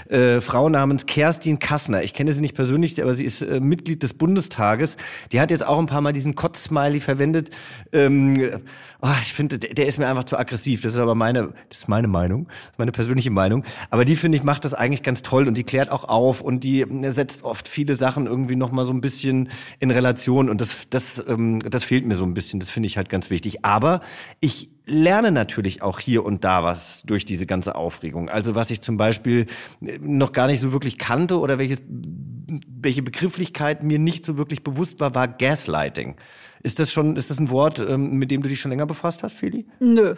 äh, 0.10 0.42
Frau 0.42 0.70
namens 0.70 1.06
Kerstin 1.06 1.60
Kassner. 1.60 2.02
Ich 2.02 2.16
kenne 2.16 2.34
sie 2.34 2.42
nicht 2.42 2.56
persönlich, 2.56 2.95
nicht, 2.96 3.04
aber 3.04 3.16
sie 3.16 3.26
ist 3.26 3.42
äh, 3.42 3.60
Mitglied 3.60 4.04
des 4.04 4.14
Bundestages. 4.14 4.98
Die 5.32 5.40
hat 5.40 5.52
jetzt 5.52 5.66
auch 5.66 5.80
ein 5.80 5.86
paar 5.86 6.02
Mal 6.02 6.14
diesen 6.14 6.36
Kotz-Smiley 6.36 7.00
verwendet. 7.00 7.50
Ähm, 7.92 8.62
oh, 9.02 9.08
ich 9.22 9.34
finde, 9.34 9.60
der, 9.60 9.74
der, 9.74 9.88
ist 9.88 10.00
mir 10.00 10.08
einfach 10.08 10.24
zu 10.24 10.38
aggressiv. 10.38 10.82
Das 10.82 10.94
ist 10.94 11.00
aber 11.00 11.16
meine, 11.16 11.54
das 11.70 11.80
ist 11.80 11.90
meine 11.90 12.08
Meinung, 12.08 12.48
meine 12.78 12.92
persönliche 12.92 13.32
Meinung. 13.32 13.64
Aber 13.90 14.06
die 14.06 14.16
finde 14.16 14.38
ich 14.38 14.44
macht 14.44 14.66
das 14.66 14.74
eigentlich 14.74 15.04
ganz 15.04 15.22
toll 15.22 15.48
und 15.48 15.58
die 15.58 15.64
klärt 15.64 15.90
auch 15.90 16.06
auf 16.06 16.42
und 16.42 16.64
die 16.64 16.82
äh, 16.82 17.12
setzt 17.12 17.44
oft 17.44 17.68
viele 17.68 17.96
Sachen 17.96 18.28
irgendwie 18.28 18.56
noch 18.56 18.72
mal 18.72 18.86
so 18.86 18.92
ein 18.92 19.02
bisschen 19.02 19.50
in 19.80 19.92
Relation 19.92 20.50
und 20.50 20.62
das, 20.62 20.90
das, 20.90 21.24
ähm, 21.28 21.60
das 21.60 21.84
fehlt 21.84 22.06
mir 22.06 22.16
so 22.16 22.26
ein 22.26 22.34
bisschen. 22.34 22.60
Das 22.60 22.70
finde 22.70 22.88
ich 22.88 22.98
halt 22.98 23.10
ganz 23.10 23.30
wichtig. 23.30 23.66
Aber 23.66 24.02
ich 24.40 24.70
lerne 24.86 25.32
natürlich 25.32 25.82
auch 25.82 26.00
hier 26.00 26.26
und 26.26 26.44
da 26.44 26.64
was 26.64 27.04
durch 27.04 27.26
diese 27.26 27.46
ganze 27.46 27.76
Aufregung. 27.76 28.30
Also 28.30 28.56
was 28.56 28.70
ich 28.72 28.82
zum 28.82 28.98
Beispiel 28.98 29.48
äh, 29.82 29.98
noch 30.00 30.32
gar 30.32 30.48
nicht 30.48 30.62
so 30.62 30.72
wirklich 30.72 30.98
kannte 30.98 31.40
oder 31.40 31.58
welches 31.58 31.82
welche 32.68 33.02
Begrifflichkeit 33.02 33.84
mir 33.84 34.00
nicht 34.00 34.26
so 34.26 34.38
wirklich 34.38 34.64
bewusst 34.64 35.00
war, 35.00 35.16
war 35.16 35.28
Gaslighting. 35.28 36.16
Ist 36.62 36.80
das 36.80 36.92
schon, 36.92 37.16
ist 37.16 37.30
das 37.30 37.40
ein 37.40 37.50
Wort, 37.50 37.80
ähm, 37.80 38.18
mit 38.18 38.32
dem 38.32 38.44
du 38.44 38.50
dich 38.50 38.60
schon 38.60 38.72
länger 38.72 38.86
befasst 38.86 39.24
hast, 39.24 39.36
Feli? 39.36 39.66
Nö. 39.80 40.16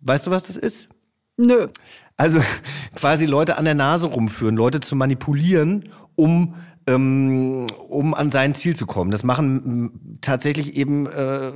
Weißt 0.00 0.26
du, 0.26 0.30
was 0.30 0.44
das 0.44 0.56
ist? 0.56 0.88
Nö. 1.36 1.68
Also 2.16 2.40
quasi 2.94 3.26
Leute 3.26 3.56
an 3.56 3.64
der 3.64 3.74
Nase 3.74 4.06
rumführen, 4.06 4.56
Leute 4.56 4.80
zu 4.80 4.96
manipulieren, 4.96 5.84
um 6.14 6.54
ähm, 6.86 7.66
um 7.88 8.14
an 8.14 8.30
sein 8.30 8.54
Ziel 8.54 8.76
zu 8.76 8.86
kommen. 8.86 9.10
Das 9.10 9.22
machen 9.22 10.18
tatsächlich 10.20 10.76
eben 10.76 11.06
äh, 11.06 11.52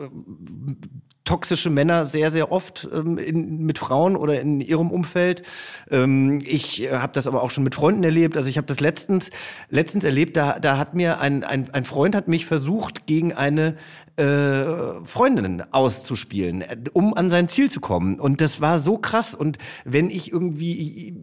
toxische 1.28 1.68
Männer 1.68 2.06
sehr, 2.06 2.30
sehr 2.30 2.50
oft 2.50 2.88
ähm, 2.90 3.18
in, 3.18 3.58
mit 3.66 3.78
Frauen 3.78 4.16
oder 4.16 4.40
in 4.40 4.62
ihrem 4.62 4.90
Umfeld. 4.90 5.42
Ähm, 5.90 6.40
ich 6.42 6.82
äh, 6.82 6.92
habe 6.92 7.12
das 7.12 7.26
aber 7.26 7.42
auch 7.42 7.50
schon 7.50 7.64
mit 7.64 7.74
Freunden 7.74 8.02
erlebt. 8.02 8.38
Also 8.38 8.48
ich 8.48 8.56
habe 8.56 8.66
das 8.66 8.80
letztens, 8.80 9.28
letztens 9.68 10.04
erlebt, 10.04 10.38
da, 10.38 10.58
da 10.58 10.78
hat 10.78 10.94
mir 10.94 11.20
ein, 11.20 11.44
ein, 11.44 11.70
ein 11.70 11.84
Freund 11.84 12.16
hat 12.16 12.28
mich 12.28 12.46
versucht, 12.46 13.06
gegen 13.06 13.34
eine 13.34 13.76
äh, 14.16 15.04
Freundin 15.04 15.62
auszuspielen, 15.70 16.62
äh, 16.62 16.76
um 16.94 17.12
an 17.12 17.28
sein 17.28 17.46
Ziel 17.46 17.70
zu 17.70 17.80
kommen. 17.80 18.18
Und 18.18 18.40
das 18.40 18.62
war 18.62 18.78
so 18.78 18.96
krass. 18.96 19.34
Und 19.34 19.58
wenn 19.84 20.08
ich 20.08 20.32
irgendwie 20.32 21.14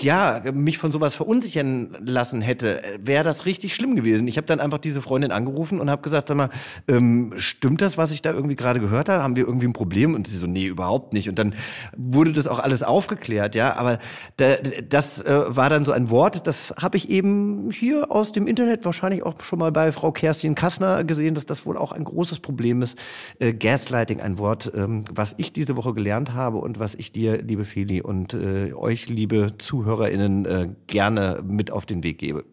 ja, 0.00 0.42
mich 0.52 0.76
von 0.76 0.92
sowas 0.92 1.14
verunsichern 1.14 1.96
lassen 2.04 2.42
hätte, 2.42 2.82
wäre 3.00 3.24
das 3.24 3.46
richtig 3.46 3.74
schlimm 3.74 3.96
gewesen. 3.96 4.28
Ich 4.28 4.36
habe 4.36 4.46
dann 4.46 4.60
einfach 4.60 4.78
diese 4.78 5.00
Freundin 5.00 5.32
angerufen 5.32 5.80
und 5.80 5.88
habe 5.88 6.02
gesagt, 6.02 6.28
sag 6.28 6.36
mal, 6.36 6.50
ähm, 6.86 7.32
stimmt 7.38 7.80
das, 7.80 7.96
was 7.96 8.10
ich 8.10 8.20
da 8.20 8.32
irgendwie 8.32 8.56
gerade 8.56 8.78
gehört 8.78 9.08
habe? 9.08 9.22
Haben 9.22 9.36
wir 9.36 9.46
irgendwie 9.46 9.66
ein 9.66 9.72
Problem? 9.72 10.14
Und 10.14 10.26
sie 10.26 10.36
so, 10.36 10.46
nee, 10.46 10.66
überhaupt 10.66 11.14
nicht. 11.14 11.30
Und 11.30 11.38
dann 11.38 11.54
wurde 11.96 12.32
das 12.32 12.46
auch 12.46 12.58
alles 12.58 12.82
aufgeklärt, 12.82 13.54
ja. 13.54 13.74
Aber 13.76 13.98
da, 14.36 14.56
das 14.86 15.22
äh, 15.22 15.56
war 15.56 15.70
dann 15.70 15.86
so 15.86 15.92
ein 15.92 16.10
Wort, 16.10 16.46
das 16.46 16.74
habe 16.80 16.98
ich 16.98 17.08
eben 17.08 17.70
hier 17.70 18.10
aus 18.10 18.32
dem 18.32 18.46
Internet 18.46 18.84
wahrscheinlich 18.84 19.22
auch 19.22 19.40
schon 19.40 19.58
mal 19.58 19.72
bei 19.72 19.92
Frau 19.92 20.12
Kerstin 20.12 20.54
Kassner 20.54 21.04
gesehen, 21.04 21.34
dass 21.34 21.46
das 21.46 21.64
wohl 21.64 21.78
auch 21.78 21.92
ein 21.92 22.04
großes 22.04 22.40
Problem 22.40 22.82
ist. 22.82 22.98
Äh, 23.38 23.54
Gaslighting, 23.54 24.20
ein 24.20 24.36
Wort, 24.36 24.70
ähm, 24.74 25.06
was 25.10 25.34
ich 25.38 25.54
diese 25.54 25.74
Woche 25.76 25.94
gelernt 25.94 26.34
habe 26.34 26.58
und 26.58 26.78
was 26.78 26.94
ich 26.94 27.12
dir, 27.12 27.40
liebe 27.40 27.64
Feli, 27.64 28.02
und 28.02 28.34
äh, 28.34 28.74
euch, 28.74 29.08
liebe 29.08 29.56
Zuhörer, 29.56 29.85
ZuhörerInnen 29.86 30.44
äh, 30.44 30.68
gerne 30.86 31.42
mit 31.46 31.70
auf 31.70 31.86
den 31.86 32.02
Weg 32.02 32.18
gebe. 32.18 32.44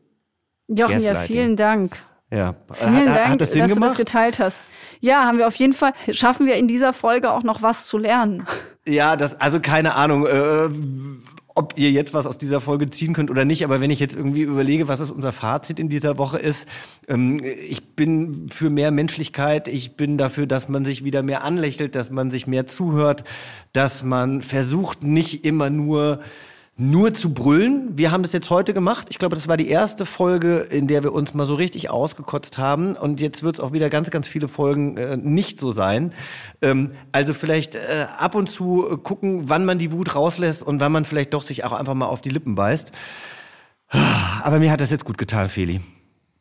Jochen, 0.68 1.00
ja, 1.00 1.16
vielen 1.16 1.56
Dank. 1.56 1.98
Ja, 2.32 2.56
vielen 2.72 3.10
hat, 3.10 3.18
Dank, 3.18 3.30
hat 3.30 3.42
das 3.42 3.52
dass 3.52 3.74
gemacht? 3.74 3.78
du 3.78 3.80
das 3.80 3.98
geteilt 3.98 4.40
hast. 4.40 4.64
Ja, 5.02 5.26
haben 5.26 5.38
wir 5.38 5.48
auf 5.48 5.56
jeden 5.56 5.74
Fall, 5.74 5.94
schaffen 6.12 6.46
wir 6.48 6.56
in 6.56 6.68
dieser 6.68 6.94
Folge 6.94 7.32
auch 7.32 7.44
noch 7.44 7.62
was 7.62 7.88
zu 7.88 7.98
lernen. 7.98 8.48
Ja, 8.88 9.16
das, 9.16 9.40
also 9.40 9.60
keine 9.60 9.96
Ahnung, 9.96 10.26
äh, 10.26 10.70
ob 11.56 11.74
ihr 11.78 11.92
jetzt 11.92 12.14
was 12.14 12.26
aus 12.26 12.38
dieser 12.38 12.62
Folge 12.62 12.90
ziehen 12.90 13.14
könnt 13.14 13.30
oder 13.30 13.46
nicht, 13.46 13.64
aber 13.64 13.82
wenn 13.82 13.92
ich 13.92 14.00
jetzt 14.00 14.16
irgendwie 14.16 14.42
überlege, 14.42 14.88
was 14.88 15.00
ist 15.00 15.12
unser 15.12 15.32
Fazit 15.32 15.80
in 15.80 15.90
dieser 15.90 16.18
Woche 16.18 16.40
ist, 16.40 16.68
ähm, 17.08 17.40
ich 17.44 17.96
bin 17.96 18.48
für 18.50 18.70
mehr 18.70 18.92
Menschlichkeit, 18.92 19.68
ich 19.68 19.96
bin 19.96 20.18
dafür, 20.18 20.48
dass 20.48 20.70
man 20.70 20.86
sich 20.86 21.04
wieder 21.04 21.22
mehr 21.22 21.44
anlächelt, 21.44 21.96
dass 21.96 22.10
man 22.10 22.32
sich 22.32 22.48
mehr 22.48 22.66
zuhört, 22.66 23.24
dass 23.74 24.04
man 24.04 24.42
versucht, 24.42 25.04
nicht 25.04 25.46
immer 25.46 25.70
nur 25.70 26.20
nur 26.76 27.14
zu 27.14 27.34
brüllen. 27.34 27.90
Wir 27.98 28.12
haben 28.12 28.24
das 28.24 28.34
jetzt 28.34 28.50
heute 28.50 28.74
gemacht. 28.74 29.08
Ich 29.12 29.20
glaube, 29.20 29.36
das 29.36 29.48
war 29.48 29.58
die 29.58 29.68
erste 29.68 30.06
Folge, 30.06 30.58
in 30.58 30.88
der 30.88 31.04
wir 31.04 31.14
uns 31.14 31.34
mal 31.34 31.46
so 31.46 31.54
richtig 31.54 31.92
ausgekotzt 31.92 32.58
haben. 32.58 32.96
Und 32.96 33.22
jetzt 33.22 33.44
wird 33.44 33.58
es 33.58 33.60
auch 33.60 33.74
wieder 33.74 33.90
ganz, 33.90 34.10
ganz 34.10 34.28
viele 34.28 34.48
Folgen 34.48 34.98
äh, 34.98 35.16
nicht 35.18 35.60
so 35.60 35.72
sein. 35.72 36.14
Ähm, 36.62 36.92
also 37.12 37.36
vielleicht 37.36 37.76
äh, 37.76 38.08
ab 38.18 38.34
und 38.34 38.50
zu 38.50 38.98
gucken, 39.04 39.50
wann 39.50 39.66
man 39.66 39.78
die 39.78 39.92
Wut 39.92 40.16
rauslässt 40.16 40.64
und 40.64 40.80
wann 40.80 40.92
man 40.92 41.06
vielleicht 41.06 41.34
doch 41.34 41.44
sich 41.44 41.64
auch 41.64 41.74
einfach 41.74 41.94
mal 41.94 42.08
auf 42.08 42.22
die 42.22 42.30
Lippen 42.30 42.56
beißt. 42.56 42.92
Aber 44.44 44.58
mir 44.58 44.72
hat 44.72 44.82
das 44.82 44.90
jetzt 44.90 45.06
gut 45.06 45.20
getan, 45.20 45.50
Feli. 45.50 45.80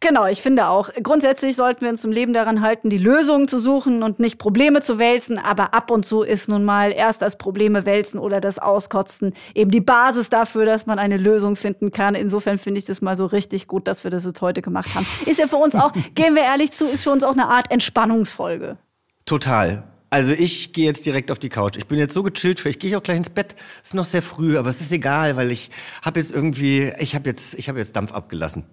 Genau, 0.02 0.26
ich 0.26 0.42
finde 0.42 0.66
auch. 0.66 0.90
Grundsätzlich 1.00 1.54
sollten 1.54 1.82
wir 1.82 1.88
uns 1.88 2.04
im 2.04 2.10
Leben 2.10 2.32
daran 2.32 2.60
halten, 2.60 2.90
die 2.90 2.98
Lösungen 2.98 3.46
zu 3.46 3.60
suchen 3.60 4.02
und 4.02 4.18
nicht 4.18 4.36
Probleme 4.36 4.82
zu 4.82 4.98
wälzen. 4.98 5.38
Aber 5.38 5.74
ab 5.74 5.92
und 5.92 6.04
zu 6.04 6.22
ist 6.22 6.48
nun 6.48 6.64
mal 6.64 6.90
erst 6.90 7.22
das 7.22 7.38
Probleme 7.38 7.86
wälzen 7.86 8.18
oder 8.18 8.40
das 8.40 8.58
Auskotzen 8.58 9.32
eben 9.54 9.70
die 9.70 9.80
Basis 9.80 10.28
dafür, 10.28 10.66
dass 10.66 10.86
man 10.86 10.98
eine 10.98 11.18
Lösung 11.18 11.54
finden 11.54 11.92
kann. 11.92 12.16
Insofern 12.16 12.58
finde 12.58 12.78
ich 12.78 12.84
das 12.84 13.00
mal 13.00 13.16
so 13.16 13.26
richtig 13.26 13.68
gut, 13.68 13.86
dass 13.86 14.02
wir 14.02 14.10
das 14.10 14.24
jetzt 14.24 14.42
heute 14.42 14.60
gemacht 14.60 14.92
haben. 14.96 15.06
Ist 15.24 15.38
ja 15.38 15.46
für 15.46 15.56
uns 15.56 15.76
auch, 15.76 15.92
gehen 16.16 16.34
wir 16.34 16.42
ehrlich 16.42 16.72
zu, 16.72 16.86
ist 16.86 17.04
für 17.04 17.10
uns 17.10 17.22
auch 17.22 17.34
eine 17.34 17.46
Art 17.46 17.70
Entspannungsfolge. 17.70 18.78
Total. 19.24 19.84
Also 20.10 20.32
ich 20.32 20.72
gehe 20.72 20.84
jetzt 20.84 21.06
direkt 21.06 21.30
auf 21.30 21.38
die 21.38 21.48
Couch. 21.48 21.76
Ich 21.76 21.86
bin 21.86 21.98
jetzt 22.00 22.12
so 22.12 22.24
gechillt, 22.24 22.58
vielleicht 22.58 22.80
gehe 22.80 22.90
ich 22.90 22.96
auch 22.96 23.04
gleich 23.04 23.18
ins 23.18 23.30
Bett. 23.30 23.54
Es 23.82 23.90
ist 23.90 23.94
noch 23.94 24.04
sehr 24.04 24.20
früh, 24.20 24.58
aber 24.58 24.68
es 24.68 24.80
ist 24.80 24.90
egal, 24.90 25.36
weil 25.36 25.52
ich 25.52 25.70
habe 26.02 26.18
jetzt 26.18 26.32
irgendwie, 26.32 26.92
ich 26.98 27.14
habe 27.14 27.30
jetzt, 27.30 27.54
ich 27.54 27.68
habe 27.68 27.78
jetzt 27.78 27.94
Dampf 27.94 28.12
abgelassen. 28.12 28.64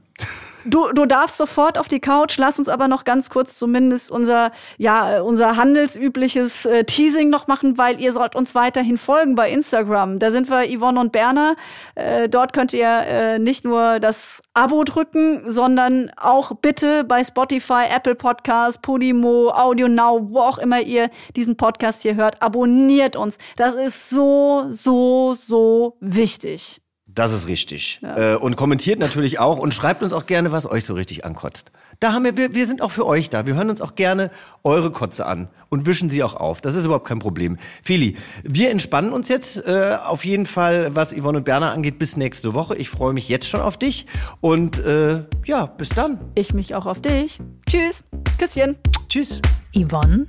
Du, 0.65 0.91
du 0.91 1.05
darfst 1.05 1.37
sofort 1.37 1.77
auf 1.77 1.87
die 1.87 2.01
Couch, 2.01 2.37
lass 2.37 2.59
uns 2.59 2.67
aber 2.67 2.87
noch 2.89 3.05
ganz 3.05 3.29
kurz 3.29 3.57
zumindest 3.57 4.11
unser, 4.11 4.51
ja, 4.77 5.21
unser 5.21 5.55
handelsübliches 5.55 6.65
äh, 6.65 6.83
Teasing 6.83 7.29
noch 7.29 7.47
machen, 7.47 7.77
weil 7.77 8.01
ihr 8.01 8.11
sollt 8.11 8.35
uns 8.35 8.55
weiterhin 8.55 8.97
folgen 8.97 9.35
bei 9.35 9.49
Instagram. 9.49 10.19
Da 10.19 10.31
sind 10.31 10.49
wir 10.49 10.65
Yvonne 10.67 10.99
und 10.99 11.11
Berner. 11.13 11.55
Äh, 11.95 12.27
dort 12.27 12.51
könnt 12.51 12.73
ihr 12.73 12.89
äh, 12.89 13.39
nicht 13.39 13.63
nur 13.63 13.99
das 13.99 14.41
Abo 14.53 14.83
drücken, 14.83 15.49
sondern 15.49 16.11
auch 16.17 16.51
bitte 16.61 17.05
bei 17.05 17.23
Spotify, 17.23 17.85
Apple 17.89 18.15
Podcast, 18.15 18.81
Podimo, 18.81 19.51
Audio 19.51 19.87
Now, 19.87 20.29
wo 20.29 20.41
auch 20.41 20.57
immer 20.57 20.81
ihr 20.81 21.09
diesen 21.37 21.55
Podcast 21.55 22.01
hier 22.01 22.15
hört, 22.15 22.41
abonniert 22.41 23.15
uns. 23.15 23.37
Das 23.55 23.75
ist 23.75 24.09
so, 24.09 24.67
so, 24.71 25.35
so 25.35 25.95
wichtig. 26.01 26.81
Das 27.19 27.33
ist 27.33 27.49
richtig. 27.49 27.99
Ja. 28.01 28.35
Äh, 28.35 28.37
und 28.37 28.55
kommentiert 28.55 28.97
natürlich 28.97 29.39
auch 29.39 29.57
und 29.57 29.73
schreibt 29.73 30.03
uns 30.03 30.13
auch 30.13 30.25
gerne, 30.25 30.53
was 30.53 30.65
euch 30.65 30.85
so 30.85 30.93
richtig 30.93 31.25
ankotzt. 31.25 31.73
Da 31.99 32.13
haben 32.13 32.23
wir, 32.23 32.37
wir, 32.37 32.55
wir 32.55 32.65
sind 32.65 32.81
auch 32.81 32.91
für 32.91 33.05
euch 33.05 33.29
da. 33.29 33.45
Wir 33.45 33.55
hören 33.55 33.69
uns 33.69 33.81
auch 33.81 33.95
gerne 33.95 34.31
eure 34.63 34.89
Kotze 34.89 35.25
an 35.25 35.49
und 35.67 35.85
wischen 35.85 36.09
sie 36.09 36.23
auch 36.23 36.33
auf. 36.33 36.61
Das 36.61 36.75
ist 36.75 36.85
überhaupt 36.85 37.05
kein 37.05 37.19
Problem. 37.19 37.57
Feli, 37.83 38.15
wir 38.43 38.71
entspannen 38.71 39.11
uns 39.11 39.27
jetzt 39.27 39.57
äh, 39.67 39.97
auf 40.01 40.23
jeden 40.23 40.45
Fall, 40.45 40.95
was 40.95 41.13
Yvonne 41.13 41.39
und 41.39 41.43
Berner 41.43 41.73
angeht, 41.73 41.99
bis 41.99 42.15
nächste 42.15 42.53
Woche. 42.53 42.77
Ich 42.77 42.89
freue 42.89 43.11
mich 43.11 43.27
jetzt 43.27 43.49
schon 43.49 43.59
auf 43.59 43.75
dich 43.75 44.05
und 44.39 44.79
äh, 44.79 45.25
ja, 45.43 45.65
bis 45.65 45.89
dann. 45.89 46.21
Ich 46.35 46.53
mich 46.53 46.73
auch 46.73 46.85
auf 46.85 47.01
dich. 47.01 47.41
Tschüss. 47.69 48.05
Küsschen. 48.37 48.77
Tschüss. 49.09 49.41
Yvonne 49.75 50.27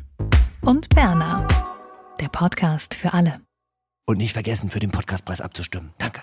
und 0.63 0.89
Berner. 0.89 1.47
Der 2.21 2.31
Podcast 2.31 2.97
für 2.97 3.13
alle. 3.13 3.43
Und 4.07 4.17
nicht 4.17 4.33
vergessen, 4.33 4.71
für 4.71 4.81
den 4.81 4.91
Podcastpreis 4.91 5.41
abzustimmen. 5.41 5.93
Danke. 5.99 6.23